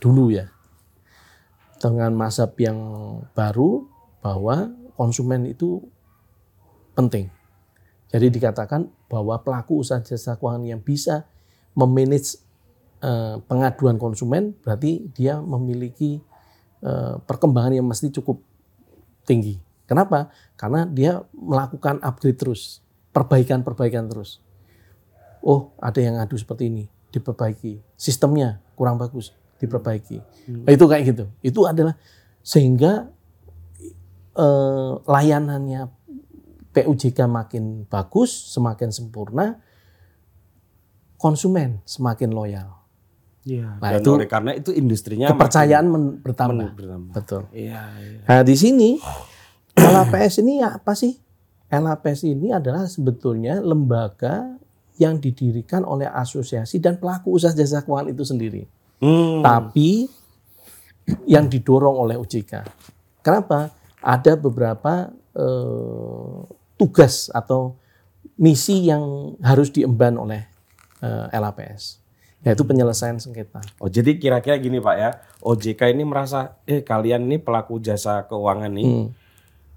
dulu 0.00 0.32
ya 0.32 0.48
dengan 1.80 2.12
mazhab 2.12 2.52
yang 2.60 2.76
baru 3.32 3.88
bahwa 4.20 4.72
konsumen 4.96 5.48
itu 5.48 5.80
penting 6.92 7.30
jadi 8.10 8.26
dikatakan 8.26 8.90
bahwa 9.06 9.38
pelaku 9.40 9.80
usaha 9.80 10.02
jasa 10.02 10.34
keuangan 10.34 10.66
yang 10.66 10.82
bisa 10.82 11.30
memanage 11.78 12.42
eh, 13.00 13.38
pengaduan 13.46 13.96
konsumen 13.96 14.58
berarti 14.66 15.08
dia 15.14 15.38
memiliki 15.38 16.18
eh, 16.82 17.14
perkembangan 17.22 17.78
yang 17.78 17.86
mesti 17.86 18.10
cukup 18.10 18.42
tinggi. 19.24 19.62
Kenapa? 19.86 20.30
Karena 20.54 20.86
dia 20.86 21.22
melakukan 21.34 21.98
upgrade 22.02 22.38
terus, 22.38 22.82
perbaikan-perbaikan 23.10 24.06
terus. 24.06 24.38
Oh, 25.42 25.74
ada 25.82 25.98
yang 25.98 26.18
ngadu 26.18 26.38
seperti 26.38 26.70
ini, 26.70 26.86
diperbaiki. 27.10 27.82
Sistemnya 27.98 28.62
kurang 28.78 29.02
bagus, 29.02 29.34
diperbaiki. 29.60 30.18
Nah, 30.64 30.70
itu 30.72 30.84
kayak 30.88 31.04
gitu. 31.06 31.24
Itu 31.44 31.60
adalah 31.68 31.94
sehingga 32.40 33.12
eh, 34.34 34.92
layanannya 35.04 35.86
PUJK 36.70 37.18
makin 37.26 37.84
bagus, 37.84 38.30
semakin 38.30 38.88
sempurna, 38.88 39.58
konsumen 41.20 41.84
semakin 41.84 42.30
loyal. 42.32 42.80
Iya. 43.44 43.80
Nah, 43.80 43.90
Dan 43.96 44.00
itu 44.04 44.10
oleh 44.16 44.28
karena 44.28 44.52
itu 44.52 44.70
industrinya 44.70 45.28
Kepercayaan 45.32 45.86
men- 45.88 46.20
bertambah. 46.20 46.56
makin 46.56 46.76
bertambah. 46.76 47.12
Betul. 47.16 47.42
Iya, 47.52 47.80
iya. 47.98 48.20
Nah, 48.28 48.40
di 48.44 48.54
sini 48.56 48.90
LAPS 49.76 50.40
ini 50.40 50.60
apa 50.60 50.92
sih? 50.92 51.16
LAPS 51.70 52.26
ini 52.26 52.52
adalah 52.52 52.84
sebetulnya 52.84 53.58
lembaga 53.60 54.58
yang 55.00 55.16
didirikan 55.16 55.80
oleh 55.82 56.04
asosiasi 56.04 56.76
dan 56.76 57.00
pelaku 57.00 57.32
usaha 57.32 57.56
jasa 57.56 57.80
keuangan 57.80 58.12
itu 58.12 58.20
sendiri. 58.22 58.68
Hmm. 59.00 59.40
Tapi 59.40 60.06
yang 61.26 61.48
didorong 61.50 61.96
oleh 61.96 62.16
OJK. 62.20 62.52
Kenapa? 63.20 63.72
Ada 64.00 64.36
beberapa 64.38 65.10
eh, 65.34 66.36
tugas 66.76 67.28
atau 67.32 67.76
misi 68.40 68.88
yang 68.88 69.36
harus 69.44 69.68
diemban 69.68 70.16
oleh 70.16 70.40
eh, 71.00 71.26
LAPS, 71.32 72.00
yaitu 72.40 72.64
penyelesaian 72.64 73.20
sengketa. 73.20 73.60
Oh 73.80 73.88
jadi 73.88 74.16
kira-kira 74.16 74.56
gini 74.56 74.80
Pak 74.80 74.96
ya, 74.96 75.10
OJK 75.44 75.92
ini 75.92 76.04
merasa, 76.08 76.56
eh 76.64 76.80
kalian 76.80 77.28
ini 77.28 77.36
pelaku 77.36 77.80
jasa 77.80 78.24
keuangan 78.24 78.72
nih, 78.72 78.84
Hmm. 78.88 79.06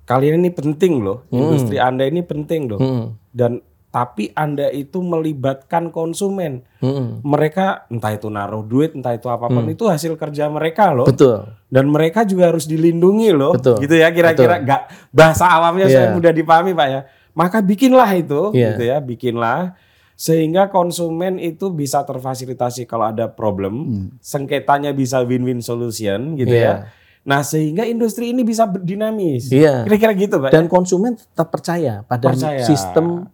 kalian 0.04 0.40
ini 0.44 0.52
penting 0.52 1.04
loh, 1.04 1.28
industri 1.32 1.80
Anda 1.80 2.08
ini 2.08 2.24
penting 2.24 2.72
loh, 2.72 2.80
Hmm. 2.80 3.06
dan 3.36 3.60
tapi 3.94 4.34
Anda 4.34 4.74
itu 4.74 5.06
melibatkan 5.06 5.94
konsumen, 5.94 6.66
Hmm. 6.82 7.22
mereka 7.22 7.86
entah 7.94 8.10
itu 8.10 8.26
naruh 8.26 8.66
duit, 8.66 8.98
entah 8.98 9.14
itu 9.14 9.30
apa 9.30 9.46
pun 9.46 9.70
itu 9.70 9.86
hasil 9.86 10.18
kerja 10.18 10.50
mereka 10.50 10.90
loh, 10.90 11.06
Betul. 11.06 11.46
dan 11.70 11.86
mereka 11.94 12.26
juga 12.26 12.50
harus 12.50 12.66
dilindungi 12.66 13.30
loh, 13.30 13.54
Betul. 13.54 13.78
gitu 13.86 13.94
ya 13.94 14.10
kira-kira, 14.10 14.66
nggak 14.66 15.14
bahasa 15.14 15.46
awamnya 15.46 15.86
saya 15.86 16.10
Iya. 16.10 16.16
mudah 16.18 16.34
dipahami 16.34 16.74
Pak 16.74 16.88
ya, 16.90 17.02
maka 17.38 17.62
bikinlah 17.62 18.10
itu, 18.18 18.50
Iya. 18.58 18.74
gitu 18.74 18.84
ya, 18.90 18.98
bikinlah 18.98 19.78
sehingga 20.14 20.74
konsumen 20.74 21.38
itu 21.38 21.70
bisa 21.70 22.02
terfasilitasi 22.02 22.86
kalau 22.86 23.14
ada 23.14 23.30
problem, 23.30 24.10
sengketanya 24.18 24.90
bisa 24.90 25.22
win-win 25.22 25.62
solution 25.62 26.34
gitu 26.34 26.50
Iya. 26.50 26.66
ya. 26.66 26.76
Nah 27.24 27.40
sehingga 27.40 27.86
industri 27.86 28.34
ini 28.34 28.42
bisa 28.42 28.66
berdinamis. 28.66 29.48
Iya. 29.48 29.86
Kira-kira 29.86 30.12
gitu 30.14 30.36
pak. 30.38 30.50
Dan 30.52 30.66
konsumen 30.66 31.14
tetap 31.16 31.50
percaya 31.50 32.02
pada 32.04 32.34
Percaya. 32.34 32.66
sistem 32.66 33.30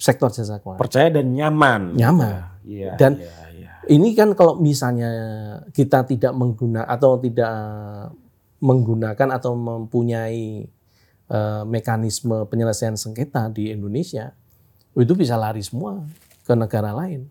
sektor 0.00 0.32
jasa 0.32 0.58
keuangan. 0.58 0.80
Percaya 0.80 1.08
dan 1.12 1.30
nyaman. 1.36 1.94
Nyaman. 1.94 2.64
Iya. 2.64 2.96
Dan 2.96 3.20
iya, 3.20 3.36
iya. 3.52 3.70
Ini 3.90 4.12
kan 4.16 4.32
kalau 4.36 4.60
misalnya 4.60 5.10
kita 5.72 6.04
tidak 6.04 6.32
menggunakan 6.36 6.88
atau 6.88 7.16
tidak 7.20 7.52
menggunakan 8.60 9.28
atau 9.40 9.56
mempunyai 9.56 10.68
eh, 11.28 11.62
mekanisme 11.64 12.44
penyelesaian 12.48 12.96
sengketa 12.96 13.48
di 13.48 13.72
Indonesia, 13.72 14.36
itu 14.96 15.12
bisa 15.16 15.36
lari 15.40 15.64
semua 15.64 16.04
ke 16.44 16.52
negara 16.52 16.92
lain. 16.92 17.24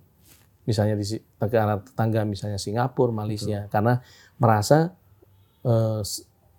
Misalnya 0.65 0.97
di 0.97 1.05
negara 1.41 1.82
tetangga, 1.82 2.25
misalnya 2.25 2.58
Singapura, 2.62 3.13
Malaysia, 3.13 3.69
karena 3.69 4.01
merasa 4.41 4.93
eh, 5.65 6.01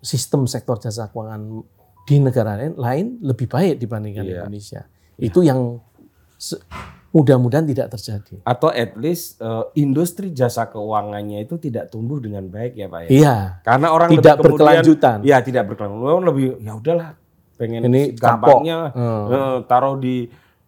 sistem 0.01 0.47
sektor 0.47 0.79
jasa 0.79 1.11
keuangan 1.11 1.67
di 2.07 2.15
negara 2.17 2.57
lain, 2.57 2.73
lain 2.79 3.05
lebih 3.21 3.45
baik 3.45 3.77
dibandingkan 3.77 4.23
Iya. 4.25 4.33
Indonesia. 4.43 4.81
Itu 5.21 5.45
yang 5.45 5.77
mudah-mudahan 7.11 7.67
tidak 7.67 7.91
terjadi. 7.91 8.39
Atau 8.47 8.71
at 8.71 8.95
least 8.95 9.37
eh, 9.43 9.65
industri 9.75 10.31
jasa 10.31 10.71
keuangannya 10.71 11.43
itu 11.43 11.59
tidak 11.59 11.91
tumbuh 11.91 12.23
dengan 12.23 12.47
baik 12.47 12.73
ya 12.75 12.87
pak 12.87 12.99
ya. 13.05 13.09
Iya. 13.11 13.35
Karena 13.67 13.87
orang 13.91 14.09
Tidak 14.15 14.35
lebih 14.39 14.45
berkelanjutan. 14.47 15.17
Iya 15.21 15.37
tidak 15.43 15.63
berkelanjutan. 15.67 16.23
Lebih 16.23 16.45
ya 16.63 16.71
udahlah 16.73 17.09
pengen 17.59 17.81
Ini 17.85 18.01
gampangnya 18.15 18.77
kapok. 18.89 19.27
eh, 19.29 19.57
taruh 19.67 19.95
di 19.99 20.15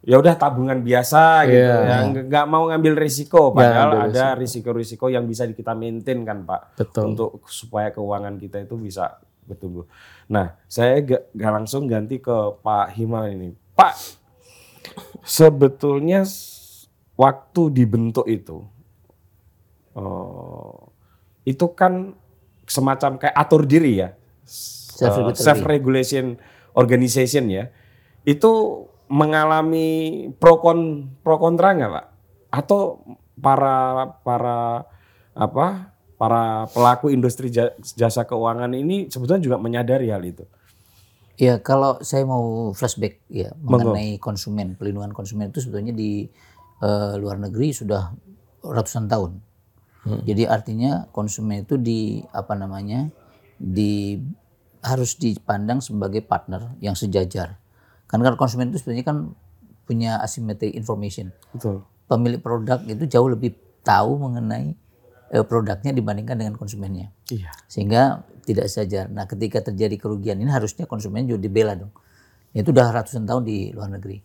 ya 0.03 0.19
udah 0.19 0.35
tabungan 0.35 0.83
biasa 0.83 1.47
gitu 1.47 1.63
Iya. 1.63 1.87
ya 1.87 1.97
nggak 2.11 2.45
mau 2.51 2.67
ngambil 2.67 2.99
risiko 2.99 3.55
Nggak 3.55 3.55
padahal 3.55 3.89
ada 4.11 4.25
risiko-risiko 4.35 5.07
yang 5.07 5.23
bisa 5.23 5.47
kita 5.47 5.71
maintain 5.79 6.27
kan 6.27 6.43
pak 6.43 6.75
Betul. 6.75 7.15
untuk 7.15 7.39
supaya 7.47 7.87
keuangan 7.87 8.35
kita 8.35 8.67
itu 8.67 8.75
bisa 8.75 9.15
bertumbuh. 9.43 9.87
Nah, 10.27 10.55
saya 10.67 11.03
gak, 11.03 11.35
gak 11.35 11.51
langsung 11.51 11.83
ganti 11.83 12.19
ke 12.19 12.31
Pak 12.63 12.95
Himal 12.95 13.27
ini. 13.27 13.51
Pak, 13.75 14.22
sebetulnya 15.23 16.27
waktu 17.15 17.61
dibentuk 17.71 18.27
itu, 18.27 18.67
oh, 19.95 20.91
itu 21.47 21.65
kan 21.73 22.13
semacam 22.67 23.17
kayak 23.19 23.35
atur 23.35 23.63
diri 23.63 24.03
ya, 24.03 24.09
Self-regulatory. 24.43 25.39
self 25.41 25.61
regulation 25.65 26.25
organization 26.75 27.49
ya, 27.49 27.71
itu 28.27 28.83
mengalami 29.07 30.29
pro 30.37 30.59
kon 30.59 31.11
pro 31.23 31.39
kontra 31.39 31.75
nggak 31.75 31.91
pak? 31.91 32.05
Atau 32.53 33.03
para 33.37 34.05
para 34.21 34.85
apa 35.33 35.91
para 36.15 36.69
pelaku 36.71 37.09
industri 37.09 37.49
ja- 37.49 37.73
jasa 37.97 38.23
keuangan 38.23 38.69
ini 38.71 39.09
sebetulnya 39.09 39.43
juga 39.43 39.57
menyadari 39.59 40.07
hal 40.13 40.23
itu. 40.23 40.45
Ya 41.41 41.57
kalau 41.59 41.97
saya 42.05 42.23
mau 42.29 42.69
flashback 42.77 43.25
ya 43.25 43.51
Monggo. 43.57 43.89
mengenai 43.93 44.21
konsumen, 44.21 44.77
pelindungan 44.77 45.11
konsumen 45.11 45.49
itu 45.49 45.65
sebetulnya 45.65 45.93
di 45.93 46.29
eh, 46.83 47.13
luar 47.17 47.41
negeri 47.41 47.73
sudah 47.73 48.13
ratusan 48.63 49.09
tahun. 49.09 49.41
Jadi 50.03 50.43
artinya 50.43 51.07
konsumen 51.15 51.63
itu 51.63 51.79
di 51.79 52.19
apa 52.35 52.59
namanya 52.59 53.07
di 53.55 54.19
harus 54.83 55.15
dipandang 55.15 55.79
sebagai 55.79 56.19
partner 56.19 56.75
yang 56.83 56.91
sejajar. 56.91 57.55
Karena 58.11 58.35
konsumen 58.35 58.67
itu 58.67 58.83
sebenarnya 58.83 59.07
kan 59.07 59.17
punya 59.87 60.19
asymmetric 60.19 60.75
information. 60.75 61.31
Betul. 61.55 61.87
Pemilik 62.11 62.43
produk 62.43 62.83
itu 62.83 63.07
jauh 63.07 63.31
lebih 63.31 63.55
tahu 63.79 64.19
mengenai 64.19 64.75
eh, 65.33 65.41
produknya 65.43 65.91
dibandingkan 65.91 66.37
dengan 66.37 66.53
konsumennya 66.55 67.09
Iya. 67.33 67.49
sehingga 67.65 68.21
tidak 68.43 68.67
sejajar. 68.67 69.07
Nah, 69.09 69.25
ketika 69.25 69.63
terjadi 69.63 69.95
kerugian 69.95 70.37
ini 70.37 70.51
harusnya 70.51 70.83
konsumen 70.85 71.25
juga 71.25 71.41
dibela 71.41 71.73
dong. 71.73 71.91
Itu 72.53 72.69
udah 72.69 72.93
ratusan 72.93 73.25
tahun 73.25 73.43
di 73.49 73.73
luar 73.73 73.89
negeri. 73.89 74.21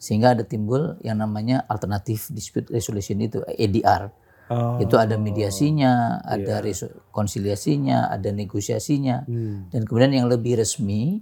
Sehingga 0.00 0.32
ada 0.32 0.46
timbul 0.46 0.96
yang 1.04 1.20
namanya 1.20 1.66
alternative 1.68 2.32
dispute 2.32 2.72
resolution 2.72 3.20
itu 3.20 3.44
ADR. 3.44 4.08
Oh, 4.46 4.78
Itu 4.78 4.94
ada 4.96 5.18
mediasinya, 5.18 6.22
ada 6.22 6.62
reso- 6.62 7.02
konsiliasinya, 7.10 8.08
ada 8.08 8.30
negosiasinya. 8.30 9.26
Dan 9.74 9.82
kemudian 9.84 10.14
yang 10.14 10.30
lebih 10.30 10.56
resmi, 10.56 11.20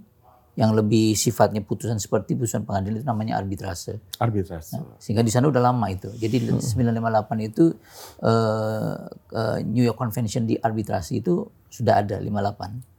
yang 0.55 0.71
lebih 0.71 1.19
sifatnya 1.19 1.59
putusan 1.59 1.99
seperti 1.99 2.39
putusan 2.39 2.63
pengadilan 2.63 3.03
itu 3.03 3.07
namanya 3.07 3.35
arbitrase. 3.35 3.99
arbitrase. 4.23 4.79
Sehingga 5.03 5.19
di 5.19 5.31
sana 5.31 5.51
udah 5.51 5.59
lama 5.59 5.91
itu. 5.91 6.07
Jadi 6.15 6.47
958 6.63 7.49
itu 7.51 7.75
eh, 8.23 8.95
eh, 9.35 9.57
New 9.67 9.83
York 9.83 9.99
Convention 9.99 10.47
di 10.47 10.55
arbitrasi 10.55 11.19
itu 11.19 11.43
sudah 11.67 11.99
ada 11.99 12.15
58. 12.23 12.94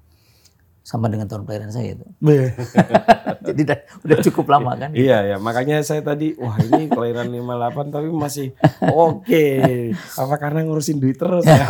Sama 0.87 1.11
dengan 1.11 1.27
tahun 1.27 1.43
kelahiran 1.51 1.75
saya 1.75 1.99
itu. 1.99 2.07
Jadi 3.47 3.61
udah, 3.67 3.79
udah 4.07 4.19
cukup 4.31 4.47
lama 4.55 4.71
kan. 4.79 4.95
Iya 4.95 5.35
ya, 5.35 5.37
makanya 5.43 5.83
saya 5.83 5.99
tadi 5.99 6.39
wah 6.39 6.55
ini 6.63 6.87
kelahiran 6.87 7.27
58 7.27 7.91
tapi 7.91 8.09
masih 8.15 8.55
oke. 8.87 9.47
Apa 10.15 10.35
karena 10.39 10.63
ngurusin 10.63 11.03
duit 11.03 11.19
terus 11.19 11.43
ya? 11.43 11.67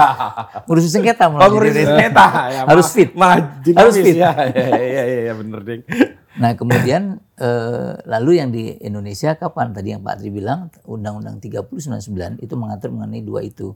Ngurusin 0.68 1.00
sengketa 1.00 1.32
Oh 1.32 1.48
ngurusin 1.48 1.96
sengketa 1.96 2.26
ya. 2.52 2.60
Harus 2.68 2.92
fit. 2.92 3.16
Malah 3.16 3.56
dinamis 3.64 3.96
Harus 3.96 4.04
fit. 4.04 4.20
ya. 4.20 4.36
Iya 4.52 4.68
iya 4.84 5.02
iya 5.08 5.20
ya, 5.28 5.34
bener 5.36 5.60
ding. 5.64 5.80
Nah 6.36 6.52
kemudian 6.52 7.16
eh, 7.40 7.92
lalu 8.04 8.30
yang 8.36 8.52
di 8.52 8.76
Indonesia 8.84 9.32
kapan? 9.40 9.72
Tadi 9.72 9.96
yang 9.96 10.04
Pak 10.04 10.20
Tri 10.20 10.28
bilang 10.28 10.68
Undang-Undang 10.84 11.40
3099 11.40 12.44
itu 12.44 12.54
mengatur 12.60 12.92
mengenai 12.92 13.24
dua 13.24 13.40
itu 13.40 13.72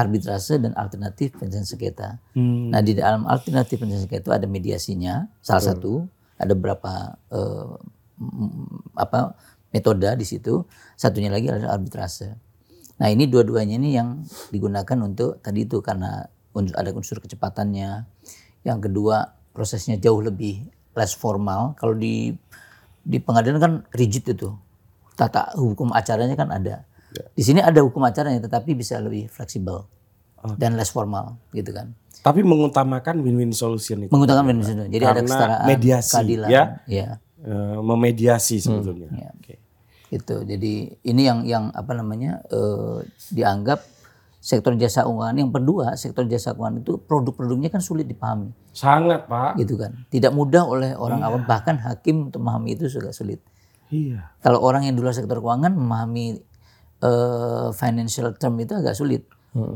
arbitrase 0.00 0.56
dan 0.56 0.72
alternatif 0.72 1.36
penyelesaian 1.36 1.68
sengketa. 1.68 2.16
Hmm. 2.32 2.72
Nah 2.72 2.80
di 2.80 2.96
dalam 2.96 3.28
alternatif 3.28 3.76
penyelesaian 3.76 4.08
sengketa 4.08 4.24
itu 4.24 4.32
ada 4.32 4.46
mediasinya 4.48 5.28
salah 5.44 5.64
satu, 5.64 6.08
ada 6.40 6.52
beberapa 6.56 7.20
eh, 7.28 7.76
mm, 8.20 8.96
apa 8.96 9.36
metode 9.70 10.08
di 10.16 10.26
situ. 10.26 10.64
Satunya 10.96 11.28
lagi 11.28 11.52
adalah 11.52 11.76
arbitrase. 11.76 12.32
Nah 13.00 13.08
ini 13.08 13.28
dua-duanya 13.28 13.76
ini 13.80 13.96
yang 13.96 14.24
digunakan 14.52 14.98
untuk 15.04 15.40
tadi 15.40 15.64
itu 15.64 15.80
karena 15.80 16.24
unsur- 16.56 16.76
ada 16.76 16.90
unsur 16.92 17.20
kecepatannya. 17.20 18.04
Yang 18.64 18.78
kedua 18.88 19.36
prosesnya 19.52 19.96
jauh 19.96 20.20
lebih 20.20 20.68
less 20.96 21.16
formal. 21.16 21.76
Kalau 21.76 21.96
di 21.96 22.32
di 23.00 23.18
pengadilan 23.18 23.58
kan 23.60 23.72
rigid 23.96 24.28
itu 24.28 24.52
tata 25.16 25.52
hukum 25.56 25.92
acaranya 25.92 26.36
kan 26.36 26.48
ada. 26.52 26.84
Di 27.10 27.42
sini 27.42 27.58
ada 27.58 27.80
hukum 27.82 28.02
acaranya 28.02 28.40
tetapi 28.42 28.72
bisa 28.72 28.98
lebih 28.98 29.26
fleksibel 29.26 29.86
dan 30.56 30.78
less 30.78 30.90
formal 30.90 31.36
gitu 31.50 31.70
kan. 31.70 31.92
Tapi 32.20 32.44
mengutamakan 32.44 33.24
win-win 33.24 33.52
solution 33.52 34.04
itu. 34.04 34.12
Mengutamakan 34.12 34.46
win-win 34.52 34.92
Jadi 34.92 35.04
ada 35.04 35.20
kesetaraan, 35.20 35.66
mediasi, 35.66 36.12
keadilan. 36.16 36.48
ya. 36.48 36.64
ya. 36.86 37.08
Eh, 37.40 37.78
memediasi 37.80 38.60
sebetulnya. 38.60 39.08
ya. 39.10 39.28
Oke. 39.32 39.54
Gitu. 40.12 40.36
Jadi 40.44 40.72
ini 41.06 41.22
yang 41.24 41.44
yang 41.48 41.64
apa 41.72 41.92
namanya 41.96 42.44
eh, 42.52 42.98
dianggap 43.32 43.80
sektor 44.40 44.72
jasa 44.72 45.04
keuangan 45.04 45.36
yang 45.36 45.52
kedua 45.52 45.92
sektor 46.00 46.24
jasa 46.24 46.56
keuangan 46.56 46.80
itu 46.80 46.96
produk-produknya 46.96 47.68
kan 47.68 47.84
sulit 47.84 48.08
dipahami 48.08 48.48
Sangat 48.72 49.28
pak. 49.28 49.60
gitu 49.60 49.76
kan 49.76 49.92
tidak 50.08 50.32
mudah 50.32 50.64
oleh 50.64 50.96
orang 50.96 51.20
awam 51.20 51.44
bahkan 51.44 51.76
hakim 51.76 52.32
untuk 52.32 52.40
memahami 52.40 52.72
itu 52.72 52.88
juga 52.88 53.12
sulit 53.12 53.44
Iya. 53.92 54.32
kalau 54.40 54.64
orang 54.64 54.88
yang 54.88 54.96
di 54.96 55.04
luar 55.04 55.12
sektor 55.12 55.44
keuangan 55.44 55.76
memahami 55.76 56.40
eh, 57.00 57.68
financial 57.72 58.32
term 58.36 58.54
itu 58.60 58.76
agak 58.76 58.94
sulit 58.94 59.24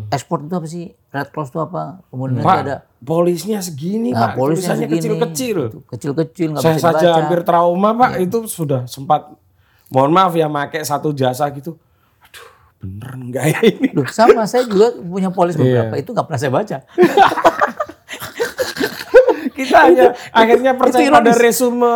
ekspor 0.07 0.47
itu 0.47 0.55
apa 0.55 0.69
sih 0.71 0.87
red 1.11 1.35
clause 1.35 1.51
itu 1.51 1.59
apa 1.59 1.99
kemudian 2.07 2.47
Pak, 2.47 2.59
ada 2.63 2.87
polisnya 3.03 3.59
segini 3.59 4.15
nah, 4.15 4.31
pak. 4.31 4.39
polisnya 4.39 4.79
segini, 4.79 5.03
kecil-kecil. 5.03 5.57
gitu. 5.67 5.79
kecil-kecil 5.91 6.47
nggak 6.55 6.63
Saya 6.63 6.75
bisa 6.79 6.91
saja. 6.95 7.03
Iya. 7.03 7.13
hampir 7.19 7.41
trauma 7.43 7.91
pak. 7.93 8.23
Itu 8.23 8.47
sudah 8.47 8.87
sempat. 8.87 9.35
Mohon 9.91 10.11
maaf 10.15 10.33
ya, 10.33 10.47
make 10.47 10.79
satu 10.81 11.11
jasa 11.11 11.51
gitu. 11.51 11.75
Aduh, 12.23 12.47
bener 12.81 13.11
enggak 13.19 13.45
ya 13.51 13.59
ini? 13.67 13.89
Loh, 13.99 14.07
sama 14.07 14.47
saya 14.47 14.63
juga 14.63 14.95
punya 14.95 15.35
polis 15.35 15.59
Iya. 15.59 15.91
beberapa 15.91 15.95
itu 15.99 16.11
nggak 16.15 16.27
pernah 16.31 16.41
saya 16.41 16.53
baca 16.55 16.77
Kita 19.75 19.81
hanya 19.83 20.05
akhirnya 20.41 20.73
percaya 20.73 21.09
pada 21.11 21.33
resume, 21.35 21.95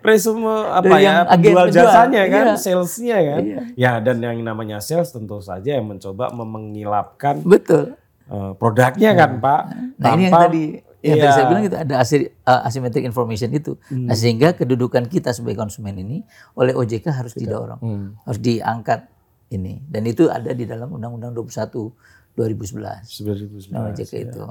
resume 0.00 0.50
apa 0.66 0.82
Dari 0.90 1.06
ya, 1.06 1.14
penjual 1.24 1.64
penjual. 1.64 1.86
jasanya 1.86 2.22
kan, 2.26 2.44
Iya. 2.44 2.54
salesnya 2.56 3.18
kan. 3.22 3.40
Iya. 3.40 3.60
Ya 3.74 3.92
dan 4.00 4.18
yang 4.18 4.34
namanya 4.40 4.78
sales 4.78 5.08
tentu 5.08 5.38
saja 5.38 5.70
yang 5.72 5.86
mencoba 5.86 6.34
mengilapkan 6.34 7.38
betul 7.40 7.94
eh, 8.26 8.52
produknya 8.54 9.14
kan 9.14 9.38
pak. 9.38 9.60
Nah 9.96 10.08
ini 10.12 10.22
yang 10.22 10.32
Tanpa- 10.32 10.44
tadi 10.44 10.64
yang 11.00 11.16
Iya. 11.16 11.22
tadi 11.22 11.32
saya 11.32 11.46
bilang 11.46 11.64
itu 11.64 11.76
ada 11.78 11.94
asi- 11.96 12.28
uh, 12.42 12.60
asymmetric 12.62 13.02
information 13.02 13.48
itu. 13.50 13.72
Nah 13.88 14.12
sehingga 14.12 14.52
kedudukan 14.52 15.06
kita 15.06 15.30
sebagai 15.30 15.56
konsumen 15.56 15.94
ini 15.94 16.26
oleh 16.52 16.74
OJK 16.74 17.06
harus 17.08 17.32
didorong, 17.32 17.78
harus 18.20 18.36
diangkat 18.38 19.06
ini. 19.48 19.80
Dan 19.82 20.04
itu 20.04 20.26
ada 20.26 20.50
di 20.50 20.62
dalam 20.62 20.90
Undang-Undang 20.90 21.32
21 21.32 21.94
2011 22.32 23.16
2019. 23.16 23.70
Undang 23.70 23.84
OJK 23.88 24.12
itu. 24.24 24.42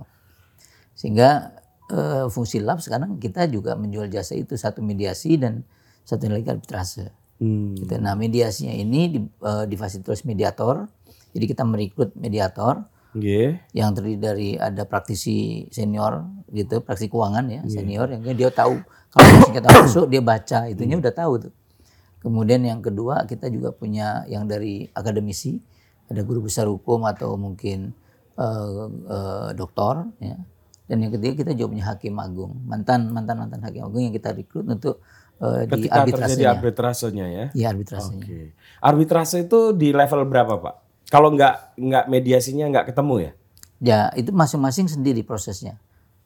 Sehingga 0.91 1.53
eh, 1.91 2.25
fungsi 2.29 2.61
lab 2.61 2.79
sekarang 2.79 3.17
kita 3.17 3.45
juga 3.49 3.73
menjual 3.75 4.07
jasa 4.09 4.37
itu 4.37 4.55
satu 4.55 4.79
mediasi 4.81 5.37
dan 5.37 5.65
satu 6.05 6.29
lagi 6.29 6.47
arbitrase. 6.49 7.13
Hmm. 7.39 7.77
Gitu. 7.77 7.95
Nah 8.01 8.13
mediasinya 8.17 8.75
ini 8.75 9.01
di, 9.13 9.19
difasilitasi 9.43 10.27
mediator. 10.27 10.89
Jadi 11.29 11.45
kita 11.45 11.61
merekrut 11.61 12.17
mediator 12.17 12.89
Nggih. 13.13 13.61
yang 13.77 13.93
terdiri 13.93 14.17
dari 14.17 14.49
ada 14.57 14.85
praktisi 14.89 15.69
senior 15.69 16.25
gitu, 16.49 16.81
praktisi 16.81 17.09
keuangan 17.13 17.45
ya, 17.45 17.61
senior 17.69 18.09
yang 18.09 18.25
dia 18.33 18.49
tahu 18.49 18.81
kalau 19.13 19.49
kita 19.49 19.69
masuk 19.69 20.05
dia 20.09 20.21
baca 20.21 20.69
itunya 20.69 20.97
udah 20.97 21.13
tahu 21.13 21.33
tuh. 21.49 21.53
Kemudian 22.19 22.61
yang 22.67 22.83
kedua 22.83 23.23
kita 23.25 23.47
juga 23.47 23.71
punya 23.71 24.27
yang 24.27 24.45
dari 24.45 24.85
akademisi, 24.91 25.57
ada 26.11 26.21
guru 26.21 26.45
besar 26.45 26.67
hukum 26.67 27.07
atau 27.07 27.39
mungkin 27.39 27.95
eh, 28.37 28.87
eh, 29.09 29.49
doktor 29.55 30.09
ya. 30.19 30.37
Dan 30.89 31.05
yang 31.05 31.13
ketiga 31.13 31.45
kita 31.45 31.51
juga 31.53 31.77
punya 31.77 31.85
hakim 31.85 32.17
agung, 32.17 32.51
mantan 32.65 33.13
mantan 33.13 33.37
mantan 33.45 33.61
hakim 33.61 33.85
agung 33.85 34.01
yang 34.01 34.09
kita 34.09 34.33
rekrut 34.33 34.65
untuk 34.65 35.05
eh, 35.37 35.69
di 35.69 35.85
terjadi 35.85 36.01
arbitrasenya. 36.01 36.49
arbitrasenya 36.57 37.25
ya. 37.29 37.45
Iya 37.53 37.67
arbitrasenya. 37.77 38.25
Oke. 38.25 38.41
Arbitrase 38.81 39.45
itu 39.45 39.59
di 39.77 39.93
level 39.93 40.25
berapa 40.25 40.57
pak? 40.57 40.75
Kalau 41.13 41.29
nggak 41.29 41.77
nggak 41.77 42.05
mediasinya 42.09 42.65
nggak 42.73 42.85
ketemu 42.89 43.15
ya? 43.21 43.31
Ya 43.79 43.99
itu 44.17 44.33
masing-masing 44.33 44.89
sendiri 44.89 45.21
prosesnya. 45.21 45.77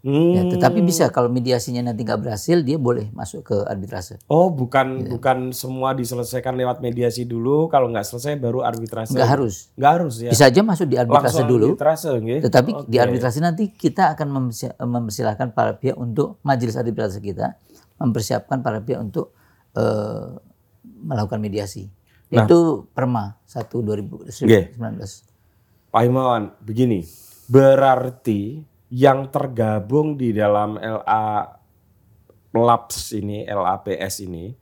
Hmm. 0.03 0.35
Ya, 0.35 0.43
tetapi 0.51 0.83
bisa 0.83 1.07
kalau 1.07 1.31
mediasinya 1.31 1.79
nanti 1.79 2.03
nggak 2.03 2.19
berhasil 2.19 2.59
dia 2.59 2.75
boleh 2.75 3.07
masuk 3.15 3.47
ke 3.47 3.55
arbitrase. 3.63 4.19
Oh 4.27 4.51
bukan 4.51 4.99
Iya. 4.99 5.15
bukan 5.15 5.37
semua 5.55 5.95
diselesaikan 5.95 6.59
lewat 6.59 6.83
mediasi 6.83 7.23
dulu. 7.23 7.71
Kalau 7.71 7.87
nggak 7.87 8.03
selesai 8.03 8.35
baru 8.35 8.67
arbitrase. 8.67 9.15
Nggak 9.15 9.29
harus. 9.31 9.71
Nggak 9.79 9.91
harus 9.95 10.13
ya. 10.19 10.31
Bisa 10.35 10.51
aja 10.51 10.59
masuk 10.59 10.91
di 10.91 10.99
arbitrase 10.99 11.39
Langsung 11.39 11.47
dulu. 11.47 11.67
Arbitrase, 11.71 12.09
nggih. 12.19 12.39
Tetapi 12.43 12.71
di 12.83 12.97
Oke. 12.99 13.05
arbitrase 13.07 13.39
nanti 13.39 13.63
kita 13.71 14.11
akan 14.11 14.27
mempersi- 14.27 14.75
mempersilahkan 14.75 15.55
para 15.55 15.79
pihak 15.79 15.95
untuk 15.95 16.35
majelis 16.43 16.75
arbitrase 16.75 17.23
kita 17.23 17.55
mempersiapkan 17.95 18.59
para 18.59 18.83
pihak 18.83 18.99
untuk 18.99 19.31
eh, 19.71 20.29
melakukan 20.99 21.39
mediasi. 21.39 21.87
Nah. 22.27 22.43
Itu 22.43 22.91
Perma 22.91 23.39
1 23.47 23.79
2019. 23.79 24.75
Pak 25.87 26.01
Himawan, 26.03 26.51
begini. 26.59 27.07
Berarti 27.47 28.72
yang 28.93 29.25
tergabung 29.33 30.13
di 30.13 30.29
dalam 30.37 30.77
LA 30.77 31.25
Labs 32.53 33.17
ini, 33.17 33.41
LAPS 33.49 34.21
ini 34.21 34.53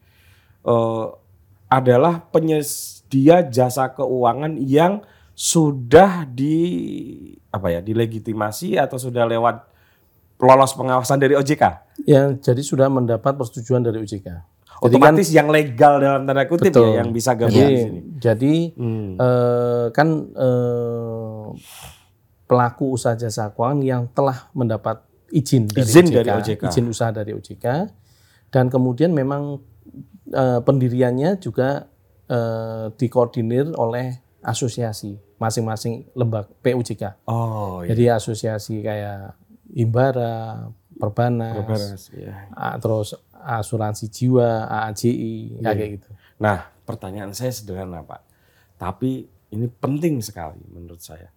eh, 0.63 1.05
adalah 1.67 2.23
penyedia 2.31 3.43
jasa 3.43 3.91
keuangan 3.91 4.55
yang 4.55 5.03
sudah 5.35 6.23
di 6.23 6.55
apa 7.51 7.67
ya 7.75 7.79
dilegitimasi 7.83 8.79
atau 8.79 8.95
sudah 8.95 9.27
lewat 9.27 9.67
lolos 10.39 10.71
pengawasan 10.73 11.19
dari 11.19 11.35
OJK. 11.35 11.63
Ya, 12.07 12.31
jadi 12.31 12.63
sudah 12.63 12.87
mendapat 12.87 13.35
persetujuan 13.35 13.83
dari 13.83 13.99
OJK. 13.99 14.27
Jadi 14.81 14.97
Otomatis 14.97 15.29
yang 15.29 15.51
legal 15.53 16.01
dalam 16.01 16.25
tanda 16.25 16.41
kutip 16.49 16.73
Betul. 16.73 16.97
ya 16.97 17.05
yang 17.05 17.13
bisa 17.13 17.37
gabung 17.37 17.53
Jadi, 17.53 17.69
di 17.69 17.77
sini. 17.77 17.99
jadi 18.17 18.55
Hmm. 18.73 19.11
eh, 19.13 19.85
kan 19.93 20.07
eh, 20.33 21.45
pelaku 22.51 22.91
usaha 22.91 23.15
jasa 23.15 23.55
keuangan 23.55 23.79
yang 23.79 24.03
telah 24.11 24.51
mendapat 24.51 24.99
izin 25.31 25.71
dari 25.71 25.87
Izin 25.87 26.11
OJK, 26.11 26.15
dari 26.19 26.29
OJK. 26.35 26.63
izin 26.67 26.85
usaha 26.91 27.11
dari 27.15 27.31
OJK, 27.31 27.65
dan 28.51 28.67
kemudian 28.67 29.15
memang 29.15 29.63
eh, 30.27 30.59
pendiriannya 30.59 31.39
juga 31.39 31.87
eh, 32.27 32.91
dikoordinir 32.91 33.71
oleh 33.79 34.19
asosiasi 34.43 35.15
masing-masing 35.39 36.11
lembaga 36.13 36.51
PUJK. 36.59 37.25
Oh, 37.25 37.81
iya. 37.81 37.95
Jadi 37.95 38.03
asosiasi 38.13 38.83
kayak 38.83 39.39
Himbara, 39.71 40.67
Perbanas, 40.99 41.65
Beres, 41.65 42.03
iya. 42.13 42.51
terus 42.77 43.17
asuransi 43.41 44.05
jiwa, 44.11 44.69
AAJI, 44.69 45.63
ya 45.63 45.73
kayak 45.73 45.91
gitu. 45.97 46.09
Nah, 46.37 46.69
pertanyaan 46.85 47.33
saya 47.33 47.49
sederhana, 47.49 48.05
Pak. 48.05 48.21
Tapi 48.77 49.25
ini 49.55 49.65
penting 49.65 50.21
sekali 50.21 50.61
menurut 50.69 51.01
saya. 51.01 51.33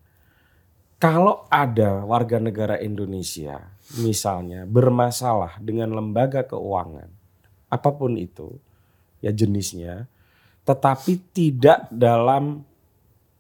Kalau 1.05 1.45
ada 1.53 2.01
warga 2.09 2.41
negara 2.41 2.81
Indonesia, 2.81 3.61
misalnya 4.01 4.65
bermasalah 4.65 5.61
dengan 5.61 5.93
lembaga 5.93 6.49
keuangan, 6.49 7.13
apa 7.69 7.91
pun 7.93 8.17
itu, 8.17 8.57
ya 9.21 9.29
jenisnya, 9.29 10.09
tetapi 10.65 11.21
tidak 11.37 11.93
dalam 11.93 12.65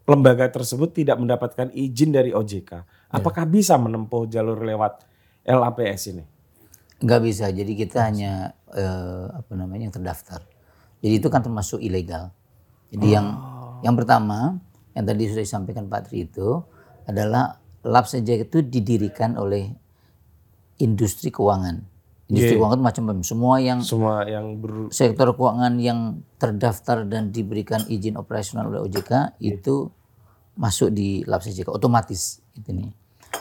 lembaga 0.04 0.44
tersebut 0.52 0.92
tidak 0.92 1.16
mendapatkan 1.16 1.72
izin 1.72 2.12
dari 2.12 2.36
OJK, 2.36 2.84
apakah 3.08 3.48
bisa 3.48 3.80
menempuh 3.80 4.28
jalur 4.28 4.60
lewat 4.60 5.00
LAPS 5.48 6.12
ini? 6.12 6.24
Nggak 7.00 7.20
bisa. 7.24 7.48
Jadi 7.48 7.72
kita 7.80 8.04
hanya 8.04 8.52
eh, 8.76 9.24
apa 9.32 9.52
namanya 9.56 9.88
yang 9.88 9.96
terdaftar. 9.96 10.44
Jadi 11.00 11.14
itu 11.16 11.32
kan 11.32 11.40
termasuk 11.40 11.80
ilegal. 11.80 12.28
Jadi 12.92 13.08
yang 13.08 13.40
yang 13.80 13.96
pertama 13.96 14.60
yang 14.92 15.08
tadi 15.08 15.32
sudah 15.32 15.44
disampaikan 15.48 15.88
Pak 15.88 16.12
Tri 16.12 16.28
itu 16.28 16.60
adalah 17.04 17.60
lab 17.84 18.08
saja 18.08 18.32
itu 18.34 18.64
didirikan 18.64 19.36
oleh 19.36 19.72
industri 20.80 21.28
keuangan. 21.28 21.84
Industri 22.24 22.56
Iya. 22.56 22.58
keuangan 22.58 22.76
itu 22.80 22.86
macam-macam. 22.88 23.22
Semua 23.22 23.54
yang 23.60 23.78
Semua 23.84 24.24
yang 24.24 24.56
ber, 24.56 24.88
sektor 24.88 25.36
keuangan 25.36 25.76
yang 25.76 26.24
terdaftar 26.40 27.04
dan 27.04 27.28
diberikan 27.28 27.84
izin 27.84 28.16
operasional 28.16 28.72
oleh 28.72 28.80
OJK 28.80 29.36
Iya. 29.38 29.60
itu 29.60 29.92
masuk 30.56 30.88
di 30.94 31.20
lab 31.28 31.44
OJK 31.44 31.68
otomatis 31.68 32.40
itu 32.56 32.70
nih. 32.72 32.90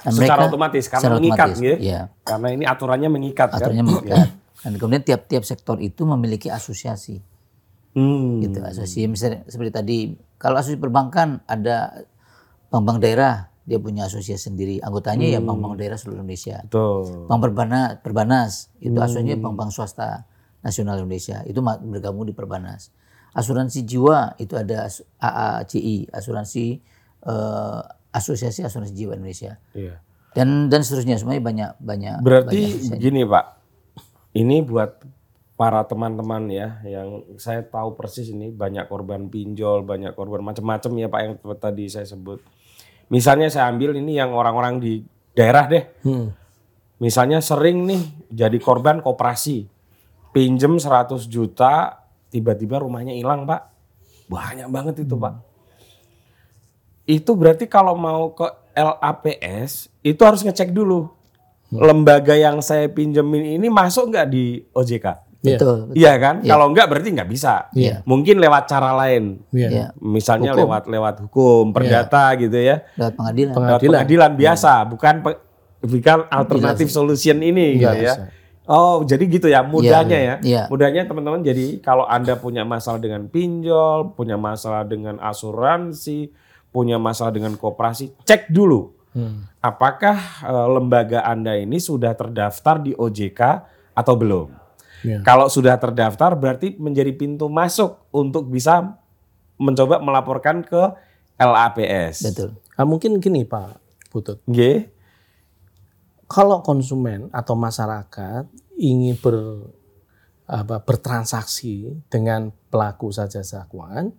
Dan 0.04 0.12
secara 0.12 0.50
otomatis 0.50 0.84
karena 0.90 1.02
secara 1.06 1.16
mengikat 1.22 1.48
otomatis, 1.48 1.64
gitu. 1.64 1.78
ya. 1.80 2.02
Karena 2.26 2.48
ini 2.52 2.64
aturannya 2.68 3.10
mengikat 3.14 3.48
kan. 3.54 3.58
aturannya 3.62 3.86
mengikat. 3.86 4.28
Dan 4.64 4.72
kemudian 4.80 5.04
tiap-tiap 5.06 5.44
sektor 5.48 5.78
itu 5.80 6.02
memiliki 6.04 6.48
asosiasi. 6.52 7.22
Hmm. 7.94 8.42
Gitu, 8.42 8.58
asosiasi 8.60 9.06
misalnya 9.06 9.46
seperti 9.46 9.72
tadi 9.72 9.98
kalau 10.42 10.58
asosiasi 10.60 10.82
perbankan 10.82 11.46
ada 11.46 12.04
bank-bank 12.74 13.00
daerah 13.00 13.53
dia 13.64 13.80
punya 13.80 14.08
asosiasi 14.08 14.52
sendiri. 14.52 14.84
Anggotanya 14.84 15.28
ya 15.28 15.40
bank-bank 15.40 15.80
daerah 15.80 15.96
seluruh 15.96 16.20
Indonesia. 16.20 16.64
Betul. 16.68 17.28
Bank 17.32 17.40
Perbanas, 17.40 17.92
Perbanas 18.04 18.52
itu 18.84 18.98
asosiasinya 19.00 19.40
bank-bank 19.40 19.72
swasta 19.72 20.28
nasional 20.64 21.00
Indonesia. 21.00 21.42
Itu 21.48 21.64
bergabung 21.64 22.28
di 22.28 22.36
Perbanas. 22.36 22.92
Asuransi 23.34 23.82
jiwa 23.82 24.38
itu 24.38 24.54
ada 24.54 24.86
AAJI, 25.18 26.14
asuransi 26.14 26.66
eh, 27.26 27.82
Asosiasi 28.14 28.62
Asuransi 28.62 28.94
Jiwa 28.94 29.18
Indonesia. 29.18 29.58
Iya. 29.74 29.98
Dan 30.38 30.70
dan 30.70 30.86
seterusnya 30.86 31.18
semuanya 31.18 31.42
banyak 31.42 31.72
banyak 31.82 32.16
Berarti 32.22 32.62
banyak 32.62 32.98
begini 32.98 33.22
Pak, 33.26 33.46
ini 34.38 34.62
buat 34.62 35.02
para 35.54 35.82
teman-teman 35.86 36.50
ya, 36.50 36.82
yang 36.86 37.22
saya 37.38 37.62
tahu 37.62 37.94
persis 37.94 38.30
ini 38.34 38.50
banyak 38.50 38.90
korban 38.90 39.30
pinjol, 39.30 39.86
banyak 39.86 40.18
korban 40.18 40.42
macam-macam 40.42 40.92
ya 40.98 41.08
Pak 41.10 41.22
yang 41.22 41.34
tadi 41.58 41.86
saya 41.90 42.06
sebut. 42.06 42.42
Misalnya 43.12 43.52
saya 43.52 43.70
ambil 43.72 43.98
ini 43.98 44.16
yang 44.18 44.32
orang-orang 44.32 44.80
di 44.80 44.94
daerah 45.34 45.66
deh, 45.66 45.84
Hmm. 46.06 46.32
misalnya 47.02 47.42
sering 47.42 47.84
nih 47.90 48.04
jadi 48.30 48.58
korban 48.62 49.02
koperasi, 49.02 49.66
pinjem 50.32 50.78
100 50.78 51.26
juta, 51.28 52.04
tiba-tiba 52.30 52.82
rumahnya 52.82 53.14
hilang 53.14 53.46
Pak, 53.46 53.62
banyak 54.30 54.68
banget 54.70 54.96
itu 55.06 55.16
Pak. 55.18 55.36
Itu 57.04 57.36
berarti 57.36 57.68
kalau 57.68 58.00
mau 58.00 58.32
ke 58.32 58.48
LAPS 58.74 59.92
itu 60.02 60.22
harus 60.24 60.42
ngecek 60.42 60.74
dulu 60.74 61.12
lembaga 61.74 62.38
yang 62.38 62.62
saya 62.62 62.86
pinjemin 62.90 63.58
ini 63.58 63.68
masuk 63.70 64.14
nggak 64.14 64.28
di 64.30 64.62
OJK? 64.74 65.33
Iya. 65.44 65.60
Betul. 65.60 65.78
Iya 65.92 66.14
kan? 66.18 66.36
Kalau 66.42 66.72
nggak 66.72 66.88
berarti 66.88 67.10
nggak 67.12 67.28
bisa. 67.28 67.68
Iya. 67.72 68.00
Mungkin 68.04 68.40
lewat 68.40 68.64
cara 68.66 68.96
lain, 68.96 69.44
Iya. 69.52 69.68
Ya, 69.70 69.86
misalnya 70.00 70.52
Hukum. 70.52 70.62
lewat 70.64 70.84
lewat 70.88 71.16
hukum, 71.22 71.64
perdata 71.70 72.32
gitu 72.38 72.56
ya, 72.56 72.88
lewat 72.96 73.14
pengadilan. 73.14 73.52
lewat 73.52 73.60
Pengadilan. 73.60 73.92
pengadilan 73.94 74.32
biasa, 74.34 74.72
bukan 74.88 75.16
pe- 75.20 75.42
bukan 75.84 76.20
alternatif 76.32 76.88
solution 76.88 77.38
ini 77.38 77.76
gitu 77.76 77.92
ya. 77.92 78.16
bisa. 78.16 78.24
Oh, 78.64 79.04
jadi 79.04 79.20
gitu 79.28 79.46
ya 79.46 79.60
mudahnya 79.60 80.16
ya. 80.16 80.36
Iya. 80.40 80.64
Mudahnya 80.66 81.04
teman-teman 81.04 81.44
jadi 81.44 81.78
kalau 81.78 82.08
Anda 82.08 82.40
punya 82.40 82.64
masalah 82.64 82.96
dengan 82.98 83.28
pinjol, 83.28 84.16
punya 84.16 84.40
masalah 84.40 84.88
dengan 84.88 85.20
asuransi, 85.20 86.32
punya 86.70 86.96
masalah 86.96 87.30
dengan 87.30 87.54
koperasi, 87.54 88.16
cek 88.24 88.48
dulu 88.48 88.96
Hmm. 89.12 89.46
apakah 89.60 90.18
eh, 90.42 90.68
lembaga 90.72 91.22
Anda 91.22 91.54
ini 91.54 91.78
sudah 91.78 92.16
terdaftar 92.16 92.82
di 92.82 92.96
OJK 92.96 93.42
atau 93.94 94.16
belum. 94.16 94.63
Iya. 95.04 95.20
Kalau 95.22 95.52
sudah 95.52 95.76
terdaftar 95.76 96.34
berarti 96.34 96.80
menjadi 96.80 97.12
pintu 97.12 97.52
masuk 97.52 98.08
untuk 98.10 98.48
bisa 98.48 98.96
mencoba 99.60 100.00
melaporkan 100.00 100.64
ke 100.64 100.82
LAPS. 101.38 102.24
Betul. 102.32 102.50
Ah, 102.74 102.88
mungkin 102.88 103.20
gini 103.20 103.44
Pak 103.44 103.78
Butut, 104.10 104.40
Nggih. 104.46 104.90
kalau 106.26 106.62
konsumen 106.66 107.30
atau 107.30 107.54
masyarakat 107.54 108.46
ingin 108.78 109.14
ber 109.18 109.70
apa, 110.44 110.82
bertransaksi 110.82 111.98
dengan 112.10 112.50
pelaku 112.70 113.10
usaha 113.10 113.26
jasa 113.26 113.66
keuangan, 113.70 114.12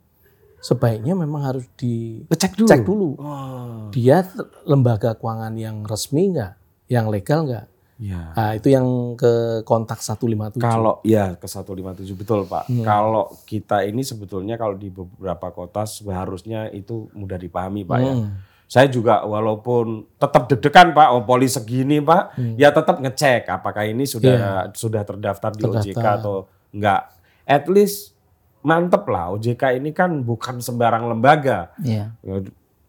sebaiknya 0.59 1.15
memang 1.15 1.43
harus 1.45 1.67
Cek 1.77 2.53
dulu. 2.57 2.67
dicek 2.67 2.83
dulu. 2.83 3.09
Oh, 3.19 3.91
Dia 3.91 4.25
lembaga 4.65 5.15
keuangan 5.15 5.55
yang 5.55 5.83
resmi 5.85 6.33
nggak, 6.33 6.53
yang 6.91 7.07
legal 7.11 7.45
nggak. 7.47 7.67
Ya. 8.05 8.37
Nah, 8.37 8.51
itu 8.53 8.69
yang 8.69 9.17
ke 9.17 9.65
kontak 9.65 10.05
157. 10.05 10.61
Kalau 10.61 11.01
ya 11.01 11.33
ke 11.41 11.49
157 11.49 12.13
betul 12.13 12.45
Pak. 12.45 12.69
Hmm. 12.69 12.85
Kalau 12.85 13.33
kita 13.49 13.81
ini 13.89 14.05
sebetulnya 14.05 14.61
kalau 14.61 14.77
di 14.77 14.93
beberapa 14.93 15.49
kota 15.49 15.89
seharusnya 15.89 16.69
itu 16.69 17.09
mudah 17.17 17.41
dipahami 17.41 17.89
Pak 17.89 17.99
ya. 18.05 18.13
Hmm. 18.13 18.29
Saya 18.69 18.89
juga 18.89 19.25
walaupun 19.25 20.05
tetap 20.21 20.49
deg-degan 20.51 20.93
Pak, 20.93 21.09
oh 21.15 21.23
poli 21.25 21.49
segini 21.49 22.01
Pak, 22.05 22.37
Hmm. 22.37 22.55
ya 22.61 22.69
tetap 22.69 23.01
ngecek 23.01 23.49
apakah 23.49 23.89
ini 23.89 24.05
sudah 24.05 24.69
sudah 24.77 25.01
terdaftar 25.05 25.53
di 25.57 25.63
Terdaftar. 25.65 25.89
OJK 25.89 26.07
atau 26.21 26.37
enggak. 26.75 27.03
At 27.45 27.65
least 27.69 28.17
mantep 28.65 29.05
lah, 29.09 29.33
OJK 29.37 29.79
ini 29.79 29.93
kan 29.93 30.25
bukan 30.25 30.61
sembarang 30.65 31.05
lembaga. 31.09 31.77
Iya. 31.85 32.17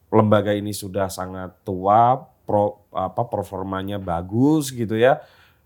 Lembaga 0.10 0.56
ini 0.56 0.72
sudah 0.72 1.12
sangat 1.12 1.60
tua, 1.68 2.24
pro, 2.46 2.86
apa 2.94 3.26
performanya 3.28 3.98
bagus 3.98 4.70
gitu 4.72 4.96
ya. 4.96 5.20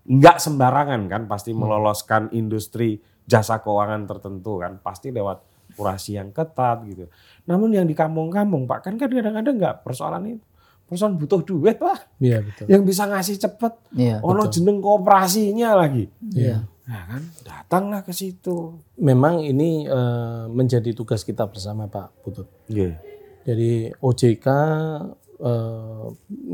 Enggak 0.08 0.40
sembarangan 0.40 1.06
kan 1.06 1.22
pasti 1.28 1.52
meloloskan 1.52 2.32
industri 2.32 2.98
jasa 3.28 3.60
keuangan 3.60 4.08
tertentu 4.08 4.58
kan, 4.58 4.80
pasti 4.82 5.12
lewat 5.12 5.44
kurasi 5.78 6.18
yang 6.18 6.34
ketat 6.34 6.82
gitu. 6.88 7.06
Namun 7.46 7.70
yang 7.70 7.86
di 7.86 7.94
kampung-kampung 7.94 8.66
Pak 8.66 8.90
kan 8.90 8.94
kadang-kadang 8.98 9.54
enggak 9.54 9.86
persoalan 9.86 10.40
itu. 10.40 10.44
Persoalan 10.90 11.14
butuh 11.22 11.46
duit 11.46 11.78
Pak, 11.78 12.18
Iya 12.18 12.42
betul. 12.42 12.66
yang 12.66 12.82
bisa 12.82 13.06
ngasih 13.06 13.38
cepet. 13.38 13.72
Iya. 13.94 14.18
Ono 14.26 14.42
jeneng 14.50 14.82
kooperasinya 14.82 15.78
lagi. 15.78 16.10
Iya. 16.34 16.66
Nah 16.90 17.02
kan, 17.06 17.22
datanglah 17.46 18.02
ke 18.02 18.10
situ. 18.10 18.82
Memang 18.98 19.38
ini 19.38 19.86
eh, 19.86 20.44
menjadi 20.50 20.90
tugas 20.90 21.22
kita 21.22 21.46
bersama 21.46 21.86
Pak 21.86 22.26
Putut. 22.26 22.50
Iya. 22.66 22.98
Jadi 23.46 23.94
OJK 24.02 24.46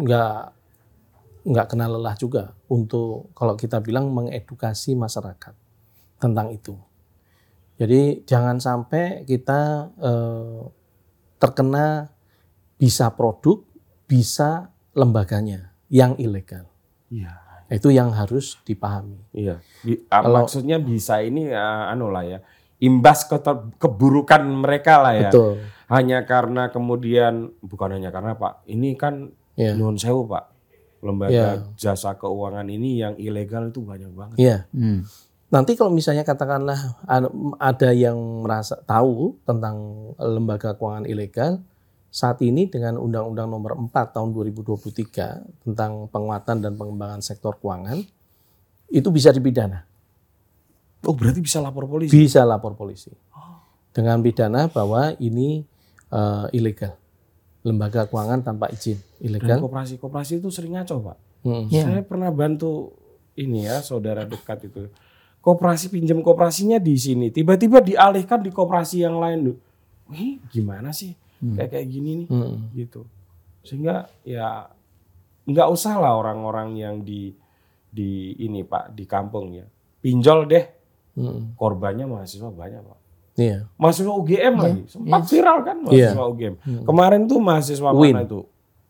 nggak 0.02 0.36
nggak 1.46 1.66
kenal 1.70 1.94
lelah 1.98 2.18
juga 2.18 2.54
untuk 2.66 3.30
kalau 3.38 3.54
kita 3.54 3.78
bilang 3.78 4.10
mengedukasi 4.10 4.98
masyarakat 4.98 5.54
tentang 6.18 6.50
itu. 6.50 6.74
Jadi 7.76 8.24
jangan 8.24 8.56
sampai 8.58 9.22
kita 9.28 9.92
eh, 9.94 10.60
terkena 11.36 12.08
bisa 12.80 13.12
produk, 13.12 13.62
bisa 14.08 14.72
lembaganya 14.96 15.70
yang 15.92 16.16
ilegal. 16.16 16.66
Iya. 17.12 17.36
Itu 17.68 17.90
yang 17.92 18.14
harus 18.14 18.58
dipahami. 18.64 19.18
Iya. 19.34 19.60
Bi- 19.84 20.02
ah, 20.08 20.22
Kalau- 20.24 20.46
maksudnya 20.46 20.80
bisa 20.80 21.20
ini 21.22 21.52
ah, 21.52 21.92
anu 21.92 22.08
lah 22.10 22.24
ya. 22.24 22.38
Imbas 22.76 23.24
ke 23.24 23.38
keburukan 23.80 24.42
mereka 24.44 25.00
lah 25.00 25.14
ya. 25.16 25.30
Betul. 25.30 25.60
Hanya 25.86 26.26
karena 26.26 26.68
kemudian 26.68 27.54
bukan 27.60 27.94
hanya 27.94 28.10
karena 28.10 28.34
Pak, 28.34 28.66
ini 28.66 28.94
kan 28.94 29.30
Iya. 29.54 29.72
nyuwun 29.74 29.96
sewu 29.96 30.26
Pak. 30.26 30.44
Lembaga 31.00 31.30
Iya. 31.30 31.50
jasa 31.76 32.14
keuangan 32.14 32.66
ini 32.66 32.98
yang 32.98 33.14
ilegal 33.16 33.70
itu 33.70 33.80
banyak 33.80 34.10
banget. 34.10 34.36
Iya. 34.36 34.56
Hmm. 34.70 35.06
Nanti 35.46 35.78
kalau 35.78 35.94
misalnya 35.94 36.26
katakanlah 36.26 36.74
an- 37.06 37.54
ada 37.56 37.94
yang 37.94 38.18
merasa 38.42 38.74
tahu 38.82 39.38
tentang 39.42 39.76
lembaga 40.18 40.74
keuangan 40.74 41.06
ilegal, 41.06 41.62
saat 42.08 42.42
ini 42.42 42.66
dengan 42.66 42.98
Undang-Undang 42.98 43.46
Nomor 43.46 43.72
4 43.78 44.10
Tahun 44.10 44.34
2023 44.34 45.38
tentang 45.62 46.10
penguatan 46.10 46.58
dan 46.58 46.74
pengembangan 46.74 47.22
sektor 47.22 47.54
keuangan 47.54 48.02
itu 48.88 49.08
bisa 49.08 49.30
dipidana, 49.30 49.86
Oh, 51.04 51.14
berarti 51.14 51.38
bisa 51.38 51.62
lapor 51.62 51.86
polisi. 51.86 52.10
bisa 52.10 52.42
lapor 52.42 52.74
polisi 52.74 53.14
dengan 53.92 54.18
pidana 54.18 54.66
bahwa 54.66 55.14
ini 55.16 55.62
eh, 56.08 56.46
ilegal, 56.52 56.94
lembaga 57.62 58.06
keuangan 58.06 58.42
tanpa 58.42 58.68
izin 58.68 58.96
Dan 58.96 59.26
ilegal. 59.26 59.58
koperasi-koperasi 59.60 60.38
itu 60.38 60.48
sering 60.48 60.74
ngaco, 60.74 60.96
Pak. 61.02 61.16
Hmm. 61.42 61.64
Iya. 61.66 61.82
Saya 61.84 62.02
pernah 62.02 62.30
bantu 62.30 62.94
ini 63.34 63.64
ya, 63.64 63.78
saudara 63.80 64.22
dekat 64.22 64.66
itu. 64.66 64.90
Koperasi 65.38 65.88
pinjam 65.88 66.18
koperasinya 66.20 66.76
di 66.76 66.98
sini, 66.98 67.30
tiba-tiba 67.30 67.78
dialihkan 67.78 68.42
di 68.42 68.50
koperasi 68.50 69.02
yang 69.02 69.16
lain 69.16 69.38
loh. 69.46 69.58
Wih, 70.06 70.42
gimana 70.48 70.90
sih? 70.90 71.14
Kayak 71.38 71.70
kayak 71.70 71.86
gini 71.88 72.10
nih, 72.22 72.28
Hmm. 72.28 72.56
gitu. 72.72 73.06
Sehingga 73.62 74.10
ya 74.22 74.66
nggak 75.44 75.68
usah 75.68 75.98
lah 75.98 76.16
orang-orang 76.16 76.74
yang 76.74 76.94
di 77.00 77.30
di 77.86 78.34
ini 78.36 78.62
Pak 78.62 78.92
di 78.92 79.04
kampung 79.04 79.54
ya. 79.54 79.66
Pinjol 80.00 80.46
deh, 80.46 80.64
Hmm. 81.14 81.54
korbannya 81.54 82.04
mahasiswa 82.04 82.48
banyak 82.48 82.82
Pak. 82.82 82.98
Iya. 83.36 83.68
Mahasiswa 83.76 84.12
UGM 84.16 84.54
lagi, 84.56 84.82
sempat 84.88 85.28
viral 85.28 85.58
kan 85.60 85.76
Iya. 85.92 86.16
mahasiswa 86.16 86.24
UGM. 86.32 86.54
Kemarin 86.88 87.20
tuh 87.28 87.38
mahasiswa 87.38 87.90
Win. 87.92 88.14
mana 88.16 88.24
itu? 88.24 88.40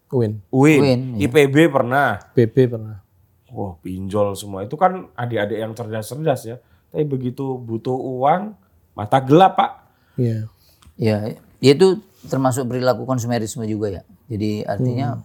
Win, 0.07 0.39
UIN, 0.55 0.81
Win, 0.87 1.01
iya. 1.19 1.27
IPB 1.27 1.67
pernah. 1.67 2.23
BB 2.31 2.57
pernah. 2.71 3.03
Wah 3.51 3.75
pinjol 3.83 4.39
semua 4.39 4.63
itu 4.63 4.79
kan 4.79 5.11
adik-adik 5.19 5.59
yang 5.59 5.75
cerdas-cerdas 5.75 6.41
ya. 6.47 6.57
Tapi 6.95 7.03
begitu 7.11 7.59
butuh 7.59 7.95
uang 7.95 8.55
mata 8.95 9.19
gelap 9.19 9.59
pak. 9.59 9.71
Iya. 10.15 10.47
Ya, 10.95 11.17
ya 11.59 11.71
itu 11.75 11.99
termasuk 12.31 12.71
perilaku 12.71 13.03
konsumerisme 13.03 13.67
juga 13.67 13.99
ya. 13.99 14.03
Jadi 14.31 14.63
artinya 14.63 15.19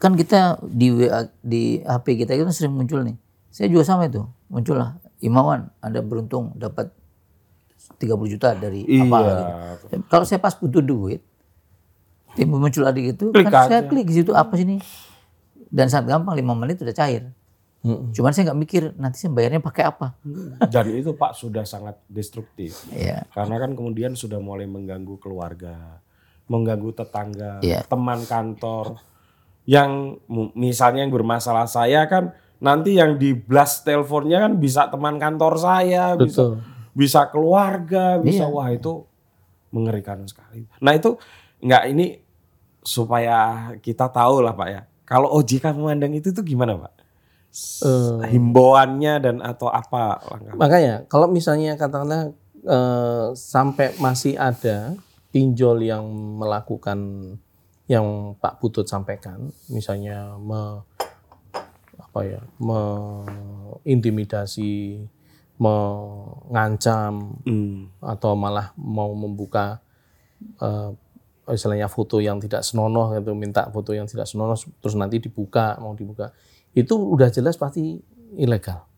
kan 0.00 0.16
kita 0.16 0.56
di 0.64 0.88
WA, 0.96 1.28
di 1.44 1.84
HP 1.84 2.24
kita 2.24 2.32
itu 2.32 2.48
sering 2.56 2.72
muncul 2.72 3.04
nih. 3.04 3.20
Saya 3.52 3.68
juga 3.68 3.84
sama 3.84 4.08
itu, 4.08 4.24
muncul 4.48 4.80
lah. 4.80 4.96
Imawan, 5.20 5.68
Anda 5.84 6.00
beruntung 6.00 6.56
dapat 6.56 6.88
30 7.96 8.06
juta 8.28 8.48
dari 8.52 8.84
apa 8.84 9.18
Iya. 9.18 9.36
gitu. 9.88 10.04
Kalau 10.06 10.24
saya 10.24 10.38
pas 10.38 10.52
butuh 10.52 10.80
duit, 10.80 11.20
timbul 12.34 12.60
muncul 12.60 12.84
adik 12.84 13.18
itu, 13.18 13.26
Klik 13.32 13.48
kan 13.48 13.66
saya 13.66 13.82
klik 13.84 14.06
di 14.06 14.22
situ 14.22 14.32
apa 14.32 14.54
sih 14.54 14.64
nih? 14.64 14.80
Dan 15.70 15.86
sangat 15.86 16.12
gampang 16.12 16.34
5 16.34 16.54
menit 16.56 16.76
udah 16.78 16.92
cair. 16.92 17.30
Mm-mm. 17.80 18.12
Cuman 18.12 18.36
saya 18.36 18.52
nggak 18.52 18.60
mikir 18.60 18.82
nanti 19.00 19.16
saya 19.16 19.32
bayarnya 19.32 19.58
pakai 19.58 19.88
apa. 19.88 20.12
Dan 20.68 20.92
itu 20.92 21.16
pak 21.16 21.32
sudah 21.32 21.64
sangat 21.64 21.96
destruktif. 22.06 22.84
Ya. 22.92 23.24
Karena 23.32 23.56
kan 23.56 23.72
kemudian 23.72 24.12
sudah 24.12 24.36
mulai 24.36 24.68
mengganggu 24.68 25.16
keluarga, 25.16 25.96
mengganggu 26.44 26.92
tetangga, 26.92 27.64
Iya. 27.64 27.80
teman 27.88 28.20
kantor. 28.28 29.00
Yang 29.64 30.20
misalnya 30.52 31.08
yang 31.08 31.14
bermasalah 31.14 31.64
saya 31.64 32.04
kan 32.04 32.36
nanti 32.60 33.00
yang 33.00 33.16
di 33.16 33.32
blast 33.32 33.88
teleponnya 33.88 34.44
kan 34.44 34.60
bisa 34.60 34.92
teman 34.92 35.16
kantor 35.16 35.56
saya, 35.56 36.18
Betul. 36.20 36.28
bisa 36.28 36.44
keluarga, 37.30 38.18
bisa 38.20 38.44
Iya. 38.44 38.52
wah 38.52 38.68
itu 38.68 39.06
mengerikan 39.70 40.26
sekali. 40.26 40.66
Nah 40.82 40.92
itu 40.92 41.16
nggak 41.62 41.84
ini 41.88 42.18
supaya 42.82 43.70
kita 43.78 44.10
tahu 44.10 44.42
lah 44.42 44.52
pak 44.52 44.68
ya. 44.68 44.82
Kalau 45.06 45.30
OJK 45.38 45.70
memandang 45.74 46.12
itu 46.12 46.34
tuh 46.34 46.42
gimana 46.42 46.74
pak? 46.76 46.92
Eh, 47.82 48.30
Himbauannya 48.30 49.14
dan 49.18 49.36
atau 49.42 49.66
apa 49.70 50.22
langkah? 50.22 50.54
Makanya 50.54 51.02
kalau 51.10 51.26
misalnya 51.26 51.74
katakanlah 51.78 52.30
eh, 52.60 53.26
sampai 53.34 53.94
masih 53.98 54.38
ada 54.38 54.94
pinjol 55.30 55.82
yang 55.82 56.02
melakukan 56.38 56.98
yang 57.90 58.38
Pak 58.38 58.62
Putut 58.62 58.86
sampaikan, 58.86 59.50
misalnya 59.66 60.38
me, 60.38 60.86
apa 61.98 62.20
ya, 62.22 62.38
mengintimidasi, 62.62 65.02
mengancam 65.60 67.36
Hmm. 67.44 67.92
atau 68.00 68.32
malah 68.32 68.72
mau 68.80 69.12
membuka 69.12 69.84
eh, 70.40 70.90
istilahnya 71.52 71.92
foto 71.92 72.16
yang 72.16 72.40
tidak 72.40 72.64
senonoh 72.64 73.12
gitu, 73.12 73.36
minta 73.36 73.68
foto 73.68 73.92
yang 73.92 74.08
tidak 74.08 74.24
senonoh 74.24 74.56
terus 74.56 74.96
nanti 74.96 75.20
dibuka, 75.20 75.76
mau 75.76 75.92
dibuka. 75.92 76.32
Itu 76.72 76.96
udah 76.96 77.28
jelas 77.28 77.60
pasti 77.60 78.00
ilegal 78.40 78.90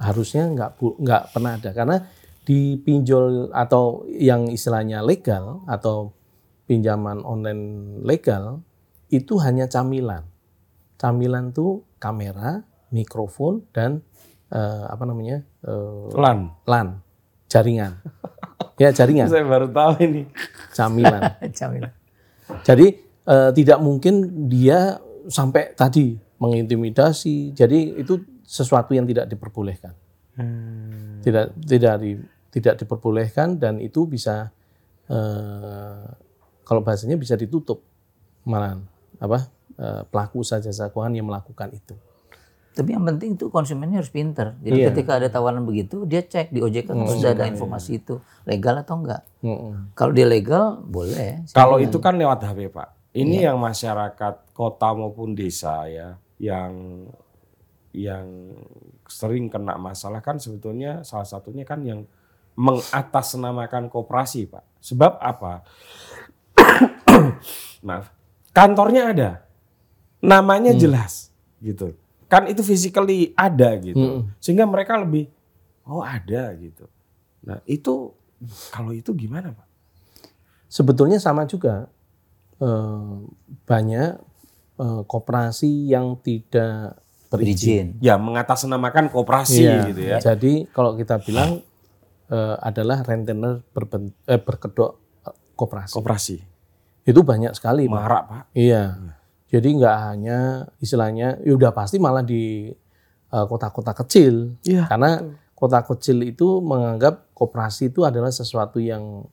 harusnya 0.00 0.48
nggak 0.48 0.70
nggak 0.80 1.22
pernah 1.36 1.60
ada 1.60 1.70
karena 1.76 1.96
di 2.48 2.80
pinjol 2.80 3.52
atau 3.52 4.08
yang 4.08 4.48
istilahnya 4.48 5.04
legal 5.04 5.60
atau 5.68 6.16
pinjaman 6.64 7.20
online 7.20 8.00
legal 8.00 8.64
itu 9.12 9.36
hanya 9.44 9.68
camilan. 9.68 10.24
Camilan 10.96 11.52
tuh 11.52 11.84
kamera, 12.00 12.64
mikrofon 12.88 13.68
dan 13.76 14.00
eh, 14.50 14.84
apa 14.86 15.02
namanya 15.06 15.40
eh, 15.64 16.04
Lan. 16.14 16.50
LAN, 16.66 16.88
jaringan. 17.46 17.98
ya 18.76 18.90
jaringan, 18.92 19.26
Saya 19.32 19.46
baru 19.46 19.70
tahu 19.70 20.02
ini. 20.04 20.22
camilan. 20.74 21.22
Camilan. 21.58 21.92
Jadi 22.66 22.86
eh, 23.26 23.50
tidak 23.54 23.78
mungkin 23.78 24.46
dia 24.50 24.98
sampai 25.30 25.72
tadi 25.78 26.18
mengintimidasi. 26.40 27.52
Jadi 27.54 28.00
itu 28.00 28.18
sesuatu 28.42 28.96
yang 28.96 29.06
tidak 29.06 29.30
diperbolehkan. 29.30 29.94
Tidak 31.20 31.44
tidak 31.68 31.94
di, 32.00 32.16
tidak 32.50 32.74
diperbolehkan 32.80 33.60
dan 33.60 33.76
itu 33.78 34.08
bisa 34.08 34.48
eh, 35.06 36.04
kalau 36.64 36.80
bahasanya 36.80 37.20
bisa 37.20 37.36
ditutup 37.36 37.84
malah 38.48 38.80
apa 39.20 39.52
eh, 39.76 40.02
pelaku 40.08 40.40
usaha 40.40 40.58
jasa 40.58 40.88
keuangan 40.88 41.14
yang 41.14 41.28
melakukan 41.28 41.70
itu. 41.76 41.94
Tapi 42.70 42.94
yang 42.94 43.02
penting 43.02 43.34
itu 43.34 43.50
konsumennya 43.50 43.98
harus 43.98 44.14
pinter. 44.14 44.54
Jadi 44.62 44.78
Iya. 44.78 44.88
ketika 44.94 45.18
ada 45.18 45.26
tawaran 45.26 45.66
begitu, 45.66 46.06
dia 46.06 46.22
cek 46.22 46.54
di 46.54 46.62
OJK 46.62 46.86
kan 46.86 47.02
sudah 47.10 47.34
ada 47.34 47.50
informasi 47.50 47.98
itu 47.98 48.22
legal 48.46 48.78
atau 48.78 48.94
enggak. 49.02 49.26
Mm-mm. 49.42 49.90
Kalau 49.98 50.12
dia 50.14 50.26
legal, 50.30 50.78
boleh. 50.86 51.42
Kalau 51.50 51.82
itu 51.82 51.98
kan 51.98 52.14
lewat 52.14 52.46
HP 52.46 52.70
Pak. 52.70 52.88
Ini 53.10 53.50
yang 53.50 53.58
masyarakat 53.58 54.54
kota 54.54 54.94
maupun 54.94 55.34
desa 55.34 55.82
ya, 55.90 56.14
yang 56.38 57.04
yang 57.90 58.54
sering 59.10 59.50
kena 59.50 59.74
masalah 59.74 60.22
kan 60.22 60.38
sebetulnya 60.38 61.02
salah 61.02 61.26
satunya 61.26 61.66
kan 61.66 61.82
yang 61.82 62.06
mengatasnamakan 62.54 63.90
koperasi 63.90 64.46
Pak. 64.46 64.62
Sebab 64.78 65.18
apa? 65.18 65.66
Maaf, 67.86 68.14
kantornya 68.54 69.10
ada, 69.10 69.30
namanya 70.22 70.70
jelas 70.70 71.34
gitu. 71.58 71.98
Kan 72.30 72.46
itu 72.46 72.62
physically 72.62 73.34
ada 73.34 73.74
gitu, 73.76 73.98
sehingga 74.38 74.62
mereka 74.62 74.94
lebih 74.94 75.26
oh 75.82 75.98
ada 76.00 76.54
gitu. 76.54 76.86
Nah 77.42 77.58
itu 77.66 78.14
kalau 78.70 78.94
itu 78.94 79.10
gimana 79.12 79.50
Pak? 79.50 79.66
Sebetulnya 80.66 81.18
sama 81.18 81.44
juga 81.44 81.90
eh, 82.56 83.14
banyak 83.66 84.10
eh, 84.78 85.02
koperasi 85.04 85.90
yang 85.90 86.14
tidak 86.22 87.02
berizin. 87.28 87.98
Ya 87.98 88.14
mengatasnamakan 88.14 89.10
koperasi 89.10 89.66
Iya. 89.66 89.82
gitu 89.90 90.02
ya. 90.06 90.18
Jadi 90.22 90.70
kalau 90.70 90.94
kita 90.94 91.18
bilang 91.18 91.66
eh, 92.30 92.56
adalah 92.62 93.02
rentenir 93.02 93.66
berben- 93.74 94.14
eh, 94.24 94.38
berkedok 94.38 95.02
koperasi. 95.58 95.92
Koperasi. 95.92 96.36
Itu 97.02 97.26
banyak 97.26 97.50
sekali, 97.52 97.84
Pak. 97.84 97.92
Marak 97.92 98.22
Pak. 98.24 98.42
Iya. 98.54 98.82
Jadi 99.50 99.68
nggak 99.82 99.96
hanya 100.06 100.38
istilahnya, 100.78 101.42
ya 101.42 101.52
udah 101.58 101.74
pasti 101.74 101.98
malah 101.98 102.22
di 102.22 102.70
eh, 103.30 103.46
kota-kota 103.50 103.90
kecil. 103.92 104.54
Iya. 104.62 104.86
Karena 104.86 105.18
kota 105.52 105.82
kecil 105.84 106.22
itu 106.24 106.62
menganggap 106.62 107.34
koperasi 107.34 107.90
itu 107.90 108.06
adalah 108.06 108.30
sesuatu 108.30 108.78
yang 108.78 109.26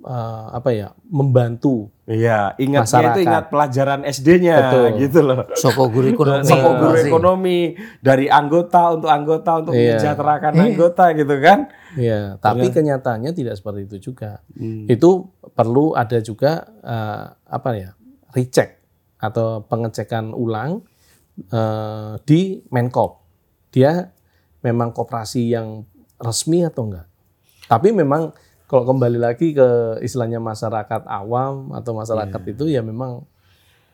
eh, 0.00 0.44
apa 0.56 0.72
ya, 0.72 0.88
membantu. 1.12 1.92
Iya, 2.08 2.56
ingatnya 2.56 2.88
Masyarakat. 2.88 3.14
itu 3.14 3.20
ingat 3.28 3.44
pelajaran 3.52 4.00
SD-nya 4.02 4.56
Betul. 4.58 4.86
gitu 5.04 5.20
loh. 5.20 5.40
Soko 5.54 5.92
guru 5.92 6.06
ekonomi. 6.10 6.48
Soko 6.48 6.70
guru 6.80 6.96
ekonomi 6.96 7.58
dari 8.00 8.26
anggota 8.26 8.96
untuk 8.96 9.12
anggota 9.12 9.50
untuk 9.60 9.76
Iya. 9.76 10.00
mensejahterakan 10.00 10.52
anggota 10.56 11.04
gitu 11.12 11.34
kan. 11.38 11.68
Ya, 11.94 12.40
tapi 12.40 12.72
kenyataannya 12.72 13.30
tidak 13.30 13.60
seperti 13.60 13.80
itu 13.86 13.96
juga. 14.10 14.40
Hmm. 14.56 14.88
Itu 14.88 15.28
perlu 15.52 15.92
ada 15.92 16.16
juga 16.18 16.64
eh, 16.80 17.24
apa 17.46 17.68
ya, 17.76 17.92
recheck 18.32 18.79
atau 19.20 19.62
pengecekan 19.62 20.32
ulang 20.32 20.82
eh, 21.46 22.12
di 22.24 22.64
Menkop. 22.68 23.20
Dia 23.70 24.10
memang 24.60 24.90
koperasi 24.90 25.52
yang 25.52 25.84
resmi 26.16 26.64
atau 26.64 26.90
enggak? 26.90 27.06
Tapi 27.64 27.94
memang 27.94 28.34
kalau 28.66 28.86
kembali 28.86 29.18
lagi 29.18 29.50
ke 29.50 29.98
istilahnya 30.00 30.38
masyarakat 30.38 31.06
awam 31.06 31.70
atau 31.74 31.94
masyarakat 31.94 32.40
itu 32.48 32.70
ya 32.70 32.82
memang 32.82 33.22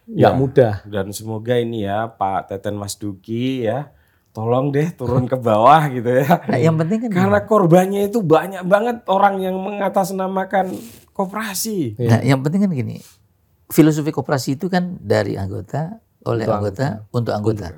nggak 0.07 0.33
Ya. 0.33 0.39
mudah. 0.39 0.75
Dan 0.87 1.11
semoga 1.11 1.59
ini 1.59 1.83
ya 1.83 2.07
Pak 2.07 2.53
Teten 2.53 2.79
Mas 2.79 2.95
Duki 2.95 3.67
ya, 3.67 3.91
tolong 4.31 4.71
deh 4.71 4.93
turun 4.95 5.27
ke 5.27 5.35
bawah 5.35 5.81
gitu 5.91 6.09
ya. 6.23 6.29
Nah, 6.53 6.61
yang 6.61 6.77
penting 6.77 7.09
kan 7.09 7.11
Karena 7.11 7.41
korbannya 7.43 8.07
itu 8.07 8.23
banyak 8.23 8.63
banget 8.65 9.03
orang 9.11 9.43
yang 9.43 9.57
mengatasnamakan 9.59 10.77
koperasi. 11.11 11.97
Nah, 11.99 12.21
yang 12.23 12.39
penting 12.45 12.63
kan 12.63 12.71
gini, 12.71 12.97
filosofi 13.71 14.11
koperasi 14.15 14.57
itu 14.59 14.67
kan 14.71 14.99
dari 15.03 15.35
anggota, 15.35 15.99
oleh 16.27 16.47
anggota, 16.47 17.07
untuk 17.11 17.33
anggota. 17.35 17.75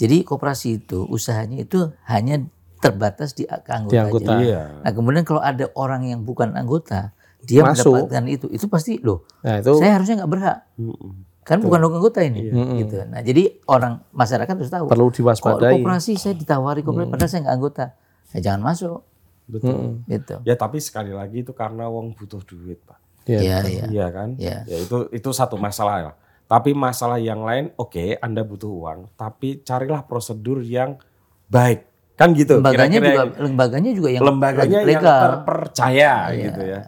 Jadi 0.00 0.24
koperasi 0.24 0.80
itu 0.80 1.04
usahanya 1.08 1.60
itu 1.60 1.92
hanya 2.08 2.40
terbatas 2.80 3.36
di 3.36 3.44
anggota, 3.44 3.92
Di 3.92 3.98
anggota. 4.00 4.30
aja. 4.32 4.40
Iya. 4.40 4.62
Nah, 4.80 4.92
kemudian 4.96 5.24
kalau 5.28 5.44
ada 5.44 5.68
orang 5.76 6.08
yang 6.08 6.24
bukan 6.24 6.56
anggota, 6.56 7.12
dia 7.44 7.60
Masuk. 7.60 7.92
mendapatkan 7.92 8.24
itu, 8.28 8.46
itu 8.48 8.66
pasti 8.72 8.96
loh. 9.00 9.28
Nah 9.44 9.60
itu 9.60 9.76
Saya 9.76 10.00
harusnya 10.00 10.24
nggak 10.24 10.30
berhak, 10.32 10.58
Mm-mm. 10.80 11.12
kan 11.44 11.60
bukan 11.60 11.80
anggota 11.88 12.20
ini, 12.24 12.48
gitu. 12.84 13.04
Nah, 13.04 13.20
jadi 13.20 13.60
orang 13.68 14.00
masyarakat 14.12 14.54
harus 14.56 14.72
tahu. 14.72 14.86
perlu 14.88 15.12
diwaspadai. 15.12 15.80
koperasi 15.80 16.16
saya 16.16 16.32
ditawari 16.36 16.80
koperasi, 16.80 17.08
padahal 17.12 17.30
saya 17.32 17.40
nggak 17.44 17.56
anggota, 17.60 17.84
ya 18.32 18.38
jangan 18.40 18.60
masuk, 18.64 18.98
Betul. 19.44 20.00
gitu. 20.08 20.36
Ya 20.48 20.56
tapi 20.56 20.80
sekali 20.80 21.12
lagi 21.12 21.44
itu 21.44 21.52
karena 21.52 21.88
wong 21.88 22.16
butuh 22.16 22.40
duit, 22.44 22.80
Pak. 22.88 22.96
Ya. 23.30 23.40
Iya, 23.40 23.58
iya. 23.70 23.84
Iya 23.86 24.06
kan? 24.10 24.28
Iya. 24.34 24.58
Ya 24.66 24.76
itu 24.82 25.06
itu 25.14 25.30
satu 25.30 25.54
masalah 25.54 25.96
ya. 26.02 26.12
Tapi 26.44 26.74
masalah 26.74 27.22
yang 27.22 27.46
lain, 27.46 27.70
oke, 27.78 28.18
Anda 28.18 28.42
butuh 28.42 28.66
uang, 28.66 29.14
tapi 29.14 29.62
carilah 29.62 30.02
prosedur 30.02 30.58
yang 30.66 30.98
baik. 31.46 31.86
Kan 32.18 32.34
gitu. 32.34 32.58
Lembaganya 32.58 32.98
kira-kira 32.98 33.22
juga, 33.30 33.38
lembaganya 33.38 33.90
juga 33.94 34.08
yang 34.10 34.22
lembaganya 34.26 34.78
yang 34.82 34.90
legal. 34.98 35.20
terpercaya 35.22 36.12
gitu 36.34 36.60
ya. 36.66 36.80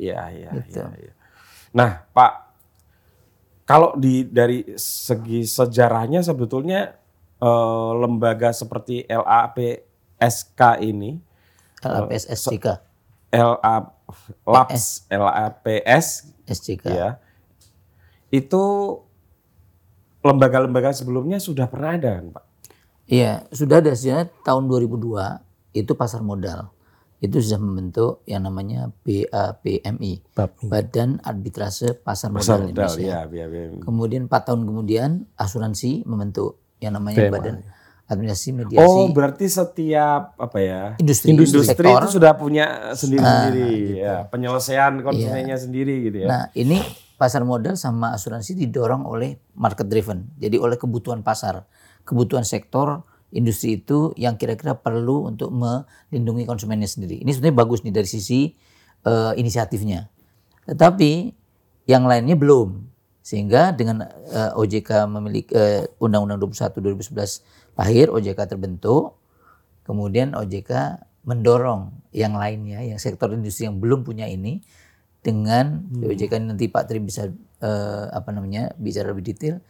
Iya, 0.00 0.20
iya, 0.32 0.50
Gitu. 0.64 0.80
iya, 0.80 0.88
iya. 0.96 1.12
Nah, 1.70 2.08
Pak, 2.10 2.32
kalau 3.62 3.92
di 3.94 4.24
dari 4.24 4.64
segi 4.74 5.44
sejarahnya 5.44 6.24
sebetulnya 6.24 6.96
eh, 7.36 7.92
lembaga 8.00 8.50
seperti 8.50 9.04
LAPSK 9.04 10.60
ini, 10.80 11.20
LAPS 11.80 12.24
SCK, 12.26 12.66
LA 13.30 13.76
LAPS, 14.46 15.10
LAPS 15.10 16.06
SCK. 16.46 16.84
ya. 16.90 17.18
Itu 18.30 18.62
lembaga-lembaga 20.20 20.92
sebelumnya 20.92 21.40
sudah 21.40 21.66
pernah 21.66 21.96
ada 21.96 22.20
kan, 22.20 22.26
Pak? 22.30 22.44
Iya, 23.10 23.42
sudah 23.50 23.82
ada 23.82 23.90
sejak 23.90 24.30
tahun 24.46 24.70
2002 24.70 25.42
itu 25.74 25.92
pasar 25.98 26.22
modal. 26.22 26.70
Itu 27.20 27.36
sudah 27.42 27.60
membentuk 27.60 28.24
yang 28.24 28.48
namanya 28.48 28.88
BAPMI, 29.04 30.32
Bapmi. 30.32 30.66
Badan 30.72 31.20
Arbitrase 31.20 31.92
Pasar, 31.92 32.32
Pasar 32.32 32.64
Modal, 32.64 32.72
modal, 32.72 32.96
Indonesia. 32.96 33.04
ya, 33.04 33.20
biar, 33.28 33.48
biar. 33.52 33.68
Kemudian 33.84 34.22
4 34.24 34.46
tahun 34.46 34.62
kemudian 34.64 35.10
asuransi 35.36 36.08
membentuk 36.08 36.62
yang 36.80 36.96
namanya 36.96 37.28
BMA. 37.28 37.32
Badan 37.34 37.56
Administrasi 38.10 38.50
Mediasi 38.50 38.82
Oh, 38.82 39.06
berarti 39.14 39.46
setiap 39.46 40.34
apa 40.34 40.58
ya? 40.58 40.82
Industri, 40.98 41.30
Industri 41.30 41.62
sektor. 41.62 42.02
itu 42.02 42.18
sudah 42.18 42.34
punya 42.34 42.90
sendiri-sendiri, 42.98 43.70
gitu. 43.70 43.94
ya, 44.02 44.26
penyelesaian 44.26 44.98
konsumennya 44.98 45.54
sendiri 45.54 46.10
gitu 46.10 46.26
ya. 46.26 46.28
Nah, 46.28 46.44
ini 46.58 46.82
pasar 47.14 47.46
modal 47.46 47.78
sama 47.78 48.10
asuransi 48.10 48.58
didorong 48.58 49.06
oleh 49.06 49.38
market 49.54 49.86
driven. 49.86 50.26
Jadi 50.42 50.58
oleh 50.58 50.74
kebutuhan 50.74 51.22
pasar, 51.22 51.62
kebutuhan 52.02 52.42
sektor 52.42 53.06
industri 53.30 53.78
itu 53.78 54.10
yang 54.18 54.34
kira-kira 54.34 54.74
perlu 54.74 55.30
untuk 55.30 55.54
melindungi 55.54 56.50
konsumennya 56.50 56.90
sendiri. 56.90 57.22
Ini 57.22 57.30
sebenarnya 57.30 57.56
bagus 57.62 57.86
nih 57.86 57.94
dari 57.94 58.08
sisi 58.10 58.50
eh, 59.06 59.32
inisiatifnya. 59.38 60.10
Tetapi 60.66 61.12
yang 61.86 62.06
lainnya 62.06 62.34
belum. 62.34 62.90
Sehingga 63.20 63.70
dengan 63.76 64.02
eh, 64.08 64.58
OJK 64.58 65.06
memiliki 65.06 65.52
eh, 65.54 65.86
Undang-Undang 66.02 66.50
21 66.50 66.98
2011 66.98 67.59
lahir, 67.78 68.10
OJK 68.10 68.56
terbentuk, 68.56 69.18
kemudian 69.86 70.34
OJK 70.34 71.02
mendorong 71.26 71.92
yang 72.10 72.34
lainnya, 72.34 72.80
yang 72.82 72.98
sektor 72.98 73.30
industri 73.30 73.68
yang 73.68 73.78
belum 73.78 74.02
punya 74.02 74.26
ini 74.26 74.64
dengan 75.20 75.84
OJK 75.92 76.40
ini 76.40 76.46
nanti 76.56 76.66
Pak 76.72 76.88
Tri 76.88 76.98
bisa 77.00 77.28
eh, 77.60 78.04
apa 78.08 78.32
namanya 78.32 78.72
bicara 78.80 79.12
lebih 79.12 79.32
detail. 79.32 79.60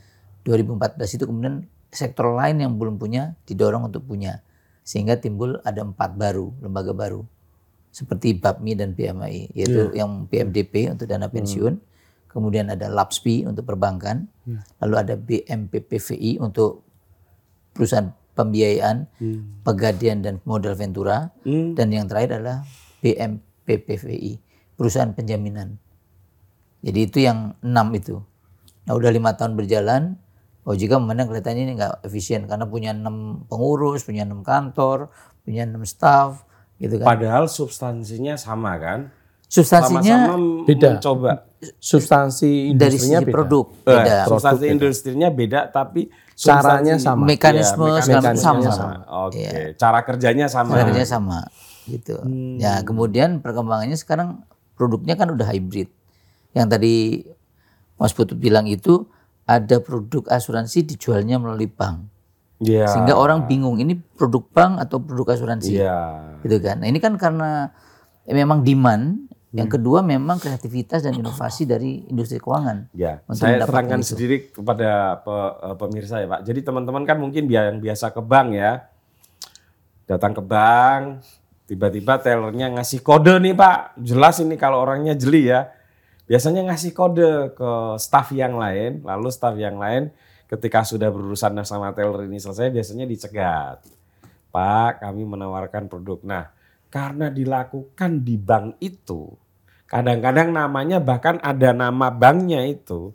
2014 0.46 1.16
itu 1.20 1.24
kemudian 1.26 1.66
sektor 1.90 2.32
lain 2.32 2.62
yang 2.62 2.72
belum 2.78 2.96
punya 2.96 3.34
didorong 3.44 3.90
untuk 3.90 4.06
punya. 4.06 4.40
Sehingga 4.86 5.18
timbul 5.18 5.58
ada 5.66 5.82
empat 5.84 6.16
baru 6.16 6.54
lembaga 6.62 6.94
baru. 6.94 7.26
Seperti 7.90 8.38
BAPMI 8.38 8.72
dan 8.78 8.94
PMI 8.94 9.50
yaitu 9.52 9.90
yang 9.92 10.30
PMDP 10.30 10.94
untuk 10.94 11.10
dana 11.10 11.26
pensiun. 11.26 11.82
Kemudian 12.30 12.70
ada 12.70 12.86
LAPSPI 12.86 13.50
untuk 13.50 13.66
perbankan. 13.66 14.30
Lalu 14.78 14.94
ada 14.94 15.14
BMPPVI 15.18 16.38
untuk 16.38 16.86
perusahaan 17.70 18.10
pembiayaan 18.32 19.04
pegadaian 19.60 20.18
dan 20.18 20.38
modal 20.42 20.72
ventura 20.72 21.28
Hmm. 21.42 21.74
dan 21.74 21.88
yang 21.88 22.06
terakhir 22.06 22.38
adalah 22.38 22.64
BMPPVI 23.00 24.40
perusahaan 24.74 25.10
penjaminan 25.10 25.76
jadi 26.80 27.00
itu 27.02 27.18
yang 27.20 27.52
enam 27.60 27.92
itu 27.92 28.18
nah 28.82 28.94
udah 28.94 29.08
lima 29.08 29.34
tahun 29.34 29.54
berjalan 29.54 30.16
OJK 30.62 30.92
memandang 30.96 31.26
kelihatannya 31.26 31.62
ini 31.62 31.72
nggak 31.74 31.94
efisien 32.02 32.44
karena 32.44 32.64
punya 32.64 32.90
enam 32.90 33.44
pengurus 33.44 34.02
punya 34.02 34.22
enam 34.22 34.40
kantor 34.40 35.08
punya 35.42 35.64
enam 35.64 35.82
staff 35.82 36.44
gitu 36.76 36.96
kan 36.96 37.06
Padahal 37.06 37.44
substansinya 37.44 38.34
sama 38.34 38.76
kan? 38.76 39.00
substansinya 39.46 40.30
Sama-sama 40.30 40.64
beda. 40.64 40.88
mencoba. 40.96 41.32
Substansi 41.60 42.72
dari 42.72 42.96
industrinya 42.96 43.20
sisi 43.20 43.28
beda. 43.28 43.34
produk 43.36 43.64
Eh, 43.68 43.92
beda 43.92 44.16
substansi 44.24 44.64
industrinya 44.66 45.28
beda 45.28 45.60
tapi 45.68 46.08
Caranya 46.32 46.96
substansi- 46.96 47.04
sama. 47.04 47.24
mekanisme 47.28 47.84
Ya, 47.86 48.00
segala 48.00 48.20
macam 48.22 48.32
mekanismenya 48.32 48.70
sama, 48.72 48.94
Oke, 49.28 49.44
Iya. 49.44 49.52
cara 49.76 49.98
kerjanya 50.00 50.46
sama. 50.48 50.72
Harganya 50.74 51.04
sama 51.04 51.38
gitu. 51.84 52.16
Ya 52.56 52.80
kemudian 52.80 53.38
perkembangannya 53.38 53.92
sekarang 53.94 54.40
produknya 54.72 55.14
kan 55.14 55.28
udah 55.28 55.44
hybrid. 55.46 55.92
Yang 56.50 56.66
tadi 56.66 56.94
Mas 57.94 58.10
Putu 58.10 58.32
bilang 58.32 58.64
itu 58.64 59.04
ada 59.44 59.76
produk 59.78 60.24
asuransi 60.26 60.86
dijualnya 60.86 61.36
melalui 61.36 61.68
bank. 61.68 62.08
Iya. 62.58 62.88
Sehingga 62.88 63.14
orang 63.14 63.44
bingung 63.44 63.76
ini 63.76 63.96
produk 63.96 64.44
bank 64.46 64.80
atau 64.80 64.96
produk 64.96 65.36
asuransi. 65.36 65.76
Iya. 65.76 66.00
Gitu 66.40 66.56
kan. 66.58 66.80
Nah, 66.80 66.88
ini 66.88 66.96
kan 66.96 67.16
karena 67.16 67.68
eh, 68.22 68.32
memang 68.32 68.60
demand, 68.60 69.28
yang 69.50 69.66
kedua 69.66 69.98
memang 70.06 70.38
kreativitas 70.38 71.02
dan 71.02 71.18
inovasi 71.18 71.66
dari 71.66 72.06
industri 72.06 72.38
keuangan. 72.38 72.94
Ya, 72.94 73.18
saya 73.34 73.58
itu. 73.98 74.14
sendiri 74.14 74.36
kepada 74.54 75.18
pe- 75.26 75.54
eh, 75.66 75.76
pemirsa 75.76 76.22
ya 76.22 76.30
Pak. 76.30 76.40
Jadi 76.46 76.60
teman-teman 76.62 77.02
kan 77.02 77.18
mungkin 77.18 77.50
yang 77.50 77.82
biasa 77.82 78.14
ke 78.14 78.22
bank 78.22 78.54
ya, 78.54 78.86
datang 80.06 80.38
ke 80.38 80.42
bank, 80.42 81.26
tiba-tiba 81.66 82.22
tellernya 82.22 82.78
ngasih 82.78 83.02
kode 83.02 83.42
nih 83.42 83.54
Pak. 83.58 83.98
Jelas 83.98 84.38
ini 84.38 84.54
kalau 84.54 84.86
orangnya 84.86 85.18
jeli 85.18 85.50
ya. 85.50 85.66
Biasanya 86.30 86.70
ngasih 86.70 86.94
kode 86.94 87.58
ke 87.58 87.70
staff 87.98 88.30
yang 88.30 88.54
lain, 88.54 89.02
lalu 89.02 89.34
staff 89.34 89.58
yang 89.58 89.82
lain 89.82 90.14
ketika 90.46 90.86
sudah 90.86 91.10
berurusan 91.10 91.58
sama 91.66 91.90
teller 91.90 92.26
ini 92.30 92.38
selesai 92.38 92.70
biasanya 92.70 93.02
dicegat. 93.02 93.82
Pak, 94.54 95.02
kami 95.02 95.26
menawarkan 95.26 95.90
produk. 95.90 96.22
Nah, 96.22 96.54
karena 96.90 97.30
dilakukan 97.30 98.26
di 98.26 98.34
bank 98.34 98.82
itu, 98.82 99.30
kadang-kadang 99.86 100.50
namanya 100.50 100.98
bahkan 100.98 101.38
ada 101.40 101.70
nama 101.70 102.10
banknya 102.10 102.66
itu, 102.66 103.14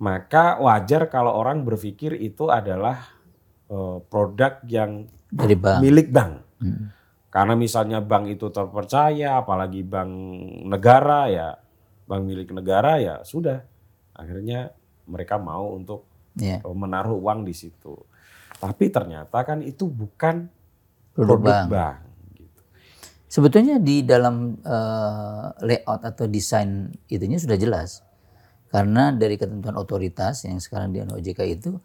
maka 0.00 0.60
wajar 0.60 1.08
kalau 1.08 1.32
orang 1.34 1.64
berpikir 1.64 2.16
itu 2.20 2.52
adalah 2.52 3.00
eh, 3.68 3.98
produk 4.06 4.60
yang 4.68 5.08
Dari 5.32 5.56
bank. 5.56 5.78
milik 5.80 6.08
bank. 6.12 6.32
Hmm. 6.60 6.92
Karena 7.30 7.54
misalnya 7.54 8.02
bank 8.02 8.26
itu 8.28 8.50
terpercaya, 8.50 9.40
apalagi 9.40 9.86
bank 9.86 10.10
negara 10.66 11.30
ya, 11.30 11.48
bank 12.04 12.22
milik 12.28 12.50
negara 12.52 13.00
ya 13.00 13.22
sudah. 13.24 13.62
Akhirnya 14.12 14.74
mereka 15.08 15.40
mau 15.40 15.72
untuk 15.74 16.10
Ya, 16.38 16.62
eh, 16.62 16.76
menaruh 16.76 17.18
uang 17.18 17.42
di 17.42 17.50
situ. 17.50 17.98
Tapi 18.62 18.86
ternyata 18.92 19.42
kan 19.42 19.66
itu 19.66 19.90
bukan 19.90 20.46
produk, 21.10 21.26
produk 21.42 21.42
bank. 21.42 21.66
bank. 21.74 21.98
Sebetulnya 23.30 23.78
di 23.78 24.02
dalam 24.02 24.58
eh, 24.58 25.44
layout 25.62 26.02
atau 26.02 26.26
desain 26.26 26.90
itunya 27.06 27.38
sudah 27.38 27.54
jelas. 27.54 28.02
Karena 28.70 29.14
dari 29.14 29.38
ketentuan 29.38 29.78
otoritas 29.78 30.42
yang 30.46 30.58
sekarang 30.58 30.90
di 30.90 30.98
OJK 30.98 31.40
itu 31.46 31.78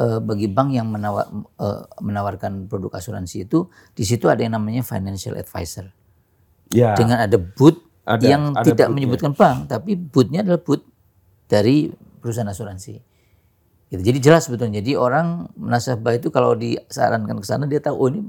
eh, 0.00 0.16
bagi 0.24 0.48
bank 0.48 0.68
yang 0.72 0.88
menawar- 0.88 1.28
eh, 1.60 1.82
menawarkan 2.00 2.72
produk 2.72 2.96
asuransi 2.96 3.44
itu 3.44 3.68
di 3.92 4.04
situ 4.08 4.32
ada 4.32 4.40
yang 4.40 4.56
namanya 4.56 4.80
financial 4.80 5.36
advisor. 5.36 5.92
Ya, 6.72 6.96
Dengan 6.96 7.20
ada 7.20 7.36
booth 7.36 7.84
Ada, 8.08 8.24
yang 8.24 8.56
ada 8.56 8.64
tidak 8.64 8.88
booth-nya. 8.88 8.96
menyebutkan 8.96 9.32
bank, 9.36 9.68
tapi 9.68 9.92
boothnya 9.92 10.40
adalah 10.40 10.60
booth 10.64 10.80
dari 11.44 11.92
perusahaan 12.24 12.48
asuransi. 12.48 12.96
Gitu. 13.88 14.00
Jadi 14.00 14.18
jelas 14.20 14.48
sebetulnya. 14.48 14.80
Jadi 14.80 14.96
orang 14.96 15.48
nasabah 15.56 16.16
itu 16.16 16.28
kalau 16.28 16.56
disarankan 16.56 17.36
ke 17.40 17.44
sana 17.44 17.64
dia 17.64 17.80
tahu 17.80 17.96
oh 17.96 18.08
ini 18.08 18.20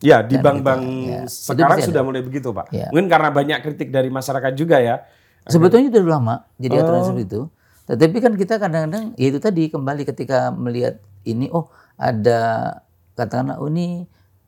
Ya, 0.00 0.24
di 0.24 0.40
bank-bank 0.40 0.80
Ya, 1.04 1.20
sekarang 1.28 1.84
sudah 1.84 2.00
mulai 2.00 2.24
begitu, 2.24 2.56
Pak. 2.56 2.72
Ya. 2.72 2.88
Mungkin 2.88 3.12
karena 3.12 3.28
banyak 3.28 3.58
kritik 3.60 3.92
dari 3.92 4.08
masyarakat 4.08 4.52
juga 4.56 4.80
ya. 4.80 5.04
Sebetulnya 5.44 5.92
itu 5.92 6.00
udah 6.00 6.12
lama 6.20 6.34
jadi 6.56 6.80
Oh. 6.80 6.82
aturan 6.84 7.00
seperti 7.04 7.24
itu. 7.28 7.42
Tetapi 7.90 8.16
kan 8.22 8.32
kita 8.38 8.54
kadang-kadang 8.56 9.04
ya 9.18 9.26
itu 9.28 9.38
tadi 9.42 9.68
kembali 9.68 10.02
ketika 10.06 10.54
melihat 10.54 11.02
ini 11.26 11.50
oh 11.50 11.68
ada 12.00 12.72
katakanlah 13.18 13.60
oh 13.60 13.68
ini 13.68 14.06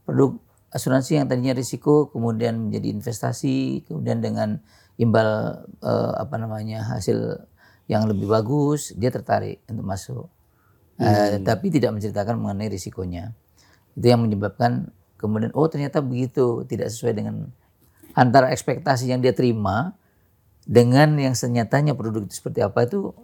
produk 0.09 0.39
asuransi 0.73 1.21
yang 1.21 1.27
tadinya 1.29 1.53
risiko 1.53 2.09
kemudian 2.09 2.71
menjadi 2.71 2.89
investasi 2.97 3.85
kemudian 3.85 4.25
dengan 4.25 4.63
imbal 4.97 5.61
eh, 5.85 6.13
apa 6.17 6.39
namanya 6.39 6.87
hasil 6.87 7.45
yang 7.91 8.07
lebih 8.09 8.31
bagus 8.31 8.95
dia 8.97 9.11
tertarik 9.13 9.61
untuk 9.69 9.85
masuk. 9.85 10.27
Eh, 11.03 11.43
tapi 11.43 11.73
tidak 11.73 11.99
menceritakan 11.99 12.39
mengenai 12.39 12.71
risikonya. 12.71 13.35
Itu 13.99 14.07
yang 14.07 14.23
menyebabkan 14.23 14.95
kemudian 15.23 15.55
oh 15.55 15.71
ternyata 15.71 16.03
begitu 16.03 16.67
tidak 16.67 16.91
sesuai 16.91 17.15
dengan 17.15 17.47
antara 18.13 18.51
ekspektasi 18.51 19.07
yang 19.07 19.23
dia 19.23 19.31
terima 19.33 19.95
dengan 20.63 21.15
yang 21.15 21.33
senyatanya 21.33 21.95
produk 21.95 22.23
itu 22.23 22.35
seperti 22.35 22.61
apa 22.61 22.85
itu 22.85 23.15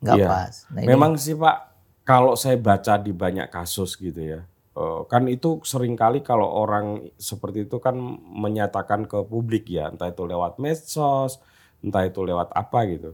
nggak 0.00 0.16
Iya. 0.16 0.26
pas. 0.26 0.54
Nah, 0.72 0.80
ini- 0.80 0.88
Memang 0.88 1.12
sih 1.14 1.36
Pak, 1.36 1.56
kalau 2.02 2.32
saya 2.34 2.56
baca 2.56 2.96
di 2.96 3.12
banyak 3.12 3.46
kasus 3.48 3.94
gitu 3.94 4.18
ya, 4.18 4.40
eh, 4.72 5.00
kan 5.06 5.28
itu 5.28 5.60
sering 5.62 5.94
kali 5.94 6.20
kalau 6.20 6.48
orang 6.48 7.06
seperti 7.14 7.64
itu 7.64 7.76
kan 7.78 7.94
menyatakan 8.26 9.04
ke 9.04 9.20
publik 9.22 9.68
ya, 9.68 9.88
entah 9.88 10.08
itu 10.08 10.24
lewat 10.24 10.56
medsos, 10.56 11.36
entah 11.80 12.02
itu 12.02 12.20
lewat 12.20 12.50
apa 12.50 12.80
gitu. 12.88 13.12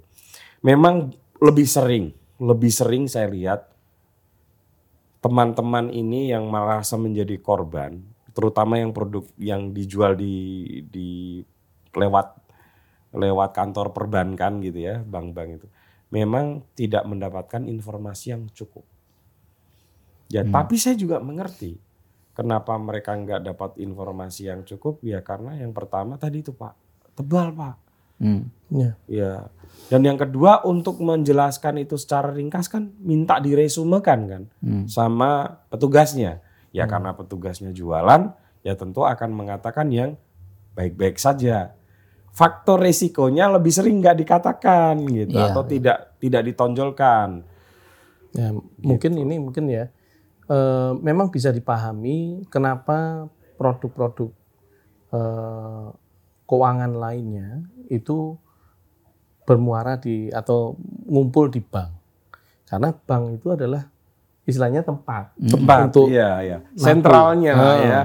Memang 0.62 1.10
lebih 1.38 1.66
sering, 1.66 2.10
lebih 2.38 2.72
sering 2.72 3.04
saya 3.06 3.28
lihat 3.28 3.68
teman-teman 5.26 5.90
ini 5.90 6.30
yang 6.30 6.46
merasa 6.46 6.94
menjadi 6.94 7.34
korban, 7.42 7.98
terutama 8.30 8.78
yang 8.78 8.94
produk 8.94 9.26
yang 9.34 9.74
dijual 9.74 10.14
di 10.14 10.34
di 10.86 11.42
lewat 11.98 12.38
lewat 13.10 13.50
kantor 13.50 13.90
perbankan 13.90 14.62
gitu 14.62 14.86
ya, 14.86 15.02
bank-bank 15.02 15.50
itu 15.58 15.66
memang 16.14 16.62
tidak 16.78 17.02
mendapatkan 17.02 17.66
informasi 17.66 18.30
yang 18.30 18.46
cukup. 18.54 18.86
Ya, 20.30 20.42
tapi 20.42 20.74
saya 20.78 20.98
juga 20.98 21.22
mengerti 21.22 21.78
kenapa 22.34 22.74
mereka 22.78 23.14
nggak 23.14 23.46
dapat 23.46 23.70
informasi 23.78 24.50
yang 24.50 24.66
cukup 24.66 24.98
ya 25.02 25.22
karena 25.22 25.54
yang 25.58 25.70
pertama 25.70 26.18
tadi 26.18 26.42
itu 26.42 26.50
Pak, 26.54 26.74
tebal 27.14 27.54
Pak. 27.54 27.85
Hmm. 28.16 28.48
Ya. 28.72 28.96
Ya. 29.06 29.32
Dan 29.86 30.02
yang 30.02 30.18
kedua 30.18 30.66
untuk 30.66 30.98
menjelaskan 30.98 31.78
itu 31.78 31.94
secara 31.94 32.34
ringkas 32.34 32.66
kan 32.66 32.90
minta 32.98 33.38
diresumekan 33.38 34.20
kan 34.26 34.42
Hmm. 34.58 34.84
sama 34.90 35.62
petugasnya. 35.70 36.42
Ya 36.74 36.84
karena 36.84 37.16
petugasnya 37.16 37.72
jualan 37.72 38.34
ya 38.60 38.74
tentu 38.74 39.06
akan 39.06 39.30
mengatakan 39.32 39.88
yang 39.88 40.18
baik-baik 40.74 41.16
saja. 41.16 41.72
Faktor 42.36 42.84
resikonya 42.84 43.48
lebih 43.48 43.72
sering 43.72 44.04
nggak 44.04 44.18
dikatakan 44.20 45.00
gitu 45.08 45.40
Iya. 45.40 45.54
atau 45.54 45.62
tidak 45.64 46.18
tidak 46.20 46.42
ditonjolkan. 46.44 47.28
Ya, 48.36 48.52
mungkin 48.76 49.12
ini 49.16 49.40
mungkin 49.40 49.72
ya 49.72 49.88
eh, 50.46 50.92
memang 51.00 51.32
bisa 51.32 51.48
dipahami 51.48 52.44
kenapa 52.52 53.24
produk-produk 53.56 54.28
eh, 55.10 55.86
keuangan 56.46 56.94
lainnya 56.94 57.62
itu 57.86 58.38
bermuara 59.42 59.94
di 59.96 60.26
atau 60.30 60.74
ngumpul 61.06 61.50
di 61.50 61.62
bank. 61.62 61.90
Karena 62.66 62.90
bank 62.90 63.38
itu 63.38 63.54
adalah 63.54 63.86
istilahnya 64.42 64.82
tempat 64.82 65.34
Tempat, 65.38 65.78
untuk 65.90 66.06
iya, 66.10 66.42
iya. 66.42 66.58
sentralnya 66.74 67.52
Ah. 67.54 67.76
ya. 67.76 68.00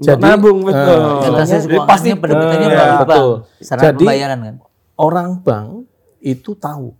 Jadi, 0.00 0.16
Jadi 0.16 0.22
nabung 0.24 0.58
betul. 0.64 0.96
eh, 0.96 1.28
Transaksi 1.28 1.66
Jadi 1.68 1.78
pasti 1.84 2.10
melalui 2.16 2.66
bank. 2.66 2.94
betul. 3.04 3.28
Sarana 3.60 3.84
Jadi- 3.84 3.98
pembayaran 4.00 4.38
kan. 4.40 4.56
orang 4.96 5.30
bank 5.40 5.68
itu 6.20 6.50
tahu 6.54 6.96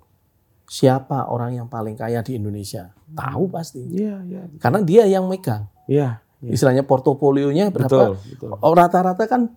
siapa 0.65 1.27
orang 1.27 1.55
yang 1.55 1.67
paling 1.67 1.97
kaya 1.97 2.21
di 2.21 2.37
Indonesia. 2.37 2.93
Tahu 3.11 3.51
pasti. 3.51 3.83
Iya, 3.91 4.23
iya. 4.23 4.41
Karena 4.57 4.79
dia 4.81 5.03
yang 5.05 5.27
megang. 5.27 5.67
Iya, 5.85 6.23
iya. 6.39 6.51
Istilahnya 6.53 6.85
portofolionya 6.85 7.73
berapa? 7.73 7.89
Betul, 7.91 8.11
betul. 8.23 8.49
Oh, 8.55 8.71
rata-rata 8.71 9.25
kan 9.27 9.51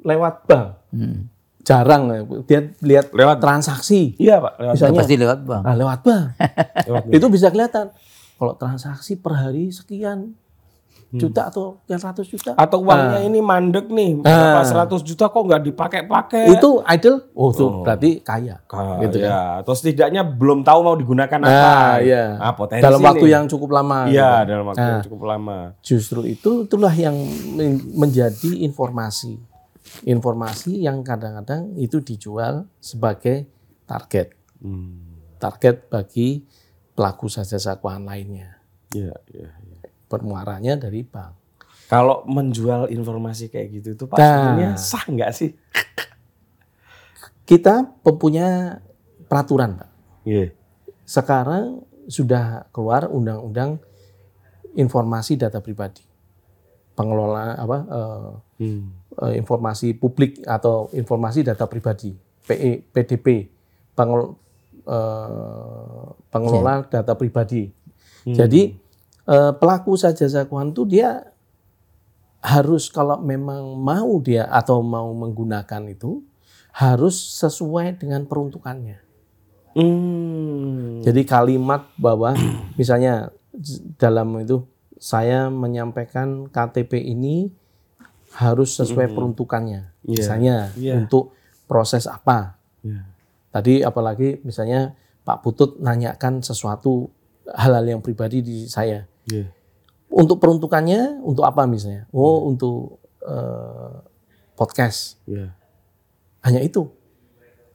lewat 0.00 0.34
bank. 0.44 0.66
Hmm. 0.90 1.18
Jarang 1.60 2.02
dia 2.44 2.64
lihat 2.80 3.12
Lewat 3.12 3.38
transaksi. 3.38 4.16
Iya, 4.16 4.38
Pak. 4.38 4.52
Lewat 4.56 4.74
Misalnya 4.74 4.98
Pasti 4.98 5.14
lewat 5.16 5.40
bank. 5.42 5.62
nah, 5.62 5.74
lewat 5.74 6.00
bank. 6.00 6.24
lewat 6.88 7.02
itu 7.16 7.26
bisa 7.28 7.46
kelihatan. 7.48 7.86
Kalau 8.34 8.54
transaksi 8.54 9.14
per 9.14 9.32
hari 9.36 9.68
sekian 9.68 10.32
Hmm. 11.08 11.16
juta 11.16 11.48
atau 11.48 11.80
sekian 11.80 12.04
ratus 12.04 12.26
juta. 12.28 12.52
atau 12.52 12.84
uangnya 12.84 13.24
ini 13.24 13.40
mandek 13.40 13.88
nih, 13.88 14.20
berapa 14.20 14.60
100 14.60 15.00
juta 15.00 15.24
kok 15.24 15.40
nggak 15.40 15.64
dipakai-pakai? 15.64 16.52
Itu 16.52 16.84
idle, 16.84 17.32
oh 17.32 17.48
tuh 17.48 17.80
berarti 17.80 18.20
kaya. 18.20 18.60
Ka- 18.62 19.00
gitu 19.00 19.24
ya, 19.24 19.64
atau 19.64 19.72
setidaknya 19.72 20.20
belum 20.20 20.60
tahu 20.60 20.84
mau 20.84 20.92
digunakan 20.92 21.40
apa. 21.40 21.48
Nah, 21.48 21.96
iya. 21.98 22.36
Ah, 22.36 22.52
potensi 22.52 22.84
Dalam 22.84 23.00
waktu 23.00 23.24
nih. 23.24 23.32
yang 23.32 23.44
cukup 23.48 23.72
lama. 23.72 24.04
Iya, 24.04 24.20
gitu. 24.36 24.48
dalam 24.52 24.64
waktu 24.68 24.82
yang 24.82 24.92
Nah. 24.92 25.04
cukup 25.08 25.20
lama. 25.24 25.58
Justru 25.80 26.20
itu 26.28 26.50
itulah 26.68 26.92
yang 26.92 27.16
men- 27.48 27.88
menjadi 27.88 28.50
informasi. 28.60 29.40
Informasi 30.04 30.82
yang 30.84 31.02
kadang-kadang 31.02 31.74
itu 31.76 32.00
dijual 32.02 32.66
sebagai 32.78 33.48
target. 33.84 34.34
Hmm. 34.62 35.18
Target 35.38 35.86
bagi 35.90 36.42
pelaku 36.94 37.30
jasa 37.30 37.78
keuangan 37.78 38.04
lainnya. 38.06 38.58
Iya, 38.90 39.14
iya, 39.30 39.50
iya. 39.54 39.78
Bermuaranya 40.10 40.74
dari 40.80 41.06
bank. 41.06 41.38
Kalau 41.88 42.20
menjual 42.28 42.92
informasi 42.92 43.48
kayak 43.48 43.68
gitu 43.80 43.88
itu 43.96 44.04
Pak 44.04 44.20
Nah. 44.20 44.76
sah 44.76 45.04
nggak 45.08 45.32
sih? 45.32 45.56
Kita 47.48 47.80
mempunyai 48.04 48.76
peraturan, 49.24 49.80
Pak. 49.80 49.90
Iya. 50.28 50.52
Sekarang 51.08 51.88
sudah 52.04 52.68
keluar 52.76 53.08
undang-undang 53.08 53.80
informasi 54.76 55.40
data 55.40 55.64
pribadi. 55.64 56.04
Pengelola 56.92 57.56
apa 57.56 57.78
eh, 57.88 58.30
Hmm. 58.58 58.90
Eh, 59.26 59.34
informasi 59.38 59.94
publik 59.98 60.42
atau 60.46 60.90
informasi 60.94 61.42
data 61.42 61.66
pribadi 61.66 62.14
PE, 62.46 62.86
PDP 62.94 63.50
pengel- 63.92 64.34
eh, 64.86 66.04
pengelola 66.32 66.86
data 66.86 67.12
pribadi. 67.18 67.70
Jadi 68.28 68.76
eh, 69.28 69.52
pelaku 69.56 69.96
saja 69.96 70.24
keuangan 70.44 70.72
itu 70.72 70.82
dia 70.84 71.32
harus 72.38 72.86
kalau 72.88 73.18
memang 73.18 73.74
mau 73.76 74.22
dia 74.22 74.46
atau 74.46 74.78
mau 74.84 75.10
menggunakan 75.10 75.90
itu 75.90 76.22
harus 76.70 77.18
sesuai 77.42 77.98
dengan 77.98 78.22
peruntukannya. 78.28 79.02
Hmm. 79.74 81.02
Jadi 81.02 81.22
kalimat 81.26 81.90
bahwa 81.98 82.34
misalnya 82.78 83.34
dalam 83.98 84.38
itu 84.38 84.62
saya 84.98 85.50
menyampaikan 85.50 86.50
KTP 86.50 87.02
ini 87.02 87.50
harus 88.38 88.78
sesuai 88.78 89.10
peruntukannya. 89.10 89.90
Iya, 90.06 90.14
Misalnya 90.14 90.56
iya. 90.78 90.94
untuk 90.94 91.34
proses 91.66 92.06
apa. 92.06 92.54
Iya. 92.86 93.02
Tadi 93.50 93.74
apalagi 93.82 94.38
misalnya 94.46 94.94
Pak 95.26 95.42
Putut 95.42 95.82
nanyakan 95.82 96.40
sesuatu 96.46 97.10
hal-hal 97.50 97.98
yang 97.98 98.00
pribadi 98.00 98.38
di 98.40 98.58
saya. 98.70 99.02
Iya. 99.26 99.50
Untuk 100.08 100.38
peruntukannya 100.38 101.18
untuk 101.20 101.42
apa 101.42 101.66
misalnya? 101.66 102.06
Oh, 102.14 102.46
untuk 102.46 103.02
eh, 103.26 103.94
podcast. 104.54 105.18
Iya. 105.26 105.50
Hanya 106.46 106.62
itu. 106.62 106.86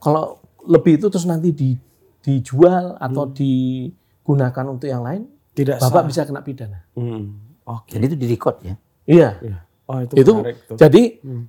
Kalau 0.00 0.40
lebih 0.64 0.96
itu 0.96 1.12
terus 1.12 1.28
nanti 1.28 1.52
di, 1.52 1.76
dijual 2.24 2.96
atau 2.96 3.28
digunakan 3.28 4.64
untuk 4.72 4.88
yang 4.88 5.04
lain, 5.04 5.28
Tidak 5.52 5.78
Bapak 5.78 6.02
sah. 6.02 6.08
bisa 6.08 6.20
kena 6.24 6.40
pidana. 6.40 6.88
Hmm. 6.96 7.60
Oke. 7.68 7.94
Dan 7.94 8.08
itu 8.08 8.16
di 8.16 8.26
record 8.26 8.64
ya. 8.64 8.74
Iya. 9.04 9.30
Iya. 9.44 9.58
Oh, 9.84 10.00
itu, 10.00 10.16
Itu 10.16 10.32
menarik 10.40 10.64
tuh. 10.64 10.76
jadi 10.80 11.02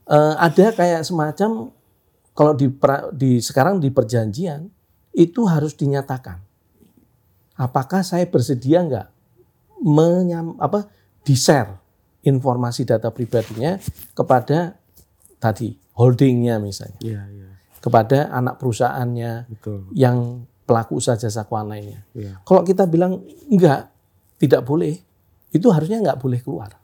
eh, 0.04 0.34
ada 0.36 0.66
kayak 0.72 1.08
semacam 1.08 1.72
kalau 2.36 2.52
di, 2.52 2.68
pra- 2.68 3.08
di 3.10 3.40
sekarang 3.40 3.80
di 3.80 3.88
perjanjian 3.88 4.68
itu 5.12 5.48
harus 5.48 5.72
dinyatakan. 5.74 6.44
Apakah 7.56 8.04
saya 8.04 8.28
bersedia 8.28 8.84
nggak 8.84 9.08
menyam 9.80 10.60
apa 10.60 10.92
di-share 11.24 11.80
informasi 12.22 12.84
data 12.84 13.08
pribadinya 13.08 13.80
kepada 14.12 14.76
tadi 15.40 15.72
holdingnya 15.96 16.60
misalnya, 16.60 17.00
Iya, 17.00 17.22
iya. 17.32 17.48
kepada 17.80 18.28
anak 18.36 18.60
perusahaannya 18.60 19.32
Betul. 19.48 19.88
yang 19.96 20.44
pelaku 20.68 21.00
usaha 21.00 21.16
jasa 21.16 21.48
keuangan 21.48 21.72
lainnya. 21.72 22.04
Iya. 22.12 22.44
Kalau 22.44 22.68
kita 22.68 22.84
bilang 22.84 23.24
enggak, 23.48 23.88
tidak 24.36 24.68
boleh, 24.68 25.00
itu 25.56 25.68
harusnya 25.72 26.04
enggak 26.04 26.20
boleh 26.20 26.44
keluar. 26.44 26.76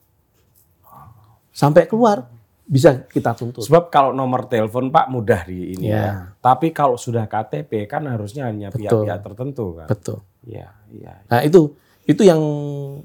Sampai 1.61 1.85
keluar, 1.85 2.25
bisa 2.65 3.05
kita 3.05 3.37
tuntut. 3.37 3.61
Sebab 3.61 3.93
kalau 3.93 4.09
nomor 4.11 4.49
telepon 4.49 4.89
Pak 4.89 5.05
mudah 5.07 5.45
di 5.45 5.77
ini 5.77 5.87
Ya. 5.87 6.01
ya. 6.01 6.13
Tapi 6.39 6.73
kalau 6.73 6.97
sudah 6.97 7.29
KTP 7.29 7.85
kan 7.85 8.09
harusnya 8.09 8.49
hanya 8.49 8.73
pihak-pihak 8.73 9.21
tertentu 9.21 9.77
kan. 9.77 9.85
Betul. 9.85 10.25
Iya, 10.41 10.73
iya. 10.89 11.21
Nah 11.27 11.45
itu 11.45 11.77
itu 12.03 12.25
yang 12.25 12.41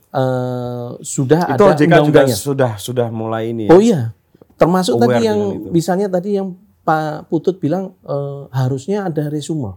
eh, 0.09 0.88
sudah 0.98 1.52
Itu 1.52 1.68
ada 1.68 1.76
OJK 1.76 1.84
juga 1.84 2.00
undang-undangnya. 2.00 2.36
sudah 2.36 2.72
sudah 2.78 3.09
mulai 3.12 3.52
ini 3.52 3.68
ya. 3.68 3.76
Oh 3.76 3.82
iya, 3.82 4.16
termasuk 4.57 4.96
Aware 4.96 5.04
tadi 5.12 5.22
yang 5.26 5.40
itu. 5.52 5.68
misalnya 5.68 6.09
tadi 6.09 6.30
yang 6.32 6.57
Pak 6.80 7.28
Putut 7.28 7.61
bilang 7.61 7.92
eh, 8.02 8.42
harusnya 8.54 9.04
ada 9.04 9.28
resume. 9.28 9.76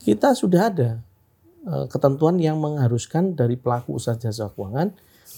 Kita 0.00 0.34
sudah 0.34 0.62
ada 0.66 0.90
eh, 1.62 1.86
ketentuan 1.86 2.42
yang 2.42 2.58
mengharuskan 2.58 3.36
dari 3.36 3.54
pelaku 3.54 3.94
usaha 3.94 4.16
jasa 4.16 4.50
keuangan 4.50 4.90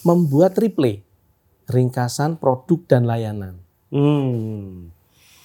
membuat 0.03 0.57
replay 0.57 1.05
ringkasan 1.67 2.37
produk 2.37 2.81
dan 2.87 3.03
layanan. 3.05 3.55
Hmm. 3.89 4.91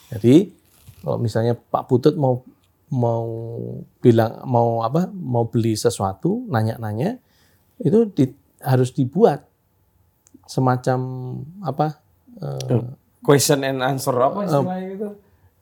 Jadi 0.09 0.51
kalau 0.99 1.17
misalnya 1.17 1.53
Pak 1.53 1.83
Putut 1.85 2.15
mau 2.15 2.41
mau 2.87 3.27
bilang 3.99 4.39
mau 4.43 4.79
apa 4.79 5.11
mau 5.11 5.43
beli 5.43 5.75
sesuatu 5.75 6.47
nanya-nanya 6.47 7.19
itu 7.77 8.07
di- 8.07 8.31
harus 8.57 8.89
dibuat 8.89 9.43
semacam 10.43 10.99
apa 11.59 11.99
eh, 12.37 12.81
Question 13.19 13.59
and 13.61 13.83
answer 13.83 14.15
apa 14.15 14.47
istilahnya 14.47 14.89
itu? 14.89 15.09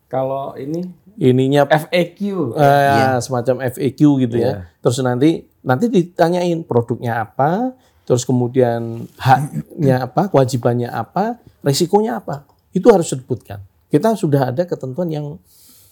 Kalau 0.06 0.54
ini 0.54 0.86
ininya 1.18 1.66
FAQ. 1.66 2.54
eh, 2.54 3.18
semacam 3.18 3.66
FAQ 3.66 4.00
gitu 4.22 4.36
Iya. 4.38 4.46
ya. 4.46 4.54
Terus 4.80 5.02
nanti 5.02 5.30
nanti 5.60 5.90
ditanyain 5.90 6.62
produknya 6.62 7.26
apa, 7.26 7.74
terus 8.06 8.24
kemudian 8.24 9.10
haknya 9.18 10.06
apa, 10.06 10.30
kewajibannya 10.30 10.90
apa, 10.90 11.42
risikonya 11.66 12.22
apa. 12.22 12.46
Itu 12.72 12.94
harus 12.94 13.12
disebutkan. 13.12 13.62
Kita 13.90 14.14
sudah 14.14 14.54
ada 14.54 14.64
ketentuan 14.64 15.10
yang 15.10 15.42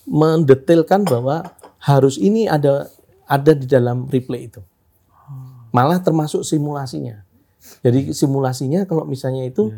mendetailkan 0.06 1.08
bahwa 1.08 1.44
harus 1.82 2.16
ini 2.22 2.46
ada 2.46 2.88
ada 3.26 3.52
di 3.56 3.66
dalam 3.66 4.06
replay 4.08 4.48
itu. 4.52 4.62
Malah 5.74 6.00
termasuk 6.00 6.46
simulasinya. 6.46 7.26
Jadi 7.82 8.14
simulasinya 8.14 8.86
kalau 8.86 9.08
misalnya 9.08 9.48
itu 9.48 9.74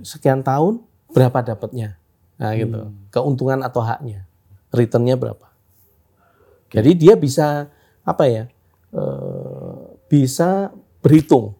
sekian 0.00 0.40
tahun 0.40 0.80
berapa 1.12 1.52
dapatnya. 1.52 1.98
Nah 2.38 2.54
gitu. 2.54 2.94
Keuntungan 3.12 3.60
atau 3.60 3.82
haknya. 3.84 4.24
Returnnya 4.72 5.18
berapa. 5.18 5.46
Jadi 6.72 6.90
dia 6.96 7.14
bisa 7.18 7.68
apa 8.04 8.24
ya? 8.28 8.44
eh, 8.92 9.76
bisa 10.08 10.72
berhitung. 11.04 11.57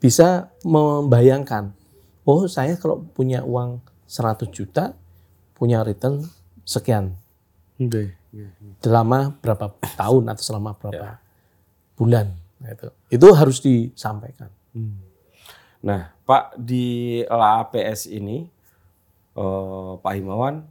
Bisa 0.00 0.48
membayangkan. 0.64 1.76
Oh, 2.24 2.48
saya 2.48 2.74
kalau 2.80 3.04
punya 3.04 3.44
uang 3.44 3.84
100 4.08 4.48
juta 4.50 4.96
punya 5.54 5.84
return 5.84 6.24
sekian 6.64 7.20
selama 8.80 9.36
berapa 9.44 9.76
tahun 9.96 10.24
atau 10.32 10.44
selama 10.44 10.72
berapa 10.78 11.20
bulan. 11.98 12.32
Nah, 12.60 12.70
itu. 12.72 12.88
itu 13.12 13.26
harus 13.32 13.58
disampaikan. 13.60 14.48
Nah, 15.80 16.12
Pak 16.28 16.60
di 16.60 17.20
LAPS 17.24 18.08
ini 18.12 18.44
eh, 19.36 19.92
Pak 19.96 20.12
Himawan 20.16 20.64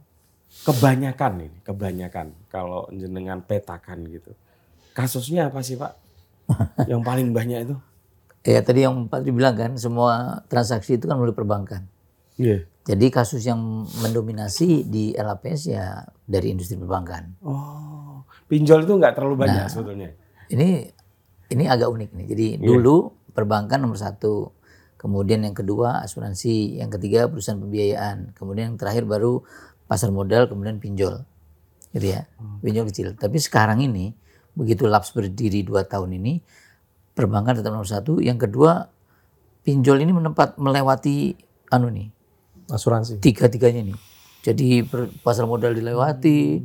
kebanyakan 0.66 1.32
ini, 1.46 1.58
kebanyakan 1.62 2.34
kalau 2.50 2.86
jenengan 2.90 3.42
petakan 3.42 4.06
gitu. 4.10 4.34
Kasusnya 4.94 5.50
apa 5.50 5.62
sih, 5.62 5.78
Pak? 5.78 5.94
Yang 6.90 7.02
paling 7.06 7.28
banyak 7.30 7.58
itu? 7.70 7.76
Ya 8.40 8.64
tadi 8.64 8.88
yang 8.88 9.06
Pak 9.10 9.20
Tri 9.20 9.32
bilang 9.36 9.52
kan 9.52 9.76
semua 9.76 10.44
transaksi 10.48 10.96
itu 10.96 11.04
kan 11.04 11.20
melalui 11.20 11.36
perbankan. 11.36 11.84
Iya. 12.40 12.64
Jadi 12.88 13.06
kasus 13.12 13.44
yang 13.44 13.84
mendominasi 14.00 14.88
di 14.88 15.12
LAPS 15.12 15.68
ya 15.68 16.08
dari 16.24 16.56
industri 16.56 16.80
perbankan. 16.80 17.36
Oh, 17.44 18.24
pinjol 18.48 18.88
itu 18.88 18.96
nggak 18.96 19.12
terlalu 19.12 19.44
banyak 19.44 19.68
sebetulnya. 19.68 20.16
Ini 20.48 20.88
ini 21.52 21.64
agak 21.68 21.92
unik 21.92 22.10
nih. 22.16 22.26
Jadi 22.32 22.46
dulu 22.64 23.12
perbankan 23.36 23.84
nomor 23.84 24.00
satu, 24.00 24.56
kemudian 24.96 25.44
yang 25.44 25.52
kedua 25.52 26.00
asuransi, 26.00 26.80
yang 26.80 26.88
ketiga 26.88 27.28
perusahaan 27.28 27.60
pembiayaan, 27.60 28.32
kemudian 28.32 28.74
yang 28.74 28.78
terakhir 28.80 29.04
baru 29.04 29.44
pasar 29.84 30.08
modal, 30.08 30.48
kemudian 30.48 30.80
pinjol, 30.80 31.26
gitu 31.92 32.06
ya, 32.16 32.26
pinjol 32.64 32.88
kecil. 32.88 33.12
Tapi 33.14 33.36
sekarang 33.36 33.84
ini 33.84 34.16
begitu 34.56 34.88
laps 34.88 35.14
berdiri 35.14 35.62
dua 35.62 35.86
tahun 35.86 36.16
ini, 36.16 36.42
perbankan 37.14 37.58
tetap 37.58 37.74
nomor 37.74 37.88
satu. 37.88 38.18
Yang 38.18 38.48
kedua 38.48 38.88
pinjol 39.62 40.00
ini 40.00 40.12
menempat 40.16 40.56
melewati 40.56 41.36
anu 41.70 41.92
nih 41.92 42.08
Asuransi. 42.70 43.18
tiga-tiganya 43.20 43.92
nih. 43.92 43.98
Jadi 44.40 44.82
pasar 45.20 45.44
modal 45.44 45.76
dilewati, 45.76 46.64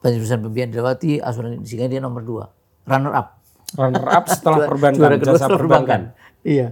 perusahaan 0.00 0.40
pembiayaan 0.40 0.72
dilewati, 0.72 1.20
asuransi 1.20 1.68
sehingga 1.68 1.86
dia 1.92 2.00
nomor 2.00 2.24
dua, 2.24 2.44
runner 2.88 3.12
up. 3.12 3.38
Runner 3.76 4.06
up 4.08 4.24
setelah 4.32 4.66
perbankan, 4.72 4.96
Juara 4.96 5.16
kedua 5.20 5.36
jasa 5.36 5.46
setelah 5.46 5.60
perbankan. 5.60 6.00
Iya. 6.42 6.66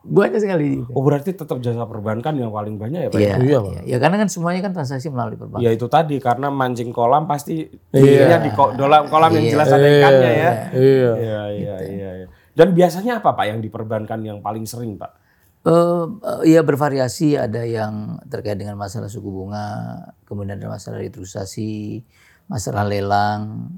Banyak 0.00 0.40
sekali. 0.40 0.80
Oh, 0.96 1.04
berarti 1.04 1.36
tetap 1.36 1.60
jasa 1.60 1.84
perbankan 1.84 2.32
yang 2.32 2.48
paling 2.48 2.80
banyak 2.80 3.00
ya, 3.04 3.08
Pak? 3.12 3.20
Iya, 3.20 3.34
Iya, 3.36 3.58
iya. 3.68 3.80
Ya 3.84 3.96
karena 4.00 4.16
kan 4.16 4.28
semuanya 4.32 4.64
kan 4.64 4.72
transaksi 4.72 5.12
melalui 5.12 5.36
perbankan. 5.36 5.60
Ya 5.60 5.76
itu 5.76 5.86
tadi 5.92 6.16
karena 6.16 6.48
mancing 6.48 6.88
kolam 6.88 7.28
pasti 7.28 7.68
iya. 7.92 8.40
di 8.40 8.50
ko- 8.56 8.72
dalam 8.72 9.12
kolam 9.12 9.28
yang 9.36 9.52
jelas 9.52 9.68
ada 9.68 9.84
ikannya 9.84 10.30
ya. 10.32 10.52
Iya. 10.72 11.12
Iya, 11.20 11.42
iya, 11.52 11.76
iya, 11.84 12.10
iya. 12.24 12.26
Dan 12.56 12.72
biasanya 12.72 13.20
apa 13.20 13.36
Pak 13.36 13.44
yang 13.44 13.60
diperbankan 13.60 14.24
yang 14.24 14.38
paling 14.40 14.64
sering 14.64 14.96
Pak? 14.96 15.20
Eh, 15.60 16.04
eh, 16.24 16.56
ya 16.56 16.64
bervariasi 16.64 17.36
ada 17.36 17.60
yang 17.68 18.16
terkait 18.32 18.56
dengan 18.56 18.80
masalah 18.80 19.12
suku 19.12 19.28
bunga, 19.28 20.00
kemudian 20.24 20.56
ada 20.56 20.72
masalah 20.72 21.04
retrusasi, 21.04 22.00
masalah 22.48 22.88
lelang, 22.88 23.68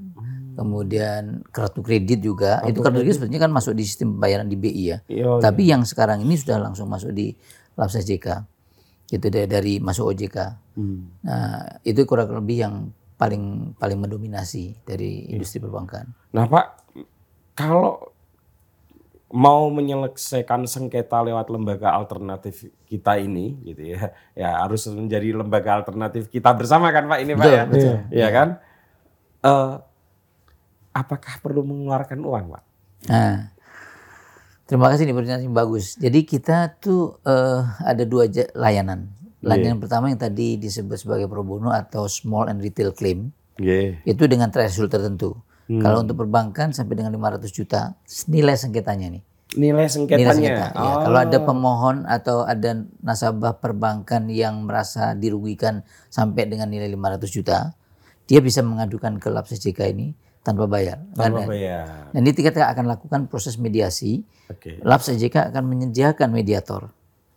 kemudian 0.55 1.41
kartu 1.49 1.81
kredit 1.81 2.23
juga. 2.23 2.63
Itu 2.65 2.81
kartu 2.81 3.01
kredit 3.01 3.17
sebetulnya 3.21 3.41
kan 3.43 3.51
masuk 3.53 3.73
di 3.75 3.83
sistem 3.85 4.17
pembayaran 4.17 4.47
di 4.47 4.57
BI 4.57 4.83
ya. 4.93 4.97
Iya, 5.05 5.41
Tapi 5.41 5.69
yang 5.69 5.83
sekarang 5.85 6.21
ini 6.23 6.37
sudah 6.37 6.57
langsung 6.61 6.87
masuk 6.89 7.13
di 7.13 7.33
Labs 7.77 7.97
SJK. 7.97 8.27
Gitu 9.09 9.27
dari, 9.29 9.45
dari 9.45 9.73
masuk 9.77 10.15
OJK. 10.15 10.37
Nah, 11.27 11.81
itu 11.85 12.01
kurang 12.07 12.33
lebih 12.33 12.57
yang 12.65 12.75
paling 13.13 13.77
paling 13.77 13.99
mendominasi 14.01 14.83
dari 14.83 15.29
industri 15.29 15.61
perbankan. 15.61 16.11
Nah 16.33 16.49
Pak, 16.49 16.65
kalau 17.53 18.13
mau 19.33 19.65
menyelesaikan 19.73 20.69
sengketa 20.69 21.25
lewat 21.25 21.49
lembaga 21.49 21.93
alternatif 21.97 22.69
kita 22.85 23.17
ini, 23.17 23.57
gitu 23.65 23.97
ya, 23.97 24.13
ya 24.37 24.61
harus 24.61 24.85
menjadi 24.91 25.33
lembaga 25.33 25.81
alternatif 25.81 26.29
kita 26.29 26.53
bersama 26.53 26.93
kan 26.93 27.09
Pak 27.09 27.19
ini 27.21 27.33
Pak 27.33 27.41
Betul, 27.41 27.53
ya, 27.57 27.63
betul. 27.65 27.95
Iya 28.13 28.29
kan? 28.29 28.47
Eh, 29.43 29.73
apakah 30.93 31.41
perlu 31.41 31.65
mengeluarkan 31.65 32.21
uang 32.21 32.45
Pak? 32.53 32.63
Nah, 33.09 33.51
terima 34.63 34.87
kasih 34.87 35.03
nih 35.03 35.15
pertanyaan 35.17 35.43
yang 35.43 35.57
bagus. 35.57 35.97
Jadi 35.97 36.23
kita 36.23 36.77
tuh 36.79 37.19
eh, 37.21 37.61
ada 37.83 38.03
dua 38.05 38.29
layanan. 38.53 39.11
Layanan 39.43 39.83
pertama 39.83 40.07
yang 40.07 40.17
tadi 40.17 40.55
disebut 40.55 40.95
sebagai 40.95 41.27
pro 41.27 41.43
bono 41.43 41.67
atau 41.67 42.07
small 42.07 42.47
and 42.47 42.63
retail 42.63 42.95
claim 42.95 43.35
Iya. 43.59 44.01
itu 44.01 44.23
dengan 44.25 44.49
threshold 44.49 44.89
tertentu. 44.89 45.35
Kalau 45.63 46.03
untuk 46.03 46.19
perbankan 46.19 46.69
sampai 46.69 46.99
dengan 46.99 47.15
500 47.15 47.49
juta 47.49 47.95
nilai 48.27 48.53
sengketanya 48.53 49.07
nih. 49.09 49.23
Nilai 49.53 49.85
Nilai 49.85 49.87
sengketanya. 49.87 50.33
sengketa. 50.33 50.67
ya. 50.75 50.93
Kalau 51.01 51.19
ada 51.21 51.37
pemohon 51.39 51.97
atau 52.03 52.37
ada 52.43 52.71
nasabah 52.99 53.57
perbankan 53.57 54.27
yang 54.27 54.65
merasa 54.65 55.13
dirugikan 55.13 55.81
sampai 56.09 56.45
dengan 56.45 56.67
nilai 56.67 56.89
500 56.89 57.29
juta, 57.29 57.57
dia 58.25 58.39
bisa 58.43 58.59
mengadukan 58.59 59.17
ke 59.17 59.27
Labs 59.29 59.55
SJK 59.55 59.93
ini 59.93 60.13
tanpa 60.43 60.67
bayar. 60.67 60.99
Tanpa 61.15 61.41
Dan- 61.41 61.49
bayar. 61.49 61.85
Dan 62.11 62.21
ini 62.21 62.31
kita 62.31 62.67
akan 62.67 62.85
lakukan 62.85 63.19
proses 63.25 63.55
mediasi. 63.55 64.21
Oke. 64.45 64.77
Labs 64.79 65.07
SJK 65.09 65.49
akan 65.49 65.63
menyediakan 65.65 66.29
mediator. 66.29 66.91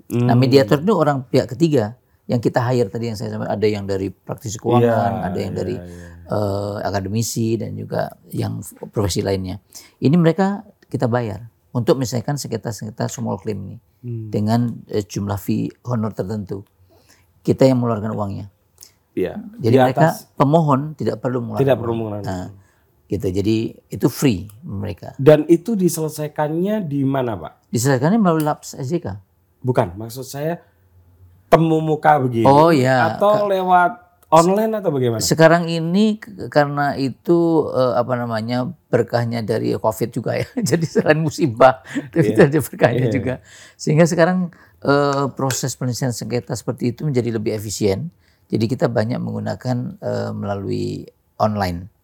Hmm. 0.07 0.27
Nah, 0.27 0.35
mediator 0.35 0.79
itu 0.79 0.93
orang 0.93 1.23
pihak 1.25 1.55
ketiga 1.55 1.95
yang 2.27 2.39
kita 2.39 2.59
hire 2.61 2.87
tadi 2.87 3.07
yang 3.07 3.15
saya 3.15 3.31
sampaikan 3.31 3.55
ada 3.55 3.67
yang 3.67 3.87
dari 3.87 4.11
praktisi 4.11 4.59
keuangan, 4.59 4.83
Iya, 4.83 5.23
ada 5.25 5.39
yang 5.39 5.53
iya, 5.55 5.59
dari 5.59 5.75
iya. 5.79 6.07
eh, 6.27 6.77
akademisi 6.83 7.55
dan 7.55 7.71
juga 7.73 8.11
yang 8.29 8.59
profesi 8.91 9.23
lainnya. 9.23 9.63
Ini 9.97 10.15
mereka 10.15 10.63
kita 10.85 11.07
bayar 11.07 11.47
untuk 11.71 11.95
menyelesaikan 11.97 12.35
sengketa-sengketa 12.35 13.07
small 13.07 13.39
claim 13.39 13.59
ini 13.65 13.77
Hmm. 14.03 14.29
dengan 14.29 14.61
eh, 14.87 15.03
jumlah 15.03 15.35
fee 15.37 15.71
honor 15.85 16.11
tertentu. 16.11 16.63
Kita 17.41 17.63
yang 17.63 17.79
mengeluarkan 17.79 18.11
uangnya. 18.13 18.47
Iya. 19.13 19.39
Jadi 19.57 19.73
Di 19.73 19.81
mereka 19.81 20.13
atas 20.13 20.27
pemohon 20.35 20.93
tidak 20.93 21.19
perlu 21.19 21.41
mengeluarkan. 21.41 21.63
tidak 21.63 21.75
uang. 21.75 21.83
perlu 21.83 21.95
mengeluarkan. 21.97 22.27
Nah, 22.29 22.47
gitu. 23.07 23.27
Jadi 23.31 23.75
itu 23.91 24.07
free 24.11 24.51
mereka. 24.63 25.15
Dan 25.19 25.47
itu 25.47 25.79
diselesaikannya 25.79 26.87
di 26.87 27.07
mana 27.07 27.39
Pak? 27.39 27.71
Diselesaikannya 27.71 28.19
melalui 28.19 28.45
Labs 28.47 28.75
SJK. 28.75 29.19
Bukan, 29.63 29.99
maksud 29.99 30.27
saya 30.27 30.63
temu 31.51 31.79
muka 31.83 32.19
begini. 32.23 32.47
Oh, 32.47 32.71
ya. 32.75 33.15
Atau 33.15 33.47
lewat 33.47 34.07
online 34.31 34.73
atau 34.83 34.91
bagaimana? 34.91 35.23
Sekarang 35.23 35.71
ini 35.71 36.19
karena 36.51 36.99
itu 36.99 37.71
eh, 37.71 37.95
apa 37.95 38.15
namanya 38.19 38.67
berkahnya 38.91 39.43
dari 39.47 39.75
COVID 39.75 40.09
juga 40.11 40.39
ya. 40.39 40.47
Jadi 40.75 40.87
selain 40.87 41.19
musibah, 41.19 41.83
tapi 42.11 42.35
itu 42.35 42.41
ada 42.43 42.59
berkahnya 42.59 43.07
juga. 43.11 43.35
Sehingga 43.79 44.05
sekarang 44.07 44.51
eh, 44.83 45.27
proses 45.35 45.79
penyelesaian 45.79 46.15
sengketa 46.15 46.55
seperti 46.59 46.95
itu 46.95 47.07
menjadi 47.07 47.31
lebih 47.39 47.55
efisien. 47.55 48.11
Jadi 48.47 48.71
kita 48.71 48.87
banyak 48.87 49.19
menggunakan 49.19 49.99
eh, 49.99 50.31
melalui 50.35 51.07
online. 51.39 51.96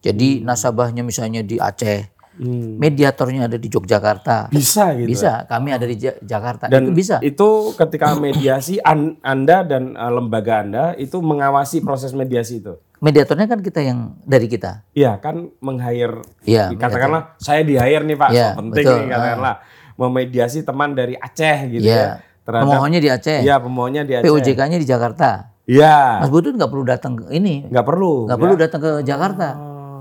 Jadi 0.00 0.40
nasabahnya 0.40 1.00
misalnya 1.00 1.40
di 1.40 1.56
Aceh, 1.56 2.08
Hmm. 2.32 2.80
mediatornya 2.80 3.44
ada 3.44 3.60
di 3.60 3.68
Yogyakarta. 3.68 4.48
Bisa 4.48 4.96
gitu. 4.96 5.04
Bisa, 5.06 5.44
kami 5.44 5.70
ada 5.70 5.84
di 5.84 5.92
Ja- 5.94 6.16
Jakarta. 6.18 6.72
Dan 6.72 6.88
itu 6.88 6.96
bisa. 6.96 7.20
itu 7.20 7.48
ketika 7.76 8.16
mediasi 8.16 8.80
an- 8.80 9.20
Anda 9.20 9.60
dan 9.60 9.92
uh, 9.92 10.08
lembaga 10.08 10.64
Anda 10.64 10.84
itu 10.96 11.20
mengawasi 11.20 11.84
proses 11.84 12.10
mediasi 12.10 12.64
itu. 12.64 12.80
Mediatornya 12.96 13.44
kan 13.44 13.60
kita 13.60 13.80
yang 13.80 14.16
dari 14.22 14.44
kita. 14.44 14.88
Iya 14.90 15.16
kan 15.16 15.52
meng-hire 15.58 16.24
Iya, 16.42 16.72
katakanlah 16.72 17.36
saya 17.36 17.60
di 17.60 17.76
hire 17.76 18.04
nih 18.04 18.16
Pak, 18.16 18.28
Iya, 18.30 18.46
so 18.46 18.58
penting 18.58 18.84
betul. 18.84 18.96
nih 18.96 19.08
katakanlah 19.10 19.54
memediasi 19.94 20.58
teman 20.62 20.90
dari 20.92 21.14
Aceh 21.14 21.58
gitu 21.68 21.84
Iya. 21.84 21.96
ya. 21.98 22.10
Terhadap 22.40 22.64
Pemohonnya 22.66 23.00
di 23.00 23.08
Aceh. 23.10 23.38
Iya, 23.40 23.56
pemohonnya 23.58 24.02
di 24.02 24.12
Aceh. 24.16 24.24
POJK-nya 24.26 24.76
di 24.76 24.86
Jakarta. 24.86 25.52
Iya. 25.64 26.18
Mas 26.18 26.28
Butut 26.28 26.50
nggak 26.52 26.66
perlu 26.66 26.84
datang 26.84 27.14
ke 27.14 27.30
ini, 27.30 27.68
Nggak 27.68 27.84
perlu. 27.84 28.24
nggak 28.26 28.34
ya. 28.34 28.42
perlu 28.42 28.54
datang 28.56 28.80
ke 28.80 28.92
Jakarta. 29.02 29.48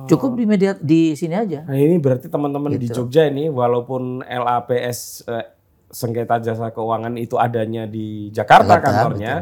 Cukup 0.09 0.31
di 0.37 0.45
media 0.49 0.71
di 0.79 1.13
sini 1.13 1.35
aja. 1.37 1.63
Nah 1.65 1.77
ini 1.77 2.01
berarti 2.01 2.27
teman-teman 2.27 2.73
di 2.73 2.89
Gitu. 2.89 3.05
Jogja 3.05 3.29
ini 3.29 3.47
walaupun 3.51 4.25
LAPS 4.25 5.27
eh, 5.29 5.45
sengketa 5.89 6.41
jasa 6.41 6.69
keuangan 6.69 7.17
itu 7.17 7.35
adanya 7.37 7.89
di 7.89 8.29
Jakarta, 8.29 8.77
Jakarta, 8.77 8.85
kantornya, 8.89 9.35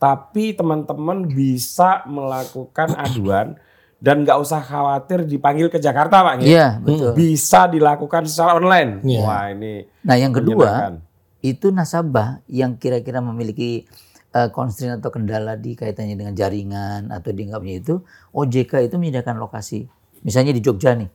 tapi 0.00 0.56
teman-teman 0.56 1.28
bisa 1.28 2.04
melakukan 2.08 2.96
aduan 3.04 3.56
dan 4.00 4.24
nggak 4.24 4.40
usah 4.40 4.64
khawatir 4.64 5.28
dipanggil 5.28 5.68
ke 5.68 5.76
Jakarta 5.76 6.24
pak. 6.24 6.40
ya? 6.40 6.44
Iya, 6.48 6.68
betul. 6.80 7.12
Bisa 7.12 7.68
dilakukan 7.68 8.24
secara 8.24 8.56
online. 8.56 9.04
Iya. 9.04 9.20
Wah 9.28 9.44
ini 9.52 9.84
Nah, 10.00 10.16
yang 10.16 10.32
kedua 10.32 10.96
itu 11.40 11.68
nasabah 11.72 12.40
yang 12.48 12.80
kira-kira 12.80 13.20
memiliki 13.20 13.84
eh, 14.32 14.48
constraint 14.52 15.04
atau 15.04 15.12
kendala 15.12 15.56
di 15.60 15.76
kaitannya 15.76 16.16
dengan 16.16 16.32
jaringan 16.32 17.12
atau 17.12 17.30
di 17.32 17.42
nggak 17.48 17.60
punya 17.60 17.76
itu, 17.76 17.94
OJK 18.32 18.88
itu 18.88 18.96
menyediakan 18.96 19.36
lokasi. 19.36 19.84
Misalnya 20.20 20.52
di 20.52 20.60
Jogja 20.60 20.92
nih, 20.96 21.08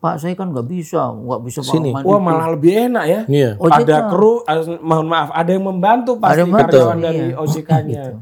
Pak 0.00 0.16
saya 0.16 0.32
kan 0.32 0.48
nggak 0.48 0.64
bisa, 0.64 1.12
nggak 1.12 1.40
bisa 1.44 1.60
Pak, 1.60 1.72
Sini. 1.76 1.92
Wah 1.92 2.00
itu." 2.00 2.24
malah 2.24 2.48
lebih 2.56 2.72
enak 2.88 3.04
ya. 3.04 3.20
Iya. 3.28 3.50
OJK. 3.60 3.84
Ada 3.84 3.96
kru, 4.08 4.40
mohon 4.80 5.06
maaf, 5.12 5.28
ada 5.36 5.50
yang 5.52 5.64
membantu 5.68 6.16
pasti 6.16 6.32
Ada 6.32 6.40
yang 6.40 6.52
karyawan 6.56 6.96
iya. 6.96 7.04
dari 7.04 7.24
OJK-nya. 7.36 8.02
Gitu. 8.08 8.16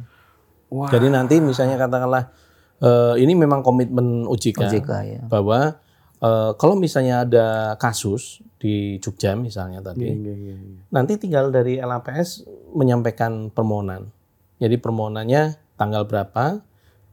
Wah. 0.74 0.90
Jadi 0.90 1.06
nanti 1.08 1.34
misalnya 1.38 1.78
katakanlah 1.78 2.34
eh, 2.82 3.14
ini 3.22 3.32
memang 3.38 3.62
komitmen 3.62 4.26
OJK, 4.26 4.58
OJK 4.58 4.90
ya. 5.06 5.20
bahwa 5.30 5.78
eh, 6.18 6.50
kalau 6.58 6.74
misalnya 6.74 7.22
ada 7.22 7.46
kasus 7.78 8.42
di 8.58 8.98
Jogja 8.98 9.38
misalnya 9.38 9.78
tadi, 9.78 10.10
Iya, 10.10 10.34
iya, 10.34 10.54
iya. 10.58 10.82
nanti 10.90 11.14
tinggal 11.14 11.54
dari 11.54 11.78
LAPS 11.78 12.42
menyampaikan 12.74 13.54
permohonan. 13.54 14.10
Jadi 14.58 14.82
permohonannya 14.82 15.78
tanggal 15.78 16.10
berapa, 16.10 16.58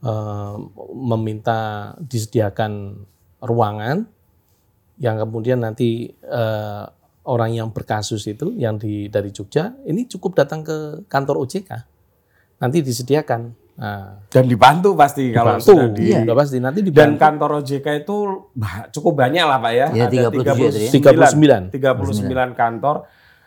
eh, 0.02 0.56
meminta 0.90 1.94
disediakan 2.02 3.06
ruangan 3.46 4.04
yang 4.98 5.16
kemudian 5.22 5.62
nanti 5.62 6.10
eh, 6.10 6.84
orang 7.26 7.52
yang 7.52 7.70
berkasus 7.74 8.26
itu 8.30 8.54
yang 8.56 8.78
di 8.78 9.10
dari 9.10 9.34
Jogja 9.34 9.74
ini 9.86 10.06
cukup 10.06 10.38
datang 10.38 10.62
ke 10.62 11.08
kantor 11.10 11.46
OJK 11.46 11.70
nanti 12.62 12.80
disediakan 12.80 13.52
nah, 13.76 14.24
Dan 14.32 14.48
dibantu 14.48 14.96
pasti 14.96 15.34
kalau 15.36 15.60
dibantu 15.60 15.68
sudah 15.74 15.88
di 15.92 16.06
udah 16.16 16.36
pasti 16.38 16.58
nanti 16.64 16.80
Dan 16.80 16.88
dibantu 16.88 17.18
kantor 17.20 17.50
OJK 17.62 17.88
itu 18.06 18.18
cukup 18.96 19.14
banyak 19.20 19.44
lah 19.44 19.60
Pak 19.60 19.74
ya. 19.76 19.88
Iya, 19.92 20.06
37 20.32 20.96
39. 20.96 20.96
ya 20.96 21.30
tadi 21.72 21.76
39 21.76 22.56
kantor. 22.56 22.96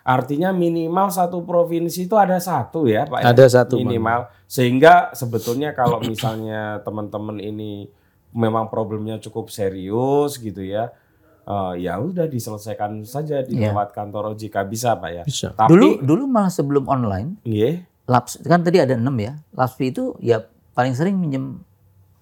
Artinya 0.09 0.57
minimal 0.57 1.13
satu 1.13 1.45
provinsi 1.45 2.09
itu 2.09 2.17
ada 2.17 2.41
satu 2.41 2.89
ya 2.89 3.05
Pak. 3.05 3.21
ya? 3.21 3.25
Ada 3.29 3.45
satu, 3.61 3.77
Bang. 3.77 3.93
Minimal. 3.93 4.21
Sehingga 4.49 5.13
sebetulnya 5.13 5.77
kalau 5.77 6.01
misalnya 6.01 6.81
teman-teman 6.81 7.37
ini 7.41 7.93
memang 8.31 8.67
problemnya 8.67 9.17
cukup 9.19 9.49
serius 9.49 10.37
gitu 10.37 10.61
ya. 10.61 10.93
eh, 11.45 11.75
ya 11.81 11.97
udah 11.97 12.27
diselesaikan 12.27 13.01
saja 13.03 13.41
di 13.41 13.57
Iya. 13.57 13.73
tempat 13.73 13.91
kantor 13.91 14.33
OJK 14.33 14.69
bisa 14.69 14.93
Pak 14.95 15.11
ya. 15.11 15.23
bisa 15.25 15.49
Tapi 15.51 15.65
Dulu 15.67 15.89
dulu 15.99 16.23
malah 16.25 16.49
sebelum 16.49 16.85
online, 16.85 17.41
Iya. 17.41 17.89
Laps 18.05 18.37
kan 18.43 18.61
tadi 18.61 18.77
ada 18.77 18.93
enam 18.93 19.17
ya. 19.17 19.33
Lapspi 19.51 19.89
itu 19.89 20.13
ya 20.19 20.45
paling 20.73 20.93
sering 20.93 21.17
minjem 21.17 21.65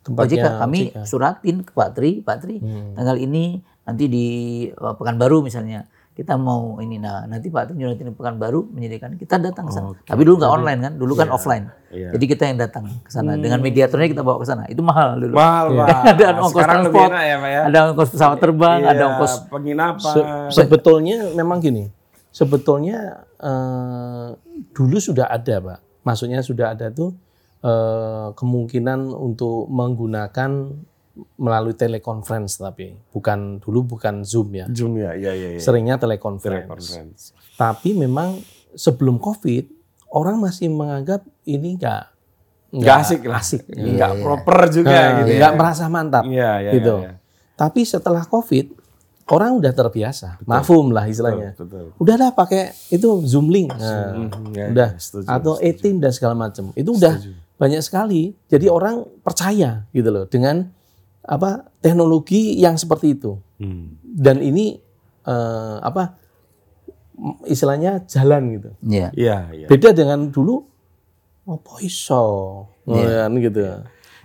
tempatnya 0.01 0.39
OJK 0.41 0.47
kami 0.61 0.81
OJK. 0.89 0.99
suratin 1.05 1.57
ke 1.61 1.71
Pak 1.71 1.91
Tri, 1.93 2.11
Pak 2.21 2.37
Tri 2.39 2.57
Hmm. 2.57 2.95
tanggal 2.95 3.17
ini 3.17 3.59
nanti 3.83 4.05
di 4.07 4.27
uh, 4.73 4.95
Pekanbaru 4.95 5.43
misalnya 5.43 5.91
kita 6.17 6.41
mau 6.41 6.81
ini 6.81 6.97
nah 6.97 7.29
nanti 7.29 7.53
Pak 7.53 7.69
Tri 7.69 7.75
nyuratin 7.77 8.09
di 8.09 8.17
Pekanbaru 8.17 8.73
menyediakan 8.73 9.21
kita 9.21 9.37
datang 9.37 9.69
ke 9.69 9.73
sana. 9.77 9.93
Tapi 10.01 10.21
dulu 10.25 10.41
nggak 10.41 10.49
online 10.49 10.81
kan, 10.81 10.93
dulu 10.97 11.13
kan 11.13 11.29
offline. 11.29 11.69
Iya. 11.93 12.17
Jadi 12.17 12.25
kita 12.25 12.49
yang 12.49 12.57
datang 12.57 12.89
ke 13.05 13.11
sana 13.13 13.37
dengan 13.37 13.61
mediatornya 13.61 14.09
kita 14.09 14.25
bawa 14.25 14.41
ke 14.41 14.49
sana. 14.49 14.65
Itu 14.73 14.81
mahal 14.81 15.21
dulu. 15.21 15.37
Mahal 15.37 15.77
Pak. 15.77 15.89
Ada 16.17 16.25
ongkos 16.41 16.53
Sekarang 16.57 16.81
lebih 16.89 16.97
transport, 16.97 17.11
enak 17.13 17.25
ya 17.29 17.37
Pak 17.37 17.51
ya. 17.53 17.61
Ada 17.69 17.79
ongkos 17.93 18.09
pesawat 18.17 18.39
terbang, 18.41 18.81
ada 18.81 18.97
Iya, 18.97 19.05
ongkos 19.13 19.33
penginapan. 19.53 20.15
Se- 20.17 20.29
sebetulnya 20.65 21.17
memang 21.37 21.61
gini 21.61 21.85
sebetulnya 22.37 23.25
eh, 23.41 24.29
dulu 24.77 24.97
sudah 25.01 25.25
ada 25.33 25.57
pak 25.57 25.79
maksudnya 26.05 26.45
sudah 26.45 26.77
ada 26.77 26.93
tuh 26.93 27.17
eh, 27.65 28.29
kemungkinan 28.37 29.09
untuk 29.09 29.73
menggunakan 29.73 30.51
melalui 31.35 31.73
telekonferensi 31.73 32.57
tapi 32.59 32.93
bukan 33.09 33.57
dulu 33.59 33.97
bukan 33.97 34.21
zoom 34.21 34.53
ya 34.53 34.67
Zoom 34.69 34.97
ya, 34.97 35.13
iya 35.13 35.33
iya 35.33 35.49
iya. 35.55 35.59
seringnya 35.59 35.97
telekonferensi 35.97 36.61
Telekonferensi. 36.63 37.27
tapi 37.55 37.93
memang 37.93 38.37
sebelum 38.73 39.17
covid 39.17 39.65
orang 40.09 40.37
masih 40.39 40.69
menganggap 40.69 41.25
ini 41.45 41.75
enggak 41.75 42.13
Nggak 42.69 42.97
asik 42.99 43.21
lah. 43.25 43.41
asik 43.41 43.63
Nggak 43.69 44.13
proper 44.21 44.59
juga 44.69 44.91
Nah, 44.91 45.11
gitu 45.19 45.31
ya. 45.31 45.39
nggak 45.39 45.53
merasa 45.55 45.85
mantap 45.87 46.25
Iya, 46.27 46.53
iya, 46.61 46.71
gitu 46.73 46.95
iya, 46.99 47.09
iya. 47.09 47.13
tapi 47.55 47.81
setelah 47.83 48.23
covid 48.23 48.75
orang 49.27 49.57
udah 49.57 49.73
terbiasa 49.73 50.37
mafhum 50.43 50.91
lah 50.91 51.07
istilahnya 51.07 51.55
Betul. 51.55 51.97
udahlah 51.97 52.31
pakai 52.31 52.77
itu 52.91 53.09
zoom 53.25 53.49
link 53.49 53.71
Nah, 53.71 54.29
ya, 54.53 54.67
udah 54.69 54.89
ya, 54.93 54.99
setuju, 54.99 55.27
atau 55.27 55.53
setuju. 55.55 55.69
e-team 55.73 55.97
dan 55.97 56.11
segala 56.11 56.35
macam 56.37 56.71
itu 56.73 56.91
udah 56.91 57.15
banyak 57.57 57.81
sekali 57.81 58.37
jadi 58.45 58.69
orang 58.69 59.03
percaya 59.21 59.89
gitu 59.91 60.09
loh 60.09 60.25
dengan 60.27 60.69
apa 61.27 61.69
teknologi 61.83 62.55
yang 62.57 62.79
seperti 62.79 63.19
itu 63.19 63.37
Hmm. 63.57 63.97
dan 64.05 64.45
ini 64.45 64.77
eh, 65.27 65.77
apa 65.81 66.13
istilahnya 67.49 68.05
jalan 68.05 68.61
gitu 68.61 68.71
ya. 68.85 69.09
Iya, 69.17 69.39
iya. 69.57 69.67
beda 69.67 69.97
dengan 69.97 70.29
dulu 70.29 70.61
apa 71.49 71.81
iso 71.81 72.25
Iya. 72.85 73.27
kan 73.27 73.33
gitu 73.41 73.61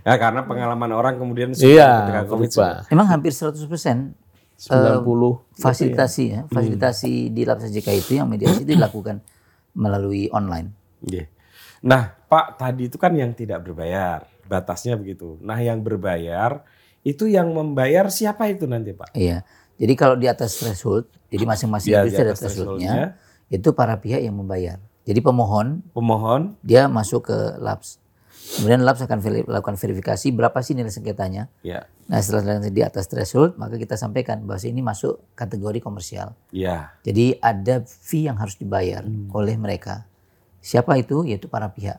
Ya 0.01 0.17
karena 0.17 0.41
pengalaman 0.43 0.91
orang 0.91 1.15
kemudian 1.21 1.53
iya 1.61 2.25
berubah 2.25 2.89
Emang 2.89 3.07
hampir 3.07 3.31
100% 3.31 3.63
90 4.61 5.57
fasilitasi 5.57 6.23
ya, 6.29 6.41
fasilitasi 6.49 7.33
di 7.33 7.41
Lapas 7.49 7.73
JK 7.73 7.87
itu 7.97 8.11
yang 8.21 8.29
mediasi 8.29 8.61
itu 8.61 8.77
dilakukan 8.77 9.17
melalui 9.73 10.29
online. 10.29 10.69
Iya. 11.01 11.25
Nah, 11.81 12.13
Pak, 12.29 12.61
tadi 12.61 12.85
itu 12.85 13.01
kan 13.01 13.09
yang 13.17 13.33
tidak 13.33 13.65
berbayar, 13.65 14.21
batasnya 14.45 14.93
begitu. 15.01 15.41
Nah, 15.41 15.57
yang 15.57 15.81
berbayar 15.81 16.61
itu 17.01 17.25
yang 17.25 17.49
membayar 17.49 18.09
siapa 18.13 18.49
itu 18.49 18.69
nanti, 18.69 18.93
Pak? 18.93 19.13
Iya. 19.17 19.41
Jadi 19.81 19.93
kalau 19.97 20.13
di 20.13 20.29
atas 20.29 20.61
threshold, 20.61 21.09
jadi 21.33 21.43
masing-masing 21.49 21.89
Ya, 21.89 22.05
ada 22.05 22.33
atas 22.33 22.39
thresholdnya, 22.45 23.17
itu 23.49 23.69
para 23.73 23.97
pihak 23.97 24.21
yang 24.21 24.37
membayar. 24.37 24.77
Jadi 25.01 25.17
pemohon 25.25 25.81
Pemohon, 25.97 26.53
dia 26.61 26.85
masuk 26.85 27.33
ke 27.33 27.37
labs. 27.57 27.97
Kemudian 28.51 28.85
labs 28.85 29.01
akan 29.01 29.17
lakukan 29.49 29.79
verifikasi 29.79 30.27
berapa 30.29 30.59
sih 30.61 30.77
nilai 30.77 30.93
sengketanya. 30.93 31.49
ya, 31.65 31.89
Nah 32.05 32.19
setelah 32.21 32.61
di 32.61 32.81
atas 32.83 33.09
threshold, 33.09 33.57
maka 33.57 33.79
kita 33.79 33.97
sampaikan 33.97 34.43
bahwa 34.45 34.61
ini 34.61 34.81
masuk 34.85 35.23
kategori 35.33 35.79
komersial. 35.81 36.37
ya, 36.53 36.93
Jadi 37.01 37.39
ada 37.41 37.81
fee 37.87 38.29
yang 38.29 38.37
harus 38.37 38.59
dibayar 38.59 39.01
oleh 39.33 39.55
mereka. 39.57 40.05
Siapa 40.61 40.93
itu? 41.01 41.25
Yaitu 41.25 41.49
para 41.49 41.73
pihak. 41.73 41.97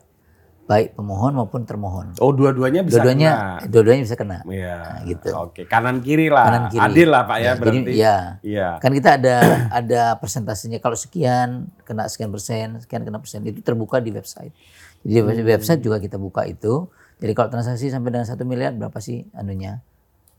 Baik 0.63 0.95
pemohon 0.95 1.35
maupun 1.35 1.67
termohon. 1.67 2.15
Oh, 2.23 2.31
dua-duanya 2.31 2.87
bisa 2.87 3.03
Dua-duanya 3.03 3.31
kena. 3.59 3.67
dua-duanya 3.67 4.01
bisa 4.07 4.15
kena. 4.15 4.37
Iya. 4.47 4.75
Nah, 4.79 4.99
gitu. 5.03 5.29
Oke, 5.35 5.61
kanan 5.67 5.99
kiri 5.99 6.31
lah. 6.31 6.45
Kanan 6.47 6.63
kiri. 6.71 6.81
Adil 6.87 7.07
lah, 7.11 7.23
Pak 7.27 7.37
ya, 7.37 7.43
Ya, 7.43 7.51
jadi, 7.51 7.59
berarti. 7.59 7.91
ya. 7.99 8.17
Iya. 8.39 8.67
Kan 8.79 8.91
kita 8.95 9.09
ada 9.19 9.35
ada 9.83 10.01
persentasenya 10.17 10.79
kalau 10.79 10.95
sekian 10.95 11.67
kena 11.83 12.07
sekian 12.07 12.31
persen, 12.31 12.79
sekian 12.79 13.03
kena 13.03 13.19
persen 13.19 13.43
itu 13.43 13.59
terbuka 13.59 13.99
di 13.99 14.15
website. 14.15 14.55
Jadi 15.03 15.19
di 15.35 15.45
website 15.45 15.83
juga 15.83 15.99
kita 15.99 16.15
buka 16.15 16.47
itu. 16.47 16.87
Jadi 17.19 17.31
kalau 17.35 17.51
transaksi 17.51 17.91
sampai 17.91 18.09
dengan 18.09 18.23
satu 18.23 18.47
miliar 18.47 18.71
berapa 18.71 18.95
sih 19.03 19.27
anunya 19.35 19.83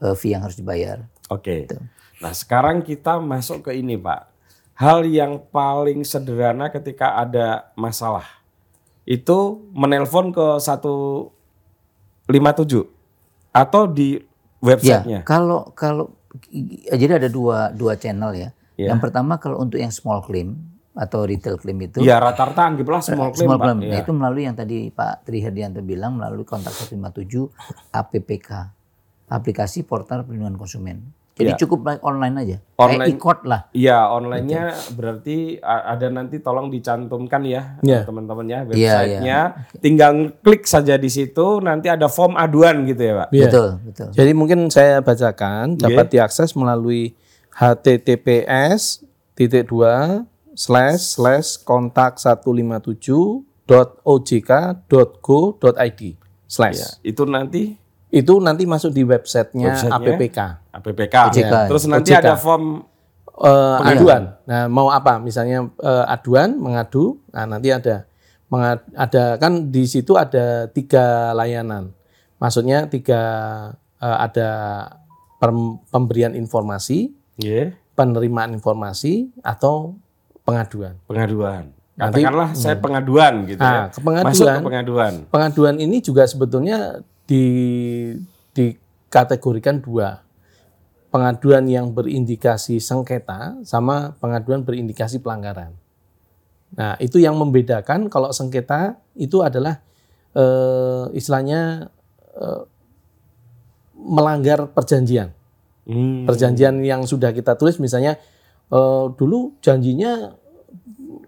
eh, 0.01 0.17
fee 0.17 0.33
yang 0.33 0.41
harus 0.41 0.57
dibayar? 0.57 1.05
Oke. 1.29 1.69
Gitu. 1.69 1.77
Nah, 2.19 2.33
sekarang 2.33 2.81
kita 2.81 3.21
masuk 3.21 3.69
ke 3.69 3.77
ini, 3.77 4.01
Pak. 4.01 4.33
Hal 4.75 5.05
yang 5.05 5.39
paling 5.53 6.03
sederhana 6.03 6.67
ketika 6.67 7.15
ada 7.15 7.71
masalah 7.77 8.25
itu 9.05 9.69
menelpon 9.77 10.33
ke 10.33 10.61
satu 10.61 11.29
57 12.29 12.89
atau 13.53 13.83
di 13.89 14.17
websitenya? 14.65 15.21
Ya, 15.21 15.27
kalau 15.29 15.71
kalau 15.77 16.13
jadi 16.91 17.21
ada 17.21 17.29
dua 17.29 17.71
dua 17.71 17.95
channel 18.01 18.33
ya. 18.35 18.51
Ya. 18.75 18.91
Yang 18.91 19.07
pertama 19.07 19.39
kalau 19.39 19.63
untuk 19.63 19.79
yang 19.79 19.95
small 19.95 20.25
claim 20.25 20.59
atau 20.95 21.27
retail 21.27 21.59
claim 21.59 21.79
itu 21.83 22.03
Ya 22.07 22.23
rata-rata 22.23 22.71
anggaplah 22.71 23.03
small 23.03 23.31
claim, 23.35 23.47
small 23.51 23.61
claim. 23.61 23.79
Nah, 23.87 23.99
itu 23.99 24.11
melalui 24.15 24.43
yang 24.47 24.57
tadi 24.59 24.91
Pak 24.91 25.27
Tri 25.27 25.43
Herdianto 25.43 25.83
bilang 25.83 26.19
melalui 26.19 26.47
kontak 26.47 26.75
157 26.75 27.51
APPK, 27.95 28.51
aplikasi 29.31 29.87
portal 29.87 30.27
perlindungan 30.27 30.59
konsumen. 30.59 31.03
Jadi 31.35 31.51
Iya. 31.51 31.59
cukup 31.59 31.83
like 31.83 32.03
online 32.07 32.35
aja. 32.39 32.57
Online. 32.79 33.11
Kayak 33.11 33.43
e 33.43 33.49
lah. 33.51 33.61
Iya, 33.75 33.99
online-nya 34.07 34.63
berarti 34.95 35.59
a- 35.59 35.99
ada 35.99 36.07
nanti 36.07 36.39
tolong 36.39 36.71
dicantumkan 36.71 37.43
ya 37.43 37.75
Iya. 37.83 38.07
teman-teman 38.07 38.47
ya 38.47 38.63
Iya, 38.71 38.95
websitenya. 39.03 39.39
Tinggal 39.83 40.13
klik 40.47 40.63
saja 40.63 40.95
di 40.95 41.11
situ, 41.11 41.59
nanti 41.59 41.91
ada 41.91 42.07
form 42.07 42.39
aduan 42.39 42.87
gitu 42.87 43.03
ya, 43.03 43.27
Pak. 43.27 43.29
Iya. 43.35 43.51
Betul, 43.51 43.69
betul. 43.83 44.09
Jadi 44.15 44.31
mungkin 44.31 44.71
saya 44.71 45.03
bacakan 45.03 45.75
dapat 45.75 46.07
diakses 46.15 46.55
melalui 46.55 47.19
https 47.51 49.03
titik 49.35 49.75
dua 49.75 50.23
slash 50.55 51.19
slash 51.19 51.59
kontak 51.67 52.23
157 52.23 53.43
dot 53.67 53.99
ojk 54.07 54.51
dot 54.87 55.19
go 55.19 55.59
dot 55.59 55.75
id 55.83 56.15
slash 56.47 56.79
Ya, 56.79 57.11
itu 57.11 57.27
nanti 57.27 57.75
itu 58.15 58.39
nanti 58.39 58.63
masuk 58.65 58.91
di 58.91 59.03
websitenya 59.03 59.75
Websitenya? 59.75 59.99
APPK 59.99 60.39
APPK. 60.73 61.15
OJK. 61.29 61.55
Terus 61.67 61.85
nanti 61.87 62.11
OJK. 62.11 62.21
ada 62.21 62.35
form 62.37 62.87
Eh, 63.35 63.79
aduan. 63.91 64.39
Nah 64.47 64.71
mau 64.71 64.89
apa? 64.89 65.19
Misalnya 65.19 65.67
eh, 65.77 66.05
aduan 66.07 66.55
mengadu. 66.55 67.19
Nah 67.29 67.45
nanti 67.45 67.69
ada 67.69 68.07
Menga- 68.47 68.87
ada 68.95 69.35
kan 69.35 69.67
di 69.69 69.83
situ 69.85 70.15
ada 70.15 70.69
tiga 70.69 71.35
layanan. 71.35 71.91
Maksudnya 72.39 72.87
tiga 72.87 73.23
eh, 73.99 74.19
ada 74.21 74.51
pem- 75.37 75.83
pemberian 75.85 76.31
informasi, 76.33 77.11
ya, 77.35 77.75
penerimaan 77.93 78.55
informasi 78.55 79.35
atau 79.41 79.99
pengaduan. 80.45 80.95
pengaduan. 81.05 81.75
Nanti- 81.95 82.23
Katakanlah 82.23 82.51
saya 82.55 82.77
pengaduan 82.77 83.35
gitu 83.45 83.59
Nah, 83.59 83.75
ya. 83.75 83.85
ke 83.89 83.99
pengaduan. 83.99 84.31
Masuk 84.31 84.47
ke 84.47 84.63
pengaduan. 84.63 85.13
Pengaduan 85.27 85.75
ini 85.79 85.99
juga 85.99 86.23
sebetulnya 86.23 87.03
di 87.25 87.45
dikategorikan 88.55 89.81
dua. 89.83 90.23
Pengaduan 91.15 91.71
yang 91.71 91.95
berindikasi 91.95 92.83
sengketa 92.83 93.63
sama 93.63 94.19
pengaduan 94.19 94.67
berindikasi 94.67 95.23
pelanggaran. 95.23 95.71
Nah, 96.75 96.99
itu 96.99 97.23
yang 97.23 97.39
membedakan 97.39 98.11
kalau 98.11 98.35
sengketa 98.35 98.99
itu 99.15 99.39
adalah 99.47 99.79
eh, 100.35 101.05
istilahnya 101.15 101.87
eh, 102.35 102.63
melanggar 103.95 104.67
perjanjian. 104.75 105.31
Hmm. 105.87 106.27
Perjanjian 106.27 106.83
yang 106.83 107.07
sudah 107.07 107.31
kita 107.31 107.55
tulis 107.55 107.79
misalnya 107.79 108.19
eh, 108.75 109.05
dulu 109.15 109.55
janjinya 109.63 110.35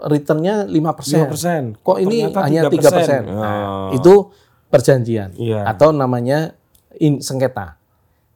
returnnya 0.02 0.66
5%. 0.66 1.78
5%. 1.78 1.78
Kok 1.80 1.98
ini 2.02 2.26
Ternyata 2.26 2.40
hanya 2.42 2.60
3%? 2.66 2.74
3%. 2.74 3.22
Nah, 3.22 3.54
Oh. 3.86 3.88
itu 3.94 4.14
perjanjian 4.72 5.34
Iya. 5.38 5.64
atau 5.66 5.94
namanya 5.94 6.54
in, 6.98 7.22
sengketa. 7.22 7.78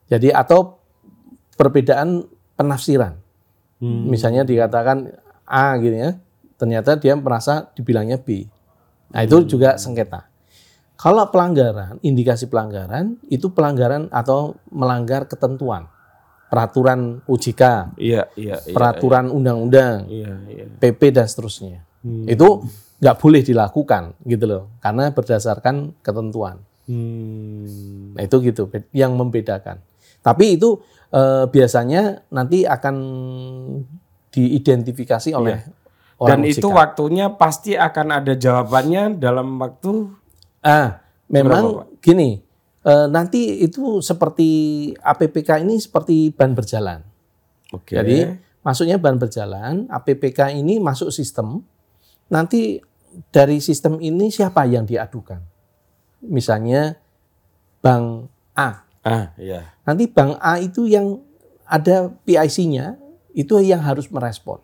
Jadi 0.07 0.31
atau 0.31 0.79
perbedaan 1.55 2.25
penafsiran. 2.55 3.15
Hmm. 3.81 4.05
Misalnya 4.07 4.45
dikatakan 4.45 5.09
A 5.45 5.75
gitu 5.81 5.95
ya, 5.97 6.11
ternyata 6.55 6.95
dia 6.95 7.17
merasa 7.17 7.67
dibilangnya 7.73 8.21
B. 8.21 8.45
Nah, 9.11 9.21
itu 9.27 9.43
juga 9.43 9.75
sengketa. 9.75 10.31
Kalau 10.95 11.25
pelanggaran, 11.33 11.97
indikasi 12.05 12.45
pelanggaran 12.45 13.17
itu 13.27 13.49
pelanggaran 13.49 14.07
atau 14.13 14.53
melanggar 14.69 15.25
ketentuan 15.25 15.89
peraturan 16.51 17.23
OJK, 17.25 17.95
Iya, 17.95 18.27
iya, 18.35 18.59
iya. 18.59 18.75
peraturan 18.75 19.31
undang-undang, 19.31 20.03
Iya, 20.11 20.33
iya. 20.51 20.65
PP 20.77 21.15
dan 21.15 21.25
seterusnya. 21.25 21.81
Itu 22.27 22.67
nggak 23.01 23.17
boleh 23.17 23.41
dilakukan 23.41 24.13
gitu 24.23 24.45
loh, 24.45 24.63
karena 24.77 25.09
berdasarkan 25.09 25.97
ketentuan. 25.99 26.61
Hmm. 26.85 28.13
Nah 28.13 28.21
itu 28.21 28.37
gitu 28.45 28.69
yang 28.93 29.17
membedakan. 29.17 29.81
Tapi 30.21 30.55
itu 30.55 30.77
eh, 31.09 31.49
biasanya 31.49 32.23
nanti 32.29 32.61
akan 32.63 32.95
diidentifikasi 34.29 35.29
oleh 35.35 35.57
Iya. 35.59 35.79
Dan 36.21 36.45
orang 36.45 36.53
itu 36.53 36.67
OJK. 36.69 36.77
waktunya 36.77 37.25
pasti 37.33 37.73
akan 37.73 38.21
ada 38.21 38.33
jawabannya 38.37 39.17
dalam 39.17 39.57
waktu 39.57 40.21
Ah, 40.61 41.01
memang 41.25 41.81
Berapa, 41.81 41.97
gini. 41.97 42.37
eh, 42.85 43.07
nanti 43.09 43.65
itu 43.65 43.97
seperti 44.05 44.49
APPK 44.93 45.65
ini 45.65 45.81
seperti 45.81 46.29
ban 46.29 46.53
berjalan. 46.53 47.01
Oke. 47.73 47.97
Jadi 47.97 48.29
masuknya 48.61 49.01
ban 49.01 49.17
berjalan, 49.17 49.89
APPK 49.89 50.53
ini 50.53 50.77
masuk 50.77 51.09
sistem. 51.09 51.65
Nanti 52.29 52.77
dari 53.31 53.59
sistem 53.59 53.99
ini 53.99 54.31
siapa 54.31 54.63
yang 54.67 54.87
diadukan? 54.87 55.39
Misalnya 56.25 56.95
bank 57.81 58.29
A. 58.53 58.85
ah, 59.01 59.25
iya. 59.35 59.73
Nanti 59.83 60.05
bank 60.05 60.37
A 60.37 60.61
itu 60.61 60.85
yang 60.85 61.19
ada 61.65 62.11
PIC-nya 62.27 62.99
itu 63.31 63.57
yang 63.63 63.81
harus 63.81 64.11
merespon. 64.11 64.59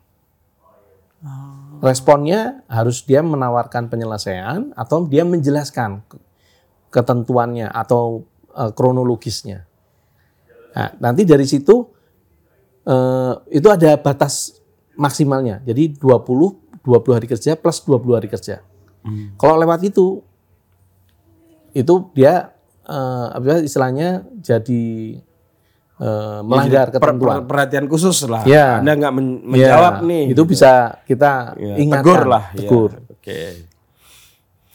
Responnya 1.81 2.61
harus 2.69 3.01
dia 3.05 3.21
menawarkan 3.21 3.89
penyelesaian 3.89 4.73
atau 4.73 5.05
dia 5.05 5.25
menjelaskan 5.25 6.05
ke- 6.05 6.21
ketentuannya 6.93 7.69
atau 7.69 8.25
eh, 8.53 8.71
kronologisnya. 8.73 9.65
Nah, 10.77 10.89
nanti 11.01 11.25
dari 11.25 11.45
situ 11.45 11.89
eh, 12.85 13.33
itu 13.49 13.67
ada 13.69 13.97
batas 13.97 14.57
maksimalnya. 14.97 15.61
Jadi 15.65 15.97
20 15.97 16.66
20 16.87 17.11
hari 17.13 17.27
kerja 17.27 17.51
plus 17.53 17.83
20 17.83 18.15
hari 18.15 18.27
kerja. 18.27 18.63
Kalau 19.35 19.55
lewat 19.55 19.83
itu 19.83 20.23
itu 21.71 21.93
dia 22.11 22.55
eh, 22.83 23.27
apa 23.29 23.61
istilahnya 23.61 24.23
jadi 24.37 24.83
eh, 25.97 26.39
melanggar 26.41 26.87
Jadi 26.87 26.95
ketentuan. 26.97 27.35
per- 27.37 27.47
perhatian 27.47 27.85
khusus 27.85 28.23
lah. 28.25 28.43
Ya. 28.43 28.79
Anda 28.79 28.95
nggak 28.95 29.13
men- 29.13 29.43
menjawab 29.45 29.93
Ya, 29.97 30.05
nih. 30.05 30.23
Itu 30.27 30.43
gitu. 30.43 30.43
bisa 30.47 30.71
kita 31.03 31.53
Ya, 31.55 31.75
ingatkan. 31.77 32.03
tegur 32.03 32.21
lah. 32.25 32.43
ya. 32.51 32.69
Oke. 33.09 33.41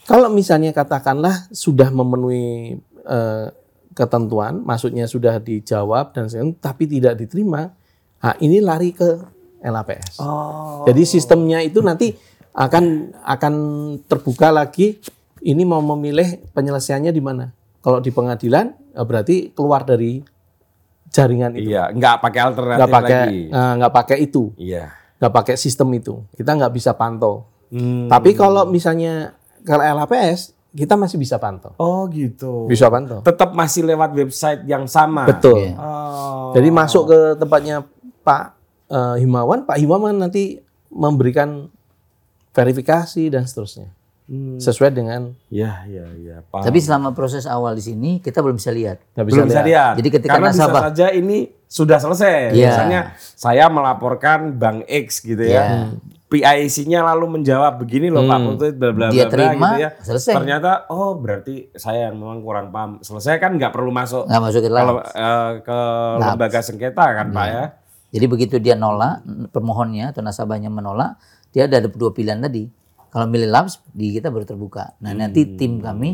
Kalau 0.03 0.29
misalnya 0.29 0.71
katakanlah 0.71 1.47
sudah 1.49 1.89
memenuhi 1.89 2.77
eh, 3.03 3.47
ketentuan, 3.93 4.61
maksudnya 4.61 5.05
sudah 5.05 5.37
dijawab 5.37 6.13
dan 6.13 6.25
sebagainya, 6.25 6.57
tapi 6.59 6.85
tidak 6.87 7.15
diterima, 7.15 7.77
nah 8.19 8.35
ini 8.39 8.57
lari 8.59 8.89
ke 8.91 9.21
LAPS. 9.63 10.19
Oh. 10.19 10.83
Jadi 10.85 11.03
sistemnya 11.07 11.63
itu 11.63 11.79
nanti 11.81 12.13
akan 12.53 13.15
akan 13.23 13.55
terbuka 14.05 14.51
lagi. 14.51 14.99
Ini 15.43 15.63
mau 15.67 15.83
memilih 15.83 16.39
penyelesaiannya 16.55 17.11
di 17.11 17.23
mana? 17.23 17.51
Kalau 17.83 17.99
di 17.99 18.15
pengadilan 18.15 18.75
eh, 18.95 19.03
berarti 19.07 19.51
keluar 19.51 19.83
dari 19.83 20.23
jaringan 21.13 21.53
itu, 21.59 21.75
Iya, 21.75 21.93
nggak 21.93 22.25
pakai 22.25 22.41
alternatif 22.41 22.79
nggak 22.79 22.93
pakai 22.95 23.19
lagi. 23.27 23.41
eh, 23.51 23.73
nggak 23.79 23.93
pakai 23.93 24.17
itu, 24.23 24.43
Iya. 24.57 24.85
nggak 25.19 25.33
pakai 25.35 25.55
sistem 25.59 25.89
itu. 25.93 26.15
Kita 26.33 26.55
nggak 26.55 26.73
bisa 26.73 26.95
pantau. 26.95 27.45
Hmm. 27.75 28.07
Tapi 28.07 28.33
kalau 28.33 28.65
misalnya 28.71 29.35
kalau 29.67 29.83
LAPS 29.83 30.55
kita 30.73 30.97
masih 30.97 31.21
bisa 31.21 31.37
pantau. 31.37 31.77
Oh 31.77 32.09
gitu. 32.09 32.65
Bisa 32.65 32.89
pantau. 32.89 33.21
Tetap 33.21 33.53
masih 33.53 33.85
lewat 33.85 34.17
website 34.17 34.65
yang 34.65 34.89
sama. 34.89 35.29
Betul. 35.29 35.77
Oh. 35.77 36.57
Jadi 36.57 36.69
masuk 36.73 37.13
ke 37.13 37.19
tempatnya 37.37 37.85
Pak 38.25 38.62
eh, 38.93 39.17
Himawan, 39.19 39.65
Pak 39.65 39.81
Himawan 39.81 40.21
nanti 40.21 40.61
memberikan 40.93 41.73
verifikasi 42.53 43.33
dan 43.33 43.49
seterusnya. 43.49 43.89
Hmm. 44.23 44.57
Sesuai 44.57 44.95
dengan 44.95 45.35
Ya, 45.51 45.83
ya, 45.85 46.07
ya. 46.15 46.37
Paham. 46.47 46.63
Tapi 46.63 46.79
selama 46.79 47.11
proses 47.11 47.43
awal 47.45 47.75
di 47.75 47.83
sini 47.83 48.23
kita 48.23 48.39
belum 48.39 48.55
bisa 48.57 48.71
lihat. 48.71 49.03
nggak 49.13 49.25
belum 49.27 49.47
bisa 49.51 49.65
lihat. 49.67 49.95
Jadi 49.99 50.09
ketika 50.09 50.33
Karena 50.39 50.49
nasabah- 50.55 50.89
bisa 50.89 50.89
saja 50.95 51.07
ini 51.11 51.51
sudah 51.67 51.99
selesai. 51.99 52.55
Iya. 52.55 52.71
Misalnya 52.71 53.01
saya 53.19 53.67
melaporkan 53.67 54.55
Bank 54.57 54.87
X 54.87 55.21
gitu 55.21 55.43
ya. 55.43 55.63
Iya. 55.65 55.81
PIC-nya 56.33 57.05
lalu 57.05 57.29
menjawab 57.41 57.77
begini 57.77 58.09
loh 58.09 58.25
Pak 58.25 58.39
Putut 58.41 58.73
bla 58.73 58.89
bla 58.89 59.13
bla 59.13 59.29
terima, 59.29 59.77
gitu 59.77 59.85
ya. 59.85 59.91
selesai. 60.01 60.33
Ternyata 60.33 60.71
oh 60.89 61.13
berarti 61.13 61.69
saya 61.77 62.09
yang 62.09 62.17
memang 62.17 62.41
kurang 62.41 62.73
paham. 62.73 63.05
Selesai 63.05 63.37
kan 63.37 63.53
nggak 63.53 63.69
perlu 63.69 63.93
masuk 63.93 64.25
Nggak 64.25 64.41
masuk 64.41 64.61
ke 64.65 64.69
kalau 64.73 64.95
eh, 65.05 65.51
ke 65.61 65.79
lembaga 66.17 66.61
sengketa 66.65 67.05
kan 67.05 67.27
Pak 67.29 67.47
ya. 67.53 67.65
Jadi 68.13 68.25
begitu 68.29 68.61
dia 68.61 68.77
nolak, 68.77 69.25
pemohonnya 69.51 70.13
atau 70.13 70.21
nasabahnya 70.21 70.69
menolak, 70.69 71.17
dia 71.49 71.65
ada 71.65 71.81
dua 71.89 72.13
pilihan 72.13 72.39
tadi. 72.45 72.69
Kalau 73.13 73.29
milih 73.29 73.49
labs, 73.49 73.81
di 73.93 74.13
kita 74.13 74.29
baru 74.33 74.45
terbuka. 74.45 74.97
Nah 75.01 75.13
nanti 75.13 75.57
tim 75.57 75.81
kami 75.81 76.11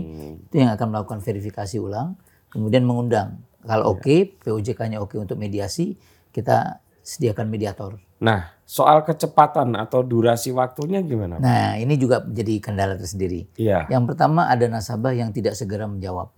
itu 0.46 0.54
yang 0.58 0.74
akan 0.74 0.94
melakukan 0.94 1.18
verifikasi 1.22 1.78
ulang, 1.78 2.18
kemudian 2.50 2.86
mengundang. 2.86 3.42
Kalau 3.62 3.98
oke, 3.98 4.38
POJK-nya 4.42 5.02
oke 5.02 5.18
untuk 5.18 5.38
mediasi, 5.38 5.98
kita 6.30 6.82
sediakan 7.02 7.50
mediator. 7.50 7.98
Nah, 8.18 8.50
soal 8.66 9.06
kecepatan 9.06 9.78
atau 9.78 10.02
durasi 10.02 10.50
waktunya 10.50 11.00
gimana? 11.00 11.38
Nah 11.38 11.78
ini 11.78 11.94
juga 11.94 12.20
menjadi 12.20 12.54
kendala 12.58 12.94
tersendiri. 12.98 13.46
Iya. 13.54 13.86
Yang 13.86 14.14
pertama 14.14 14.50
ada 14.50 14.66
nasabah 14.66 15.14
yang 15.14 15.30
tidak 15.30 15.54
segera 15.54 15.86
menjawab. 15.86 16.34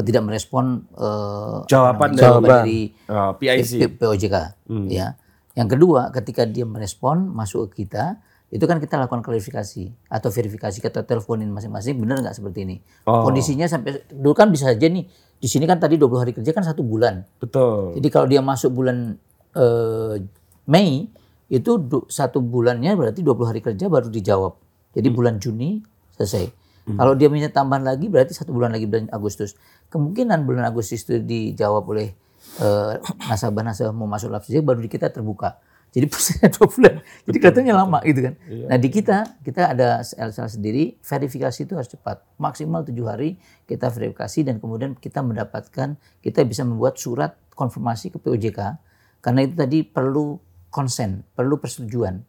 Tidak 0.00 0.24
merespon 0.24 0.88
eh, 0.90 1.58
Jawaban 1.68 2.16
namanya, 2.16 2.40
dari- 2.40 2.48
dari 2.48 2.80
Oh, 3.12 3.36
PIC. 3.36 4.00
POJK 4.00 4.36
ya. 4.88 5.12
Yang 5.52 5.68
kedua, 5.76 6.08
ketika 6.08 6.48
dia 6.48 6.64
merespon 6.64 7.28
masuk 7.28 7.68
ke 7.68 7.84
kita, 7.84 8.16
itu 8.48 8.64
kan 8.64 8.80
kita 8.80 8.96
lakukan 8.96 9.20
klarifikasi 9.20 9.92
atau 10.08 10.28
verifikasi 10.28 10.80
kita 10.80 11.04
teleponin 11.04 11.48
masing-masing 11.48 11.96
benar 11.96 12.20
nggak 12.20 12.32
seperti 12.32 12.64
ini. 12.64 12.76
Oh. 13.04 13.20
Kondisinya 13.22 13.68
sampai 13.68 14.08
dulu 14.08 14.32
kan 14.32 14.48
bisa 14.48 14.68
aja 14.68 14.88
nih 14.88 15.04
di 15.36 15.48
sini 15.48 15.64
kan 15.64 15.76
tadi 15.76 16.00
20 16.00 16.08
hari 16.16 16.32
kerja 16.32 16.52
kan 16.52 16.60
satu 16.62 16.80
bulan. 16.80 17.24
Betul. 17.36 17.96
Jadi 17.96 18.08
kalau 18.08 18.24
dia 18.24 18.40
masuk 18.40 18.72
bulan 18.72 19.16
eh, 19.52 20.14
Mei 20.64 21.04
itu 21.48 21.70
satu 22.08 22.40
bulannya 22.40 22.96
berarti 22.96 23.20
20 23.20 23.44
hari 23.44 23.60
kerja 23.60 23.88
baru 23.88 24.08
dijawab. 24.08 24.56
Jadi 24.92 25.08
bulan 25.08 25.36
Juni 25.36 25.80
selesai. 26.12 26.61
Kalau 26.82 27.14
dia 27.14 27.30
minta 27.30 27.46
tambahan 27.46 27.86
lagi 27.86 28.10
berarti 28.10 28.34
satu 28.34 28.50
bulan 28.50 28.74
lagi 28.74 28.90
bulan 28.90 29.06
Agustus. 29.14 29.54
Kemungkinan 29.86 30.42
bulan 30.42 30.66
Agustus 30.66 31.06
itu 31.06 31.22
dijawab 31.22 31.86
oleh 31.86 32.10
eh, 32.58 32.92
nasabah-nasabah 33.30 33.94
mau 33.94 34.10
masuk 34.10 34.34
saja 34.42 34.58
baru 34.60 34.82
di 34.82 34.90
kita 34.90 35.14
terbuka. 35.14 35.62
Jadi 35.92 36.08
prosesnya 36.12 36.48
dua 36.50 36.66
bulan. 36.66 36.94
Jadi 37.28 37.36
kelihatannya 37.38 37.74
lama 37.76 37.98
gitu 38.02 38.20
kan. 38.26 38.34
Nah 38.66 38.76
di 38.80 38.88
kita 38.90 39.16
kita 39.46 39.62
ada 39.76 40.02
sel-sel 40.02 40.48
sendiri 40.50 40.98
verifikasi 40.98 41.68
itu 41.68 41.78
harus 41.78 41.90
cepat. 41.92 42.24
Maksimal 42.40 42.82
tujuh 42.82 43.06
hari 43.06 43.38
kita 43.70 43.86
verifikasi 43.92 44.42
dan 44.42 44.58
kemudian 44.58 44.98
kita 44.98 45.22
mendapatkan 45.22 45.94
kita 46.18 46.40
bisa 46.42 46.66
membuat 46.66 46.98
surat 46.98 47.38
konfirmasi 47.54 48.10
ke 48.10 48.18
POJK 48.18 48.60
karena 49.22 49.40
itu 49.46 49.54
tadi 49.54 49.86
perlu 49.86 50.34
konsen, 50.72 51.22
perlu 51.36 51.62
persetujuan 51.62 52.24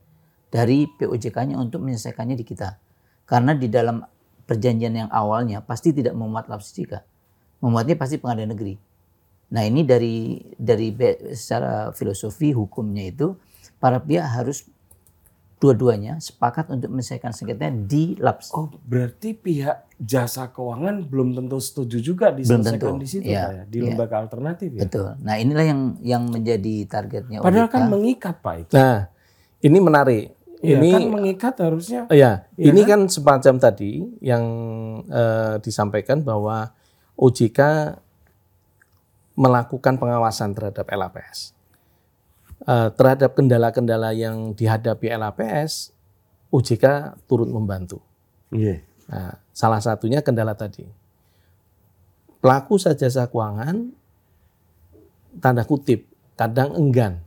dari 0.53 0.85
POJK-nya 0.85 1.57
untuk 1.57 1.81
menyelesaikannya 1.81 2.37
di 2.37 2.45
kita. 2.45 2.77
Karena 3.25 3.57
di 3.57 3.65
dalam 3.65 3.97
perjanjian 4.43 4.93
yang 4.93 5.09
awalnya 5.09 5.63
pasti 5.63 5.95
tidak 5.95 6.13
memuat 6.13 6.51
lapsi 6.51 6.83
jika. 6.83 7.03
Memuatnya 7.63 7.95
pasti 7.95 8.19
pengadilan 8.19 8.51
negeri. 8.55 8.75
Nah 9.53 9.63
ini 9.63 9.85
dari 9.85 10.41
dari 10.57 10.91
secara 11.31 11.93
filosofi 11.93 12.51
hukumnya 12.51 13.07
itu 13.07 13.37
para 13.77 14.01
pihak 14.01 14.25
harus 14.25 14.65
dua-duanya 15.63 16.19
sepakat 16.19 16.67
untuk 16.75 16.91
menyelesaikan 16.91 17.31
sengketanya 17.31 17.87
di 17.87 18.19
LAPS. 18.19 18.51
Oh, 18.51 18.67
berarti 18.83 19.31
pihak 19.31 19.87
jasa 19.95 20.51
keuangan 20.51 21.07
belum 21.07 21.39
tentu 21.39 21.55
setuju 21.63 22.03
juga 22.03 22.35
Belum 22.35 22.59
diselesaikan 22.59 22.99
tentu. 22.99 22.99
di 22.99 23.07
situ 23.07 23.31
Pak, 23.31 23.31
ya, 23.31 23.63
di 23.63 23.77
iya. 23.79 23.85
lembaga 23.87 24.15
alternatif 24.19 24.75
ya. 24.75 24.83
Betul. 24.83 25.15
Nah 25.23 25.39
inilah 25.39 25.63
yang 25.63 25.81
yang 26.03 26.23
menjadi 26.27 26.83
targetnya 26.83 27.39
Padahal 27.39 27.71
OJK. 27.71 27.75
kan 27.79 27.83
mengikat 27.87 28.35
Pak 28.43 28.55
itu. 28.59 28.73
Nah, 28.75 29.07
ini 29.63 29.77
menarik. 29.79 30.23
Iya, 30.63 30.79
ini 30.79 30.89
kan 30.95 31.03
mengikat 31.11 31.53
harusnya. 31.59 32.01
ya, 32.07 32.47
Iya 32.55 32.71
ini 32.71 32.81
kan 32.87 33.11
semacam 33.11 33.59
tadi 33.59 33.99
yang 34.23 34.43
eh, 35.11 35.59
disampaikan 35.59 36.23
bahwa 36.23 36.71
OJK 37.19 37.59
melakukan 39.35 39.99
pengawasan 39.99 40.55
terhadap 40.55 40.87
LAPS. 40.87 41.51
Eh, 42.63 42.89
terhadap 42.95 43.35
kendala-kendala 43.35 44.15
yang 44.15 44.55
dihadapi 44.55 45.11
LAPS, 45.11 45.91
OJK 46.47 47.19
turut 47.27 47.51
membantu. 47.51 47.99
Iya. 48.55 48.79
Nah, 49.11 49.35
salah 49.51 49.83
satunya 49.83 50.23
kendala 50.23 50.55
tadi. 50.55 50.87
Pelaku 52.39 52.79
jasa 52.79 53.27
keuangan 53.27 53.91
tanda 55.43 55.67
kutip 55.67 56.07
kadang 56.39 56.71
enggan 56.71 57.19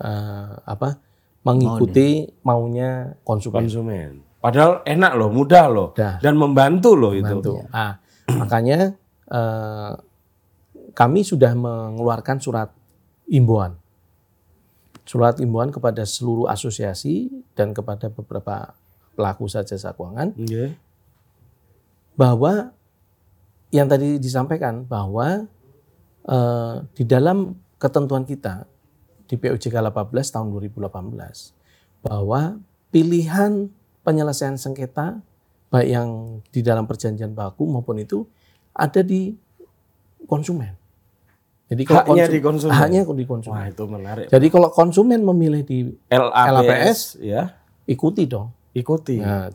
eh, 0.00 0.52
apa 0.64 1.05
mengikuti 1.46 2.26
maunya 2.42 3.14
konsumen. 3.22 3.62
Konsumen. 3.70 4.10
Padahal 4.42 4.82
enak 4.82 5.12
loh, 5.14 5.30
mudah 5.30 5.64
loh, 5.70 5.88
Dah. 5.94 6.18
dan 6.18 6.34
membantu 6.34 6.98
loh 6.98 7.14
itu. 7.14 7.26
Bantu. 7.38 7.62
Ah, 7.70 8.02
makanya 8.30 8.94
eh, 9.26 9.92
kami 10.90 11.22
sudah 11.22 11.54
mengeluarkan 11.54 12.38
surat 12.42 12.70
imbauan. 13.30 13.78
Surat 15.06 15.38
imbauan 15.38 15.70
kepada 15.70 16.02
seluruh 16.02 16.50
asosiasi 16.50 17.30
dan 17.54 17.70
kepada 17.70 18.10
beberapa 18.10 18.74
pelaku 19.14 19.46
jasa 19.46 19.94
keuangan 19.94 20.34
Iya. 20.36 20.74
bahwa 22.18 22.74
yang 23.70 23.86
tadi 23.86 24.18
disampaikan 24.18 24.82
bahwa 24.86 25.46
eh, 26.26 26.74
di 26.94 27.02
dalam 27.06 27.54
ketentuan 27.78 28.26
kita 28.26 28.66
di 29.26 29.34
POJK 29.36 29.74
18 29.74 30.34
tahun 30.34 30.46
2018 30.50 31.52
bahwa 32.02 32.62
pilihan 32.88 33.68
penyelesaian 34.00 34.54
sengketa 34.54 35.18
baik 35.68 35.88
yang 35.90 36.08
di 36.48 36.62
dalam 36.62 36.86
perjanjian 36.86 37.34
baku 37.34 37.66
maupun 37.66 37.98
itu 37.98 38.22
ada 38.70 39.02
di 39.02 39.34
konsumen. 40.24 40.72
Jadi 41.66 41.82
Haknya 41.82 42.06
konsum- 42.06 42.30
di 42.30 42.40
konsumen. 42.40 42.74
Haknya 42.78 43.00
di 43.02 43.26
konsumen. 43.26 43.58
Wah 43.58 43.66
itu 43.66 43.84
menarik. 43.90 44.26
Jadi 44.30 44.46
kalau 44.46 44.70
konsumen 44.70 45.18
memilih 45.26 45.66
di 45.66 45.78
LAPS, 46.06 46.54
LAPS, 46.62 47.00
ya 47.18 47.42
ikuti 47.84 48.30
dong. 48.30 48.54
ikuti. 48.70 49.16
Nah, 49.18 49.48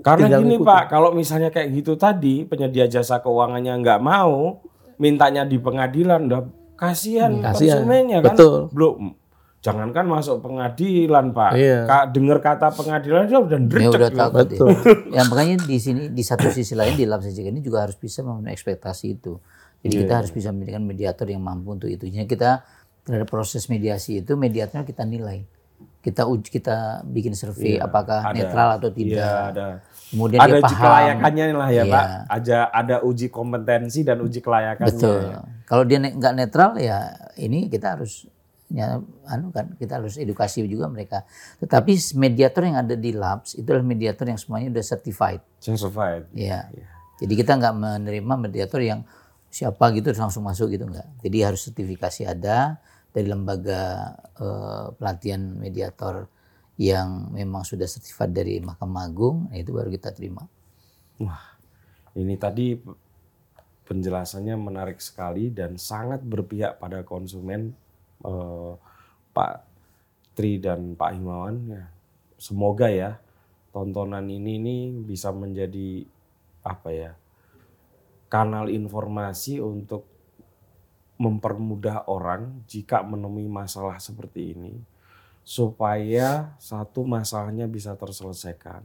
Karena 0.00 0.40
gini 0.40 0.56
ngikutin. 0.56 0.64
Pak, 0.66 0.82
kalau 0.88 1.12
misalnya 1.12 1.52
kayak 1.52 1.68
gitu 1.74 1.94
tadi 1.94 2.42
penyedia 2.48 2.88
jasa 2.88 3.20
keuangannya 3.20 3.76
nggak 3.78 4.00
mau, 4.00 4.58
mintanya 4.96 5.44
di 5.44 5.60
pengadilan, 5.60 6.26
udah 6.26 6.42
kasihan 6.78 7.32
Kasihan. 7.36 7.82
konsumennya 7.82 8.18
kan. 8.20 8.32
Betul. 8.32 8.56
Belum, 8.70 9.12
jangankan 9.58 10.06
masuk 10.06 10.38
pengadilan 10.38 11.30
Pak, 11.30 11.50
Iya. 11.52 11.78
Ka- 11.84 12.06
dengar 12.06 12.38
kata 12.38 12.70
pengadilan 12.70 13.26
dia 13.26 13.38
udah 13.38 13.50
Ya 13.52 13.58
ndredeg 13.60 13.90
udah 13.90 14.08
gitu. 14.08 14.16
takut 14.16 14.46
Betul. 14.46 14.68
ya. 14.70 14.78
Ya 15.16 15.22
makanya 15.24 15.56
di 15.60 15.76
sini 15.76 16.02
di 16.08 16.22
satu 16.22 16.46
sisi 16.48 16.72
lain 16.72 16.94
di 16.94 17.02
lab 17.02 17.18
CJK 17.18 17.48
ini 17.48 17.58
juga 17.58 17.82
harus 17.82 17.96
bisa 17.96 18.22
memenuhi 18.22 18.50
ekspektasi 18.50 19.06
itu. 19.12 19.42
Jadi 19.78 19.92
Iya, 19.92 20.00
kita 20.00 20.14
harus 20.16 20.30
bisa 20.30 20.48
menjadikan 20.48 20.82
mediator 20.82 21.26
yang 21.26 21.38
mampu 21.40 21.70
untuk 21.72 21.86
itu. 21.86 22.06
Jadi 22.06 22.24
kita 22.24 22.62
terhadap 23.02 23.26
proses 23.26 23.66
mediasi 23.66 24.20
itu 24.20 24.34
mediatornya 24.34 24.82
kita 24.82 25.02
nilai. 25.02 25.42
Kita 25.98 26.24
uji 26.24 26.48
kita 26.48 27.02
bikin 27.04 27.32
survei 27.32 27.76
apakah 27.76 28.22
ada. 28.22 28.32
netral 28.32 28.68
atau 28.76 28.90
tidak. 28.90 29.18
Iya, 29.18 29.34
ada. 29.48 29.66
Kemudian 30.08 30.40
ada 30.40 30.56
uji 30.56 30.64
paham. 30.64 30.80
kelayakannya 30.80 31.44
lah 31.52 31.68
ya 31.68 31.76
Iya. 31.78 31.92
Pak. 31.92 32.04
Ada 32.28 32.58
ada 32.70 32.96
uji 33.02 33.26
kompetensi 33.28 34.00
dan 34.02 34.18
uji 34.18 34.40
kelayakannya. 34.40 34.88
Betul. 34.88 35.20
Kalau 35.64 35.84
dia 35.84 35.98
ne- 35.98 36.16
nggak 36.16 36.34
netral 36.34 36.70
ya 36.76 36.98
ini 37.36 37.68
kita 37.68 37.94
harus 37.94 38.24
ya 38.68 39.00
anu 39.24 39.48
kan 39.48 39.72
kita 39.76 39.96
harus 39.96 40.16
edukasi 40.16 40.64
juga 40.64 40.88
mereka. 40.88 41.24
Tetapi 41.58 41.92
mediator 42.14 42.62
yang 42.62 42.76
ada 42.78 42.92
di 42.92 43.12
labs 43.12 43.52
itu 43.52 43.64
adalah 43.64 43.84
mediator 43.84 44.24
yang 44.24 44.36
semuanya 44.36 44.72
udah 44.72 44.84
certified. 44.86 45.40
Certified. 45.58 46.24
Ya. 46.32 46.72
Jadi 47.18 47.32
kita 47.34 47.56
nggak 47.56 47.74
menerima 47.74 48.34
mediator 48.38 48.80
yang 48.80 49.04
siapa 49.48 49.92
gitu 49.92 50.12
langsung 50.12 50.44
masuk 50.44 50.68
gitu 50.68 50.84
nggak. 50.84 51.20
Jadi 51.20 51.36
harus 51.40 51.64
sertifikasi 51.64 52.24
ada 52.24 52.80
dari 53.10 53.28
lembaga 53.28 54.12
eh, 54.36 54.84
pelatihan 54.94 55.40
mediator 55.52 56.28
yang 56.78 57.34
memang 57.34 57.66
sudah 57.66 57.90
sertifikat 57.90 58.30
dari 58.30 58.62
Mahkamah 58.62 59.02
Agung, 59.10 59.50
nah 59.50 59.58
itu 59.58 59.74
baru 59.74 59.90
kita 59.90 60.14
terima. 60.14 60.46
Ini 62.14 62.34
tadi 62.38 62.78
penjelasannya 63.82 64.54
menarik 64.54 65.02
sekali 65.02 65.50
dan 65.50 65.74
sangat 65.74 66.22
berpihak 66.22 66.78
pada 66.78 67.02
konsumen 67.02 67.74
eh, 68.22 68.72
Pak 69.34 69.54
Tri 70.38 70.62
dan 70.62 70.94
Pak 70.94 71.18
Himawan. 71.18 71.56
Ya, 71.66 71.84
semoga 72.38 72.86
ya 72.86 73.18
tontonan 73.74 74.30
ini 74.30 74.62
nih 74.62 74.82
bisa 75.02 75.34
menjadi 75.34 76.06
apa 76.62 76.88
ya 76.94 77.12
kanal 78.30 78.70
informasi 78.70 79.58
untuk 79.58 80.06
mempermudah 81.18 82.06
orang 82.06 82.62
jika 82.70 83.02
menemui 83.02 83.50
masalah 83.50 83.98
seperti 83.98 84.54
ini 84.54 84.78
supaya 85.48 86.52
satu 86.60 87.08
masalahnya 87.08 87.64
bisa 87.64 87.96
terselesaikan 87.96 88.84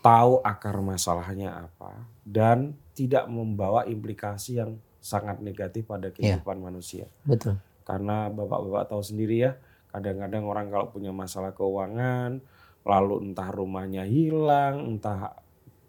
tahu 0.00 0.40
akar 0.40 0.80
masalahnya 0.80 1.68
apa 1.68 2.08
dan 2.24 2.72
tidak 2.96 3.28
membawa 3.28 3.84
implikasi 3.84 4.56
yang 4.56 4.80
sangat 4.96 5.44
negatif 5.44 5.84
pada 5.84 6.08
kehidupan 6.08 6.56
manusia. 6.56 7.04
Betul. 7.20 7.60
Karena 7.84 8.32
bapak-bapak 8.32 8.88
tahu 8.88 9.02
sendiri 9.04 9.44
ya, 9.44 9.52
kadang-kadang 9.92 10.48
orang 10.48 10.66
kalau 10.72 10.88
punya 10.88 11.12
masalah 11.12 11.52
keuangan, 11.52 12.40
lalu 12.86 13.14
entah 13.30 13.50
rumahnya 13.52 14.08
hilang, 14.08 14.96
entah 14.96 15.36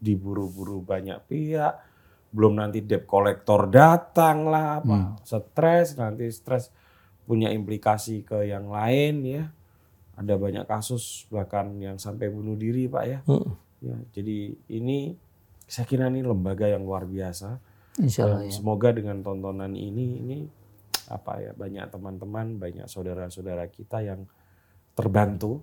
diburu-buru 0.03 0.83
banyak 0.83 1.23
pihak, 1.25 1.73
belum 2.35 2.59
nanti 2.59 2.83
debt 2.83 3.07
collector 3.07 3.71
datang 3.71 4.49
lah, 4.51 4.83
apa, 4.83 5.17
stres, 5.23 5.95
nanti 5.97 6.27
stres 6.29 6.69
punya 7.27 7.51
implikasi 7.51 8.23
ke 8.23 8.47
yang 8.47 8.71
lain 8.71 9.21
ya. 9.27 9.43
Ada 10.17 10.39
banyak 10.39 10.65
kasus 10.65 11.27
bahkan 11.29 11.77
yang 11.77 11.99
sampai 11.99 12.31
bunuh 12.31 12.55
diri 12.57 12.87
pak 12.87 13.03
ya. 13.05 13.19
Mm. 13.27 13.49
Ya, 13.77 13.97
jadi 14.17 14.57
ini 14.73 15.13
saya 15.69 15.85
kira 15.85 16.09
ini 16.09 16.25
lembaga 16.25 16.65
yang 16.65 16.87
luar 16.87 17.05
biasa. 17.05 17.59
Insya 18.01 18.25
Allah 18.25 18.47
ya. 18.47 18.55
Semoga 18.55 18.95
dengan 18.95 19.21
tontonan 19.21 19.75
ini 19.75 20.23
ini 20.23 20.37
apa 21.11 21.43
ya 21.43 21.51
banyak 21.53 21.91
teman-teman, 21.91 22.57
banyak 22.57 22.87
saudara-saudara 22.87 23.67
kita 23.69 24.01
yang 24.01 24.25
terbantu 24.97 25.61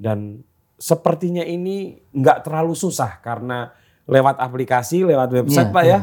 dan 0.00 0.40
sepertinya 0.80 1.44
ini 1.44 2.00
nggak 2.16 2.48
terlalu 2.48 2.72
susah 2.72 3.20
karena 3.20 3.68
lewat 4.08 4.40
aplikasi, 4.40 5.04
lewat 5.04 5.28
website 5.44 5.68
Iya, 5.68 5.76
pak 5.76 5.84
ya. 5.84 5.98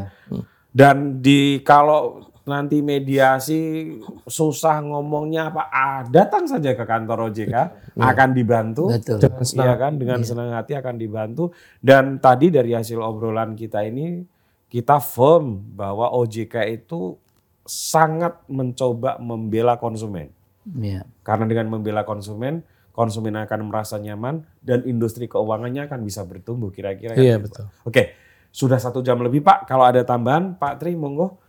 Dan 0.70 1.20
di 1.26 1.66
kalau 1.66 2.22
nanti 2.48 2.80
mediasi 2.80 3.92
susah 4.24 4.80
ngomongnya 4.80 5.52
apa, 5.52 5.68
ah, 5.68 6.02
datang 6.08 6.48
saja 6.48 6.74
ke 6.74 6.88
kantor 6.88 7.30
OJK 7.30 7.56
akan 8.00 8.30
dibantu. 8.32 8.88
Betul. 8.90 9.20
Dengan 9.20 9.44
senang 9.44 9.68
Iya 9.68 9.76
kan 9.76 9.94
dengan 10.00 10.20
senang 10.24 10.50
hati 10.56 10.74
akan 10.80 10.96
dibantu 10.96 11.52
dan 11.84 12.24
tadi 12.24 12.48
dari 12.48 12.72
hasil 12.72 12.98
obrolan 13.04 13.54
kita 13.54 13.84
ini 13.84 14.24
kita 14.72 15.04
firm 15.04 15.76
bahwa 15.76 16.12
OJK 16.16 16.56
itu 16.72 17.20
sangat 17.68 18.40
mencoba 18.48 19.20
membela 19.20 19.76
konsumen. 19.76 20.32
Iya. 20.68 21.04
Karena 21.24 21.48
dengan 21.48 21.68
membela 21.68 22.08
konsumen, 22.08 22.64
konsumen 22.96 23.36
akan 23.40 23.72
merasa 23.72 24.00
nyaman 24.00 24.44
dan 24.64 24.84
industri 24.88 25.28
keuangannya 25.28 25.88
akan 25.88 26.00
bisa 26.04 26.24
bertumbuh 26.24 26.72
kira-kira. 26.72 27.16
kan 27.16 27.24
Iya 27.24 27.36
betul. 27.40 27.68
Oke, 27.88 28.16
sudah 28.52 28.80
satu 28.80 29.00
jam 29.04 29.20
lebih 29.20 29.44
Pak. 29.44 29.68
Kalau 29.68 29.88
ada 29.88 30.04
tambahan, 30.04 30.56
Pak 30.56 30.84
Tri, 30.84 30.96
monggo. 30.96 31.40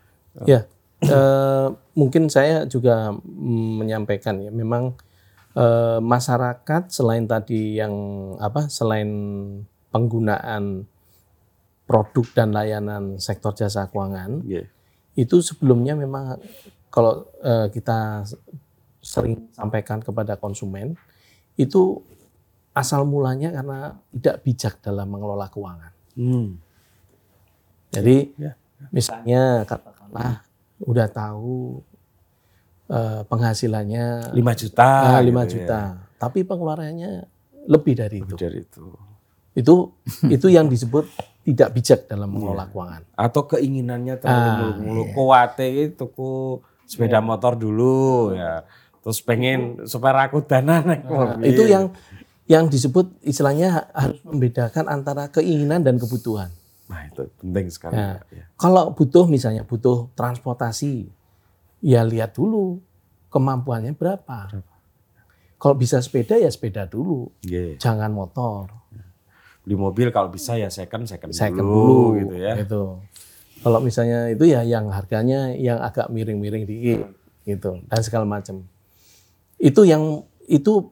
Ya, 0.47 0.71
eh, 1.05 1.69
mungkin 1.95 2.27
saya 2.27 2.67
juga 2.67 3.15
menyampaikan 3.25 4.43
ya, 4.43 4.51
memang 4.51 4.99
eh, 5.55 5.99
masyarakat 6.03 6.91
selain 6.91 7.27
tadi 7.27 7.79
yang 7.79 7.95
apa, 8.39 8.67
selain 8.67 9.11
penggunaan 9.91 10.85
produk 11.89 12.27
dan 12.37 12.53
layanan 12.53 13.17
sektor 13.17 13.57
jasa 13.57 13.89
keuangan, 13.89 14.45
itu 15.17 15.37
sebelumnya 15.41 15.97
memang 15.97 16.37
kalau 16.93 17.27
eh, 17.41 17.73
kita 17.73 18.25
sering 18.99 19.49
sampaikan 19.57 20.05
kepada 20.05 20.37
konsumen, 20.37 20.99
itu 21.57 22.03
asal 22.77 23.03
mulanya 23.09 23.51
karena 23.51 23.99
tidak 24.15 24.37
bijak 24.47 24.75
dalam 24.85 25.09
mengelola 25.11 25.51
keuangan. 25.51 25.93
Hmm. 26.15 26.61
Jadi 27.89 28.37
Ya, 28.79 28.89
misalnya 28.95 29.43
katakanlah 29.67 30.47
udah 30.81 31.07
tahu 31.07 31.83
eh, 32.89 33.21
penghasilannya 33.25 34.33
5 34.33 34.39
juta. 34.57 34.89
ah, 35.11 35.21
5 35.21 35.27
gitu 35.45 35.53
juta, 35.59 35.79
ya. 35.79 35.93
tapi 36.17 36.43
pengeluarannya 36.43 37.27
lebih 37.67 37.95
dari 37.95 38.19
itu. 38.19 38.35
Dari 38.35 38.59
itu. 38.61 38.85
Itu 39.53 39.75
itu 40.35 40.47
yang 40.49 40.67
disebut 40.67 41.05
tidak 41.43 41.69
bijak 41.73 42.01
dalam 42.07 42.29
mengelola 42.29 42.69
keuangan. 42.69 43.03
Atau 43.15 43.45
keinginannya 43.47 44.15
terlalu 44.17 44.41
Ah, 44.45 44.55
mulu-mulu. 44.59 45.03
Kuwate 45.13 45.67
itu 45.89 46.05
ku 46.09 46.61
sepeda 46.85 47.21
motor 47.21 47.55
dulu 47.55 48.33
ya. 48.33 48.65
Terus 48.99 49.19
pengen 49.21 49.85
supaya 49.85 50.27
aku 50.27 50.43
dana 50.43 50.81
naik 50.81 51.03
Nah, 51.03 51.11
mobil. 51.35 51.45
itu 51.47 51.63
yang 51.65 51.93
yang 52.45 52.65
disebut 52.67 53.13
istilahnya 53.21 53.69
ha- 53.71 53.89
harus 53.95 54.21
membedakan 54.23 54.85
antara 54.87 55.29
keinginan 55.29 55.81
dan 55.81 55.97
kebutuhan. 55.97 56.49
Nah 56.89 57.05
itu 57.05 57.23
penting 57.39 57.67
sekali. 57.69 57.95
Nah, 57.95 58.17
Pak, 58.19 58.33
ya. 58.33 58.45
Kalau 58.57 58.85
butuh 58.97 59.29
misalnya 59.29 59.63
butuh 59.63 60.09
transportasi, 60.17 61.09
ya 61.85 62.01
lihat 62.03 62.33
dulu 62.35 62.81
kemampuannya 63.29 63.93
berapa. 63.93 64.65
Kalau 65.59 65.75
bisa 65.77 66.01
sepeda 66.01 66.39
ya 66.39 66.49
sepeda 66.49 66.89
dulu, 66.89 67.29
Iya. 67.45 67.77
jangan 67.77 68.09
motor. 68.15 68.73
Beli 69.67 69.77
mobil 69.77 70.09
kalau 70.09 70.33
bisa 70.33 70.57
ya 70.57 70.73
second 70.73 71.05
second, 71.05 71.35
second 71.35 71.61
dulu, 71.61 72.17
dulu, 72.17 72.19
gitu 72.25 72.35
ya. 72.41 72.53
gitu. 72.57 72.83
Kalau 73.59 73.79
misalnya 73.83 74.31
itu 74.33 74.49
ya 74.49 74.63
yang 74.65 74.89
harganya 74.89 75.51
yang 75.53 75.83
agak 75.83 76.09
miring-miring 76.09 76.65
dikit 76.65 77.11
gitu 77.45 77.83
dan 77.85 78.01
segala 78.01 78.25
macam. 78.25 78.65
Itu 79.59 79.83
yang 79.83 80.25
itu 80.47 80.89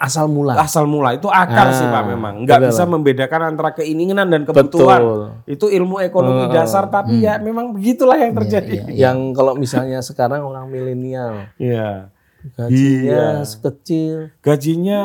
asal 0.00 0.26
mula. 0.26 0.56
Asal 0.56 0.84
mula 0.84 1.12
itu 1.12 1.28
akal 1.28 1.68
Ah, 1.68 1.70
sih 1.70 1.84
Pak 1.84 2.02
memang. 2.06 2.34
Nggak 2.42 2.58
betul. 2.58 2.70
bisa 2.70 2.82
membedakan 2.84 3.40
antara 3.46 3.70
keinginan 3.70 4.26
dan 4.26 4.42
kebutuhan. 4.42 4.98
Betul. 4.98 5.20
Itu 5.46 5.66
ilmu 5.68 6.00
ekonomi 6.00 6.48
Ah, 6.48 6.52
dasar 6.54 6.88
tapi 6.88 7.20
ya 7.20 7.36
memang 7.36 7.70
begitulah 7.70 8.16
yang 8.16 8.32
terjadi. 8.34 8.88
Yang 8.88 9.16
kalau 9.32 9.52
misalnya 9.54 10.00
sekarang 10.00 10.40
orang 10.40 10.66
milenial 10.66 11.52
Iya. 11.54 12.08
gajinya 12.56 13.44
sekecil 13.44 14.32
Gajinya 14.40 15.02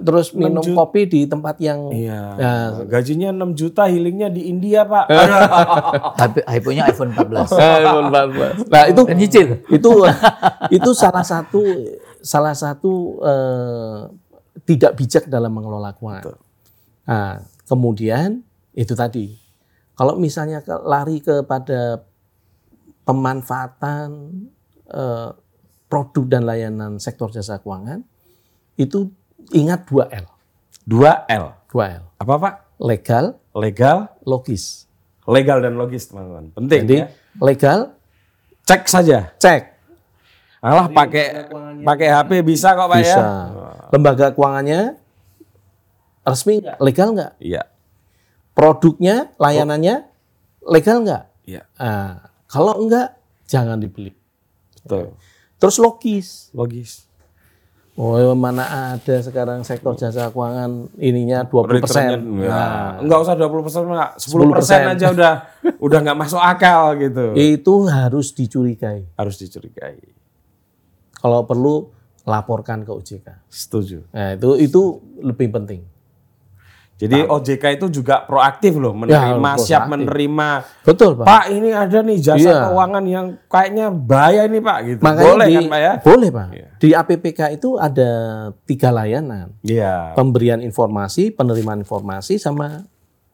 terus 0.00 0.32
minum 0.32 0.64
jut- 0.64 0.72
kopi 0.72 1.04
di 1.04 1.20
tempat 1.24 1.60
yang 1.60 1.92
iya. 1.92 2.32
Nah. 2.32 2.66
Gajinya 2.82 3.28
6 3.30 3.52
juta, 3.52 3.84
healingnya 3.84 4.28
di 4.28 4.48
India, 4.48 4.82
Pak. 4.82 5.04
Tapi 6.20 6.38
iPhone-nya 6.48 6.88
iPhone 6.88 7.12
14. 7.12 7.52
Nah, 8.66 8.84
itu 8.86 9.02
nyicil. 9.12 9.46
itu 9.68 9.90
itu 10.70 10.90
salah 10.92 11.20
satu 11.20 11.60
salah 12.18 12.52
satu 12.52 13.20
eh, 13.20 13.98
tidak 14.64 14.96
bijak 14.96 15.24
dalam 15.26 15.52
mengelola 15.52 15.92
keuangan. 15.94 16.34
Nah, 17.04 17.42
kemudian 17.64 18.42
itu 18.72 18.94
tadi 18.94 19.36
kalau 19.92 20.14
misalnya 20.14 20.62
lari 20.82 21.18
kepada 21.18 22.02
pemanfaatan 23.02 24.08
eh, 24.86 25.30
produk 25.88 26.24
dan 26.28 26.42
layanan 26.44 26.92
sektor 27.00 27.32
jasa 27.32 27.58
keuangan 27.58 28.04
itu 28.76 29.08
ingat 29.50 29.88
2L. 29.88 30.26
2L. 30.84 31.44
2L. 31.72 32.02
Apa, 32.20 32.34
Pak? 32.36 32.54
Legal, 32.78 33.34
Legal, 33.52 34.06
logis. 34.22 34.86
legal 35.26 35.58
dan 35.60 35.74
logis, 35.74 36.08
teman-teman. 36.08 36.54
Penting 36.54 36.80
Jadi 36.86 36.96
ya. 37.02 37.06
legal 37.42 37.78
Cek 38.64 38.84
saja. 38.86 39.32
cek 39.36 39.77
Alah 40.58 40.90
pakai 40.90 41.46
pakai 41.86 42.08
HP 42.10 42.30
bisa 42.42 42.74
kok, 42.74 42.90
Pak 42.90 42.98
bisa. 42.98 43.14
ya. 43.14 43.26
Lembaga 43.94 44.26
keuangannya 44.34 44.98
resmi 46.26 46.60
nggak? 46.60 46.76
Legal 46.82 47.08
nggak? 47.14 47.32
Iya. 47.38 47.62
Produknya, 48.52 49.30
layanannya 49.38 50.02
legal 50.66 51.06
nggak? 51.06 51.24
Iya. 51.46 51.62
Nah, 51.78 52.26
kalau 52.50 52.74
enggak, 52.82 53.14
jangan 53.46 53.78
dibeli. 53.78 54.10
Betul. 54.82 55.14
Terus 55.62 55.76
logis. 55.78 56.28
Logis. 56.50 57.06
Oh, 57.98 58.14
mana 58.38 58.94
ada 58.94 59.16
sekarang 59.18 59.66
sektor 59.66 59.90
jasa 59.98 60.30
keuangan 60.30 60.86
ininya 61.02 61.42
20%. 61.42 61.82
Returnnya, 61.82 62.14
Nah, 62.46 62.46
ya, 62.46 62.62
enggak 63.02 63.18
usah 63.26 63.34
20 63.34 63.66
persen, 63.66 63.82
10 63.86 64.54
persen 64.54 64.78
10%. 64.86 64.94
aja 64.94 65.06
udah 65.10 65.32
udah 65.82 65.98
nggak 66.06 66.18
masuk 66.18 66.38
akal 66.38 66.94
gitu. 66.94 67.34
itu 67.34 67.74
harus 67.90 68.30
dicurigai. 68.30 69.02
Harus 69.18 69.34
dicurigai. 69.42 69.98
Kalau 71.18 71.44
perlu 71.44 71.90
laporkan 72.22 72.84
ke 72.84 72.92
OJK. 72.92 73.26
Setuju. 73.48 74.04
Nah, 74.12 74.36
itu 74.36 74.48
itu 74.60 74.82
lebih 75.18 75.48
penting. 75.50 75.80
Jadi 76.98 77.22
OJK 77.22 77.78
itu 77.78 78.02
juga 78.02 78.26
proaktif 78.26 78.74
loh 78.74 78.90
menerima 78.90 79.38
Ya, 79.38 79.54
siap 79.54 79.86
proaktif. 79.86 79.92
menerima. 80.02 80.48
Betul, 80.82 81.10
Pak. 81.14 81.26
Pak 81.30 81.44
ini 81.54 81.70
ada 81.70 81.98
nih 82.02 82.18
jasa 82.18 82.42
Iya. 82.42 82.58
keuangan 82.66 83.04
yang 83.06 83.26
kayaknya 83.46 83.86
bahaya 83.94 84.42
ini 84.50 84.58
Pak 84.58 84.78
gitu. 84.82 85.00
Makanya 85.06 85.26
Boleh 85.30 85.46
di, 85.46 85.54
kan 85.54 85.64
Pak 85.70 85.78
ya? 85.80 85.92
Boleh, 86.02 86.28
Pak. 86.34 86.48
Iya. 86.50 86.68
Di 86.74 86.88
APPK 86.90 87.40
itu 87.54 87.78
ada 87.78 88.10
tiga 88.66 88.90
layanan. 88.90 89.54
Iya. 89.62 90.18
Pemberian 90.18 90.58
informasi, 90.58 91.30
penerimaan 91.30 91.86
informasi, 91.86 92.34
sama 92.34 92.82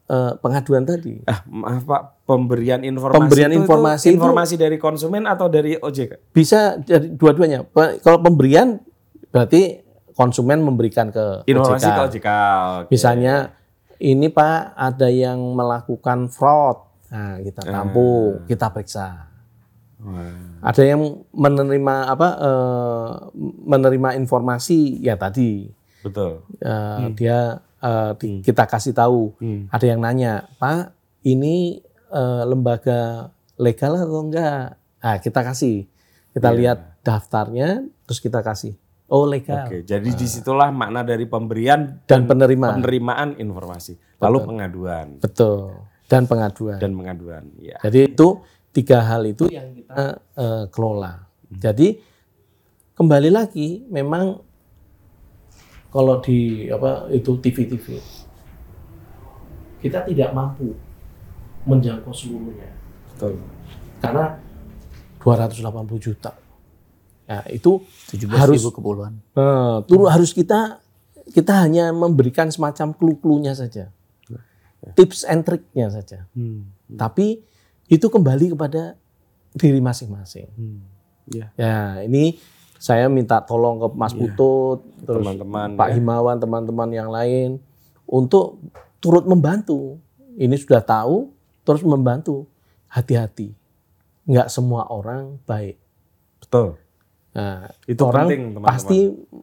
eh, 0.04 0.32
pengaduan 0.36 0.84
tadi. 0.84 1.20
Ah, 1.24 1.40
maaf 1.46 1.82
Pak, 1.82 2.02
pemberian 2.24 2.80
informasi 2.80 3.18
Pemberian 3.18 3.50
itu, 3.50 3.54
itu 3.54 3.62
informasi 3.62 4.06
itu- 4.06 4.16
informasi 4.16 4.54
dari 4.56 4.76
konsumen 4.76 5.24
atau 5.24 5.46
dari 5.46 5.74
OJK? 5.74 6.30
Bisa 6.30 6.76
dari 6.76 7.08
dua-duanya. 7.10 7.64
Kalau 8.00 8.18
pemberian 8.18 8.80
berarti 9.28 9.80
konsumen 10.12 10.60
memberikan 10.60 11.08
ke 11.08 11.42
Informasi 11.44 11.84
OJK. 11.84 11.90
ke 11.90 12.02
OJK. 12.06 12.28
oke. 12.80 12.88
Misalnya 12.88 13.34
ini 13.98 14.28
Pak 14.28 14.56
ada 14.74 15.08
yang 15.08 15.40
melakukan 15.52 16.28
fraud. 16.28 16.84
Nah, 17.08 17.38
kita 17.38 17.62
tampung, 17.62 18.42
kita 18.44 18.68
periksa. 18.68 19.30
Wah. 19.98 20.60
Ada 20.60 20.84
yang 20.84 21.00
menerima 21.30 21.94
apa 22.08 22.28
eh, 22.36 23.10
menerima 23.64 24.16
informasi 24.16 25.00
ya 25.00 25.16
tadi 25.16 25.72
Betul. 26.00 26.44
Eh, 26.58 27.08
dia 27.16 27.64
eh, 27.84 28.12
kita 28.40 28.64
kasih 28.64 28.96
tahu. 28.96 29.36
Hmm. 29.36 29.68
ada 29.68 29.84
yang 29.84 30.00
nanya 30.00 30.48
Pak 30.56 30.96
ini 31.28 31.84
eh, 32.08 32.42
lembaga 32.48 33.28
legal 33.60 34.00
atau 34.00 34.24
enggak? 34.24 34.80
Nah 35.04 35.16
kita 35.20 35.44
kasih. 35.44 35.84
Kita 36.34 36.50
Iya. 36.50 36.58
lihat 36.58 36.78
daftarnya 37.04 37.84
terus 38.08 38.18
kita 38.18 38.40
kasih. 38.40 38.74
Oh 39.06 39.28
legal. 39.28 39.68
Oke, 39.68 39.84
jadi 39.84 40.08
di 40.08 40.26
situlah 40.26 40.72
makna 40.72 41.04
dari 41.04 41.28
pemberian 41.28 42.00
dan 42.08 42.24
penerimaan. 42.24 42.80
penerimaan 42.80 43.28
informasi, 43.36 44.00
lalu 44.16 44.38
pengaduan. 44.48 45.20
Betul. 45.20 45.84
Dan 46.08 46.24
pengaduan. 46.24 46.80
Dan 46.80 46.96
pengaduan. 46.96 47.44
Ya. 47.60 47.76
jadi 47.84 48.08
itu 48.10 48.40
tiga 48.72 49.04
hal 49.04 49.22
itu 49.28 49.46
yang 49.52 49.76
kita 49.76 50.18
eh, 50.34 50.64
kelola. 50.72 51.28
Jadi 51.52 52.00
kembali 52.96 53.30
lagi 53.30 53.84
memang 53.86 54.40
kalau 55.94 56.18
di 56.18 56.66
apa 56.66 57.06
itu 57.14 57.38
TV-TV 57.38 57.86
kita 59.78 60.02
tidak 60.10 60.34
mampu 60.34 60.74
menjangkau 61.64 62.10
seluruhnya 62.10 62.74
Betul. 63.14 63.38
karena 64.02 64.42
280 65.24 65.64
juta. 66.04 66.36
Ya, 67.24 67.40
itu 67.48 67.80
17 68.12 68.28
harus 68.36 68.60
ribu 68.60 68.76
kepulauan. 68.76 69.16
eh, 69.32 69.76
turun 69.88 70.12
harus 70.12 70.36
kita 70.36 70.84
kita 71.32 71.64
hanya 71.64 71.88
memberikan 71.88 72.52
semacam 72.52 72.92
clue-cluenya 72.92 73.56
saja. 73.56 73.88
Tips 74.92 75.24
and 75.24 75.48
triknya 75.48 75.88
saja. 75.88 76.28
Hmm. 76.36 76.68
Tapi 76.92 77.40
itu 77.88 78.06
kembali 78.12 78.52
kepada 78.52 79.00
diri 79.56 79.80
masing-masing. 79.80 80.52
Hmm. 80.52 80.84
Ya, 81.32 81.48
Ya, 81.56 82.04
ini 82.04 82.36
saya 82.84 83.08
minta 83.08 83.40
tolong 83.40 83.80
ke 83.80 83.88
Mas 83.96 84.12
Putut, 84.12 84.84
terus 85.08 85.24
teman-teman. 85.24 85.72
Pak 85.72 85.88
ya. 85.88 85.94
Himawan, 85.96 86.36
teman-teman 86.36 86.88
yang 86.92 87.08
lain 87.08 87.56
untuk 88.04 88.60
turut 89.00 89.24
membantu. 89.24 89.96
Ini 90.36 90.52
sudah 90.60 90.84
tahu, 90.84 91.32
terus 91.64 91.80
membantu. 91.80 92.44
Hati-hati, 92.86 93.56
nggak 94.22 94.52
semua 94.52 94.84
orang 94.86 95.40
baik. 95.42 95.80
Betul. 96.44 96.76
Nah, 97.32 97.66
Itu 97.88 98.04
orang 98.04 98.28
penting, 98.28 98.42
teman-teman. 98.52 98.68
pasti 98.68 98.98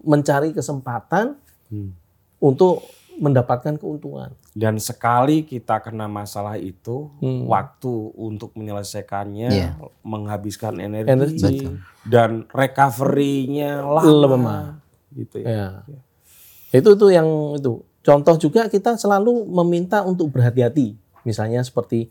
mencari 0.06 0.50
kesempatan 0.54 1.36
Hmm. 1.68 1.92
untuk 2.38 2.86
mendapatkan 3.20 3.76
keuntungan. 3.76 4.32
Dan 4.52 4.80
sekali 4.80 5.44
kita 5.44 5.82
kena 5.82 6.08
masalah 6.08 6.56
itu, 6.56 7.12
Hmm. 7.20 7.48
waktu 7.48 7.92
untuk 8.16 8.56
menyelesaikannya 8.56 9.50
Iya. 9.50 9.70
menghabiskan 10.02 10.80
energi, 10.80 11.12
Energi. 11.12 11.58
dan 12.06 12.48
recovery-nya 12.50 13.82
lama. 13.82 14.08
Lemah. 14.08 14.64
Gitu 15.12 15.44
ya. 15.44 15.84
Ya. 15.84 16.00
Itu 16.72 16.96
itu 16.96 17.08
yang 17.12 17.28
itu. 17.58 17.84
Contoh 18.02 18.36
juga 18.40 18.66
kita 18.66 18.96
selalu 18.96 19.44
meminta 19.46 20.02
untuk 20.02 20.32
berhati-hati. 20.32 20.96
Misalnya 21.22 21.62
seperti 21.62 22.10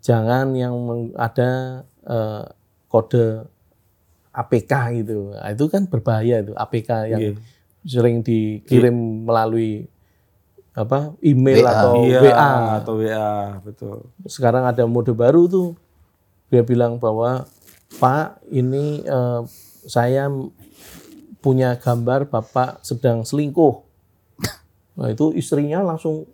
jangan 0.00 0.54
yang 0.54 0.74
ada 1.14 1.82
eh, 2.08 2.44
kode 2.88 3.44
APK 4.32 4.72
gitu. 5.02 5.34
Nah, 5.34 5.50
itu 5.50 5.64
kan 5.68 5.84
berbahaya 5.84 6.40
itu 6.40 6.52
APK 6.56 6.90
yang 7.10 7.20
Iya. 7.20 7.32
sering 7.84 8.24
dikirim 8.24 8.96
melalui 9.28 9.86
apa 10.78 11.18
email 11.18 11.58
WA. 11.60 11.72
atau 11.72 11.92
Iya, 12.00 12.18
WA. 12.22 12.50
atau 12.78 12.94
WA, 12.96 13.32
betul. 13.60 13.96
Sekarang 14.24 14.62
ada 14.62 14.86
mode 14.86 15.10
baru 15.10 15.44
tuh. 15.44 15.74
Dia 16.48 16.62
bilang 16.62 16.96
bahwa 16.96 17.44
Pak 17.98 18.46
ini 18.46 19.02
eh, 19.02 19.40
saya 19.84 20.30
punya 21.38 21.74
gambar 21.74 22.28
Bapak 22.28 22.80
sedang 22.80 23.22
selingkuh. 23.22 23.74
Nah 24.94 25.08
itu 25.08 25.30
istrinya 25.32 25.80
langsung 25.80 26.26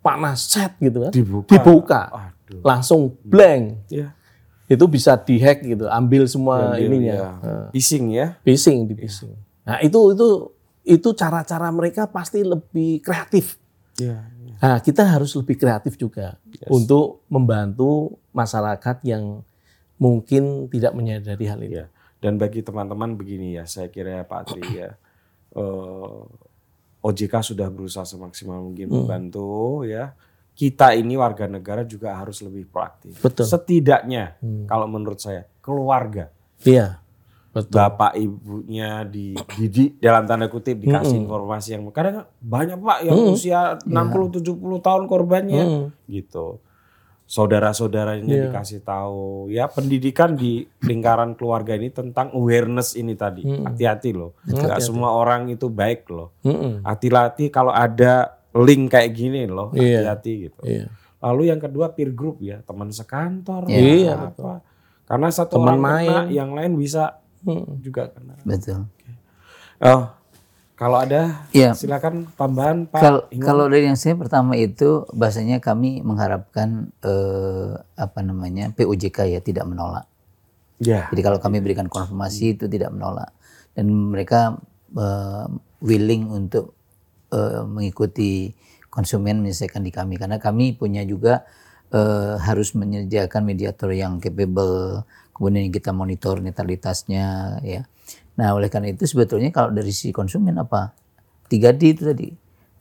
panas 0.00 0.46
set 0.46 0.74
gitu 0.78 1.04
kan. 1.04 1.12
Dibuka. 1.12 1.50
Dibuka. 1.50 2.02
Aduh. 2.10 2.62
Langsung 2.62 3.14
blank. 3.22 3.86
Ya. 3.86 4.16
Itu 4.64 4.86
bisa 4.86 5.18
dihack 5.18 5.66
gitu, 5.66 5.84
ambil 5.86 6.24
semua 6.24 6.72
Ambil, 6.72 6.86
ininya. 6.86 7.14
ya. 7.14 7.28
Nah, 7.42 7.66
Phishing 7.70 8.06
ya. 8.10 8.38
phishing 8.40 8.86
di 8.86 8.94
phishing. 8.94 9.34
Nah 9.66 9.78
itu 9.78 10.14
itu 10.14 10.28
itu 10.80 11.08
cara-cara 11.12 11.68
mereka 11.68 12.08
pasti 12.08 12.40
lebih 12.40 12.98
kreatif. 12.98 13.59
Iya. 14.00 14.18
Nah, 14.60 14.76
kita 14.80 15.04
harus 15.04 15.32
lebih 15.36 15.56
kreatif 15.56 15.96
juga 15.96 16.36
untuk 16.68 17.24
membantu 17.28 18.16
masyarakat 18.32 19.00
yang 19.04 19.40
mungkin 19.96 20.68
tidak 20.68 20.92
menyadari 20.92 21.44
hal 21.48 21.60
ini. 21.60 21.84
Ya. 21.84 21.86
Dan 22.20 22.36
bagi 22.36 22.60
teman-teman 22.60 23.16
begini 23.16 23.56
ya, 23.56 23.64
saya 23.64 23.88
kira 23.88 24.20
ya 24.20 24.24
Pak 24.28 24.42
Tri 24.52 24.64
ya, 24.76 24.92
eh, 25.56 26.20
OJK 27.00 27.34
sudah 27.40 27.72
berusaha 27.72 28.04
semaksimal 28.04 28.60
mungkin 28.60 28.92
Hmm. 28.92 28.96
membantu 29.04 29.84
ya. 29.88 30.12
Kita 30.52 30.92
ini 30.92 31.16
warga 31.16 31.48
negara 31.48 31.88
juga 31.88 32.12
harus 32.12 32.44
lebih 32.44 32.68
proaktif. 32.68 33.16
Betul. 33.16 33.48
Setidaknya 33.48 34.36
Hmm. 34.44 34.68
kalau 34.68 34.84
menurut 34.84 35.16
saya 35.16 35.48
keluarga, 35.64 36.28
Iya, 36.60 36.99
betul. 37.50 37.74
bapak 37.74 38.12
ibunya 38.14 39.02
dididik 39.02 39.98
dalam 39.98 40.24
tanda 40.24 40.46
kutip 40.46 40.78
dikasih 40.78 41.14
Hmm. 41.14 41.24
informasi 41.24 41.68
yang 41.74 41.82
kadang 41.90 42.22
banyak 42.38 42.76
Pak 42.76 42.98
yang 43.02 43.18
usia 43.28 43.60
60 43.82 44.30
70 44.32 44.50
tahun 44.78 45.04
korbannya 45.04 45.62
Hmm. 45.62 45.86
gitu. 46.06 46.58
Saudara-saudaranya 47.24 48.26
Iya. 48.26 48.44
dikasih 48.50 48.82
tahu 48.82 49.46
ya 49.48 49.66
pendidikan 49.66 50.34
di 50.34 50.66
lingkaran 50.80 51.34
keluarga 51.34 51.72
ini 51.72 51.86
tentang 51.88 52.34
awareness 52.34 52.94
ini 52.94 53.14
tadi. 53.14 53.46
Hmm. 53.46 53.64
Hati-hati 53.64 54.10
loh. 54.10 54.34
Nggak 54.42 54.82
semua 54.82 55.14
orang 55.14 55.46
itu 55.46 55.70
baik 55.70 56.10
loh. 56.10 56.34
Hati-hati 56.82 57.46
kalau 57.48 57.70
ada 57.70 58.34
link 58.50 58.90
kayak 58.90 59.14
gini 59.14 59.46
loh, 59.46 59.70
Iya. 59.70 60.10
hati-hati 60.10 60.32
gitu. 60.44 60.60
Iya. 60.66 60.90
Lalu 61.22 61.42
yang 61.46 61.60
kedua 61.60 61.94
peer 61.94 62.10
group 62.10 62.42
ya, 62.42 62.66
teman 62.66 62.90
sekantor, 62.90 63.70
lah, 63.70 64.26
apa. 64.26 64.52
Karena 65.06 65.28
satu 65.28 65.54
Teman 65.54 65.78
orang 65.78 65.78
kena, 65.78 65.90
main. 66.18 66.26
yang 66.32 66.50
lain 66.50 66.72
bisa 66.74 67.22
Mm. 67.40 67.80
juga 67.80 68.12
kena. 68.12 68.34
Betul. 68.44 68.84
Oh, 69.80 70.12
kalau 70.76 70.96
ada 70.96 71.44
Iya. 71.52 71.76
silakan 71.76 72.28
tambahan 72.36 72.88
Pak. 72.88 73.00
Kalau 73.00 73.20
Ingo. 73.32 73.44
kalau 73.44 73.64
dari 73.68 73.84
yang 73.88 74.00
saya 74.00 74.16
pertama 74.16 74.56
itu 74.56 75.04
bahasanya 75.12 75.60
kami 75.60 76.00
mengharapkan 76.00 76.88
eh, 77.00 77.76
apa 77.96 78.20
namanya 78.20 78.72
POJK 78.72 79.28
ya 79.28 79.40
tidak 79.40 79.68
menolak. 79.68 80.04
ya, 80.80 81.12
Jadi 81.12 81.20
kalau 81.20 81.36
kami 81.36 81.60
berikan 81.60 81.88
konfirmasi 81.92 82.56
itu 82.56 82.64
tidak 82.64 82.92
menolak 82.92 83.28
dan 83.76 83.88
mereka 83.88 84.56
eh, 84.96 85.46
willing 85.80 86.28
untuk 86.28 86.72
eh, 87.32 87.60
mengikuti 87.64 88.52
konsumen 88.88 89.44
menyelesaikan 89.44 89.84
di 89.84 89.92
kami 89.92 90.16
karena 90.16 90.40
kami 90.40 90.74
punya 90.74 91.04
juga 91.04 91.44
eh, 91.90 92.34
harus 92.38 92.72
menyediakan 92.72 93.42
mediator 93.42 93.90
yang 93.90 94.18
capable 94.18 95.02
kemudian 95.34 95.68
kita 95.68 95.90
monitor 95.90 96.38
netralitasnya 96.38 97.58
ya. 97.62 97.88
Nah 98.36 98.52
oleh 98.52 98.68
karena 98.68 98.92
itu 98.92 99.04
sebetulnya 99.04 99.50
kalau 99.50 99.72
dari 99.72 99.90
si 99.90 100.12
konsumen 100.12 100.56
apa 100.56 100.92
3D 101.48 101.80
itu 101.82 102.02
tadi 102.04 102.28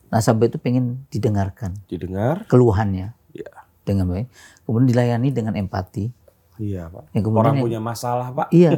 nasabah 0.10 0.49
itu 0.49 0.57
pengen 0.57 1.06
didengarkan 1.07 1.77
didengar. 1.86 2.45
keluhannya 2.45 3.14
Ya. 3.30 3.45
dengan 3.86 4.10
baik 4.10 4.26
kemudian 4.65 4.88
dilayani 4.90 5.30
dengan 5.30 5.53
empati 5.53 6.10
Iya, 6.60 6.91
Pak. 6.91 7.15
yang 7.15 7.23
kemudian 7.23 7.56
Orang 7.56 7.64
punya 7.64 7.80
masalah, 7.80 8.36
Pak. 8.36 8.52
Iya. 8.52 8.76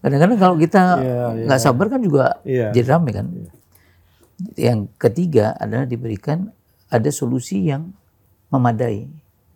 Kadang-kadang 0.00 0.38
kalau 0.40 0.56
kita 0.56 0.82
Iya, 1.04 1.44
nggak 1.44 1.60
sabar 1.60 1.86
kan 1.92 2.00
juga 2.00 2.40
Iya. 2.48 2.72
jadi 2.72 2.96
rame 2.96 3.10
kan. 3.12 3.26
Yang 4.56 4.88
ketiga 4.96 5.52
adalah 5.54 5.84
diberikan 5.84 6.48
ada 6.88 7.10
solusi 7.12 7.68
yang 7.68 7.92
memadai 8.48 9.04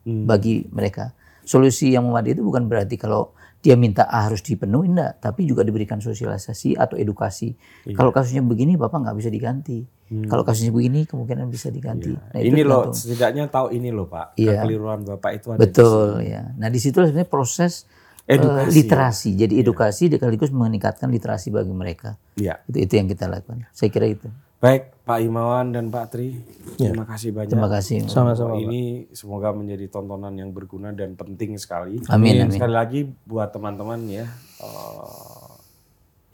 Hmm. 0.04 0.28
bagi 0.28 0.68
mereka. 0.68 1.16
Solusi 1.44 1.92
yang 1.92 2.08
memadai 2.08 2.36
itu 2.36 2.44
bukan 2.44 2.68
berarti 2.68 2.96
kalau 2.96 3.32
dia 3.64 3.80
minta 3.80 4.04
A 4.04 4.28
harus 4.28 4.44
dipenuhi 4.44 4.92
enggak, 4.92 5.24
tapi 5.24 5.48
juga 5.48 5.64
diberikan 5.64 5.96
sosialisasi 5.96 6.76
atau 6.76 7.00
edukasi. 7.00 7.56
Iya. 7.88 7.96
Kalau 7.96 8.12
kasusnya 8.12 8.44
begini 8.44 8.76
Bapak 8.76 9.00
nggak 9.00 9.16
bisa 9.16 9.32
diganti. 9.32 9.80
Hmm. 10.12 10.28
Kalau 10.28 10.44
kasusnya 10.44 10.68
begini 10.68 11.08
kemungkinan 11.08 11.48
bisa 11.48 11.72
diganti. 11.72 12.12
Nah, 12.12 12.40
itu 12.44 12.52
ini 12.52 12.60
loh, 12.60 12.92
setidaknya 12.92 13.48
tahu 13.48 13.72
ini 13.72 13.88
loh, 13.88 14.04
Pak. 14.04 14.36
Iya. 14.36 14.60
Kekeliruan 14.60 15.00
Bapak 15.08 15.30
itu 15.40 15.46
ada 15.48 15.58
di 15.58 15.60
Betul 15.64 16.20
ya. 16.28 16.52
Nah 16.60 16.68
di 16.68 16.76
situ 16.76 17.00
sebenarnya 17.00 17.24
proses 17.24 17.88
eh, 18.28 18.36
Edukasi. 18.36 18.72
literasi. 18.76 19.30
Jadi 19.32 19.54
edukasi 19.64 20.02
sekaligus 20.12 20.52
meningkatkan 20.52 21.08
literasi 21.08 21.48
bagi 21.48 21.72
mereka. 21.72 22.20
Iya. 22.36 22.60
Itu 22.68 22.84
itu 22.84 22.92
yang 23.00 23.08
kita 23.08 23.32
lakukan. 23.32 23.64
Saya 23.72 23.88
kira 23.88 24.12
itu. 24.12 24.28
Baik, 24.64 25.04
Pak 25.04 25.20
Imawan 25.20 25.76
dan 25.76 25.92
Pak 25.92 26.16
Tri, 26.16 26.40
terima 26.80 27.04
kasih 27.04 27.36
banyak. 27.36 27.52
Terima 27.52 27.68
kasih. 27.68 28.08
Sama-sama. 28.08 28.56
Pak. 28.56 28.64
Ini 28.64 29.12
semoga 29.12 29.52
menjadi 29.52 29.92
tontonan 29.92 30.32
yang 30.32 30.56
berguna 30.56 30.88
dan 30.96 31.12
penting 31.20 31.60
sekali. 31.60 32.00
Amin, 32.08 32.40
amin. 32.40 32.56
Sekali 32.56 32.72
lagi 32.72 33.04
buat 33.28 33.52
teman-teman 33.52 34.08
ya, 34.08 34.24
eh, 34.64 35.52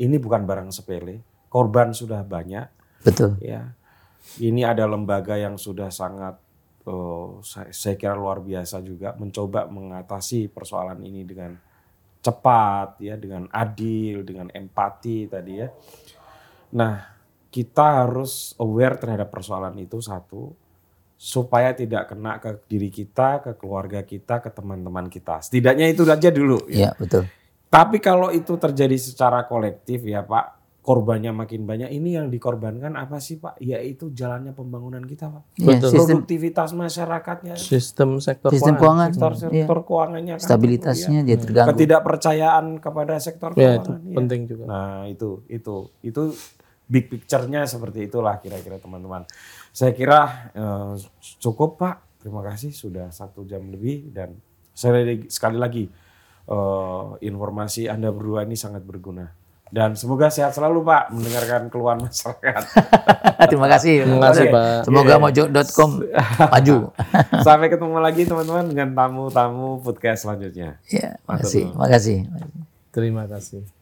ini 0.07 0.15
bukan 0.23 0.47
barang 0.47 0.71
sepele. 0.71 1.27
Korban 1.51 1.91
sudah 1.91 2.23
banyak, 2.23 2.71
Betul. 3.03 3.35
ya. 3.43 3.75
Ini 4.39 4.63
ada 4.63 4.87
lembaga 4.87 5.35
yang 5.35 5.59
sudah 5.59 5.91
sangat, 5.91 6.39
saya, 7.43 7.75
saya 7.75 7.99
kira 7.99 8.15
luar 8.15 8.39
biasa 8.39 8.79
juga 8.79 9.11
mencoba 9.19 9.67
mengatasi 9.67 10.47
persoalan 10.55 11.03
ini 11.03 11.27
dengan 11.27 11.59
cepat, 12.23 12.95
ya, 13.03 13.19
dengan 13.19 13.51
adil, 13.51 14.23
dengan 14.23 14.55
empati 14.55 15.27
tadi 15.27 15.53
ya. 15.59 15.67
Nah, 16.79 17.19
kita 17.51 18.07
harus 18.07 18.55
aware 18.57 18.95
terhadap 18.97 19.29
persoalan 19.29 19.75
itu 19.77 19.99
satu, 19.99 20.55
supaya 21.15 21.75
tidak 21.75 22.09
kena 22.09 22.39
ke 22.39 22.65
diri 22.65 22.89
kita, 22.89 23.45
ke 23.45 23.53
keluarga 23.55 24.01
kita, 24.01 24.41
ke 24.41 24.49
teman-teman 24.49 25.07
kita. 25.07 25.43
Setidaknya 25.43 25.91
itu 25.91 26.07
aja 26.07 26.31
dulu. 26.31 26.65
Ya. 26.65 26.89
Iya 26.89 26.91
betul. 26.97 27.29
Tapi 27.69 27.99
kalau 27.99 28.31
itu 28.31 28.57
terjadi 28.57 28.97
secara 28.97 29.45
kolektif 29.45 30.03
ya 30.03 30.25
Pak, 30.25 30.59
korbannya 30.81 31.31
makin 31.31 31.69
banyak. 31.69 31.93
Ini 31.93 32.11
yang 32.19 32.27
dikorbankan 32.27 32.97
apa 32.97 33.21
sih 33.21 33.37
Pak? 33.37 33.61
Yaitu 33.61 34.11
jalannya 34.11 34.51
pembangunan 34.51 35.05
kita 35.05 35.29
Pak. 35.29 35.43
Iya, 35.55 35.77
Betul. 35.77 35.91
sistem 35.93 36.17
Produktivitas 36.19 36.71
masyarakatnya, 36.73 37.55
Sistem 37.55 38.17
sektor 38.19 38.51
sistem 38.51 38.75
keuangan. 38.75 39.11
keuangan, 39.11 39.11
sektor 39.13 39.33
sektor 39.53 39.79
keuangannya 39.85 40.35
kan. 40.35 40.43
stabilitasnya 40.43 41.19
ya. 41.21 41.27
jadi 41.29 41.41
terganggu. 41.45 41.69
Ketidakpercayaan 41.71 42.67
kepada 42.81 43.15
sektor 43.21 43.51
Ya, 43.55 43.77
itu 43.77 43.87
keuangan. 43.87 44.01
ya. 44.03 44.17
penting 44.19 44.41
juga. 44.47 44.65
Nah 44.67 45.05
itu 45.05 45.31
itu 45.47 45.75
itu 46.01 46.23
big 46.91 47.07
picture-nya 47.07 47.71
seperti 47.71 48.11
itulah 48.11 48.43
kira-kira 48.43 48.83
teman-teman. 48.83 49.23
Saya 49.71 49.95
kira 49.95 50.51
eh, 50.51 50.93
cukup 51.39 51.79
Pak. 51.79 52.19
Terima 52.21 52.43
kasih 52.45 52.75
sudah 52.75 53.09
satu 53.15 53.47
jam 53.47 53.65
lebih 53.71 54.11
dan 54.13 54.35
saya 54.75 55.07
sekali 55.31 55.57
lagi 55.57 55.85
eh, 56.51 57.09
informasi 57.23 57.87
Anda 57.87 58.11
berdua 58.11 58.43
ini 58.43 58.59
sangat 58.59 58.83
berguna 58.83 59.31
Dan 59.71 59.95
semoga 59.95 60.27
sehat 60.35 60.51
selalu 60.51 60.83
Pak 60.83 61.15
mendengarkan 61.15 61.71
keluhan 61.71 62.03
masyarakat. 62.03 62.65
Terima 63.55 63.71
kasih. 63.71 64.03
Terima 64.03 64.35
kasih, 64.35 64.45
Pak. 64.51 64.83
Semoga 64.83 65.15
mojo.com 65.23 65.91
maju. 66.59 66.77
Sampai 67.47 67.71
ketemu 67.71 67.97
lagi 68.03 68.27
teman-teman 68.27 68.67
dengan 68.67 68.89
tamu-tamu 68.99 69.79
podcast 69.79 70.27
selanjutnya. 70.27 70.83
Ya, 70.91 71.23
Matur 71.23 71.47
makasih. 71.47 71.65
nuwun. 71.71 71.79
Makasih. 71.79 72.19
Terima 72.91 73.25
kasih. 73.31 73.80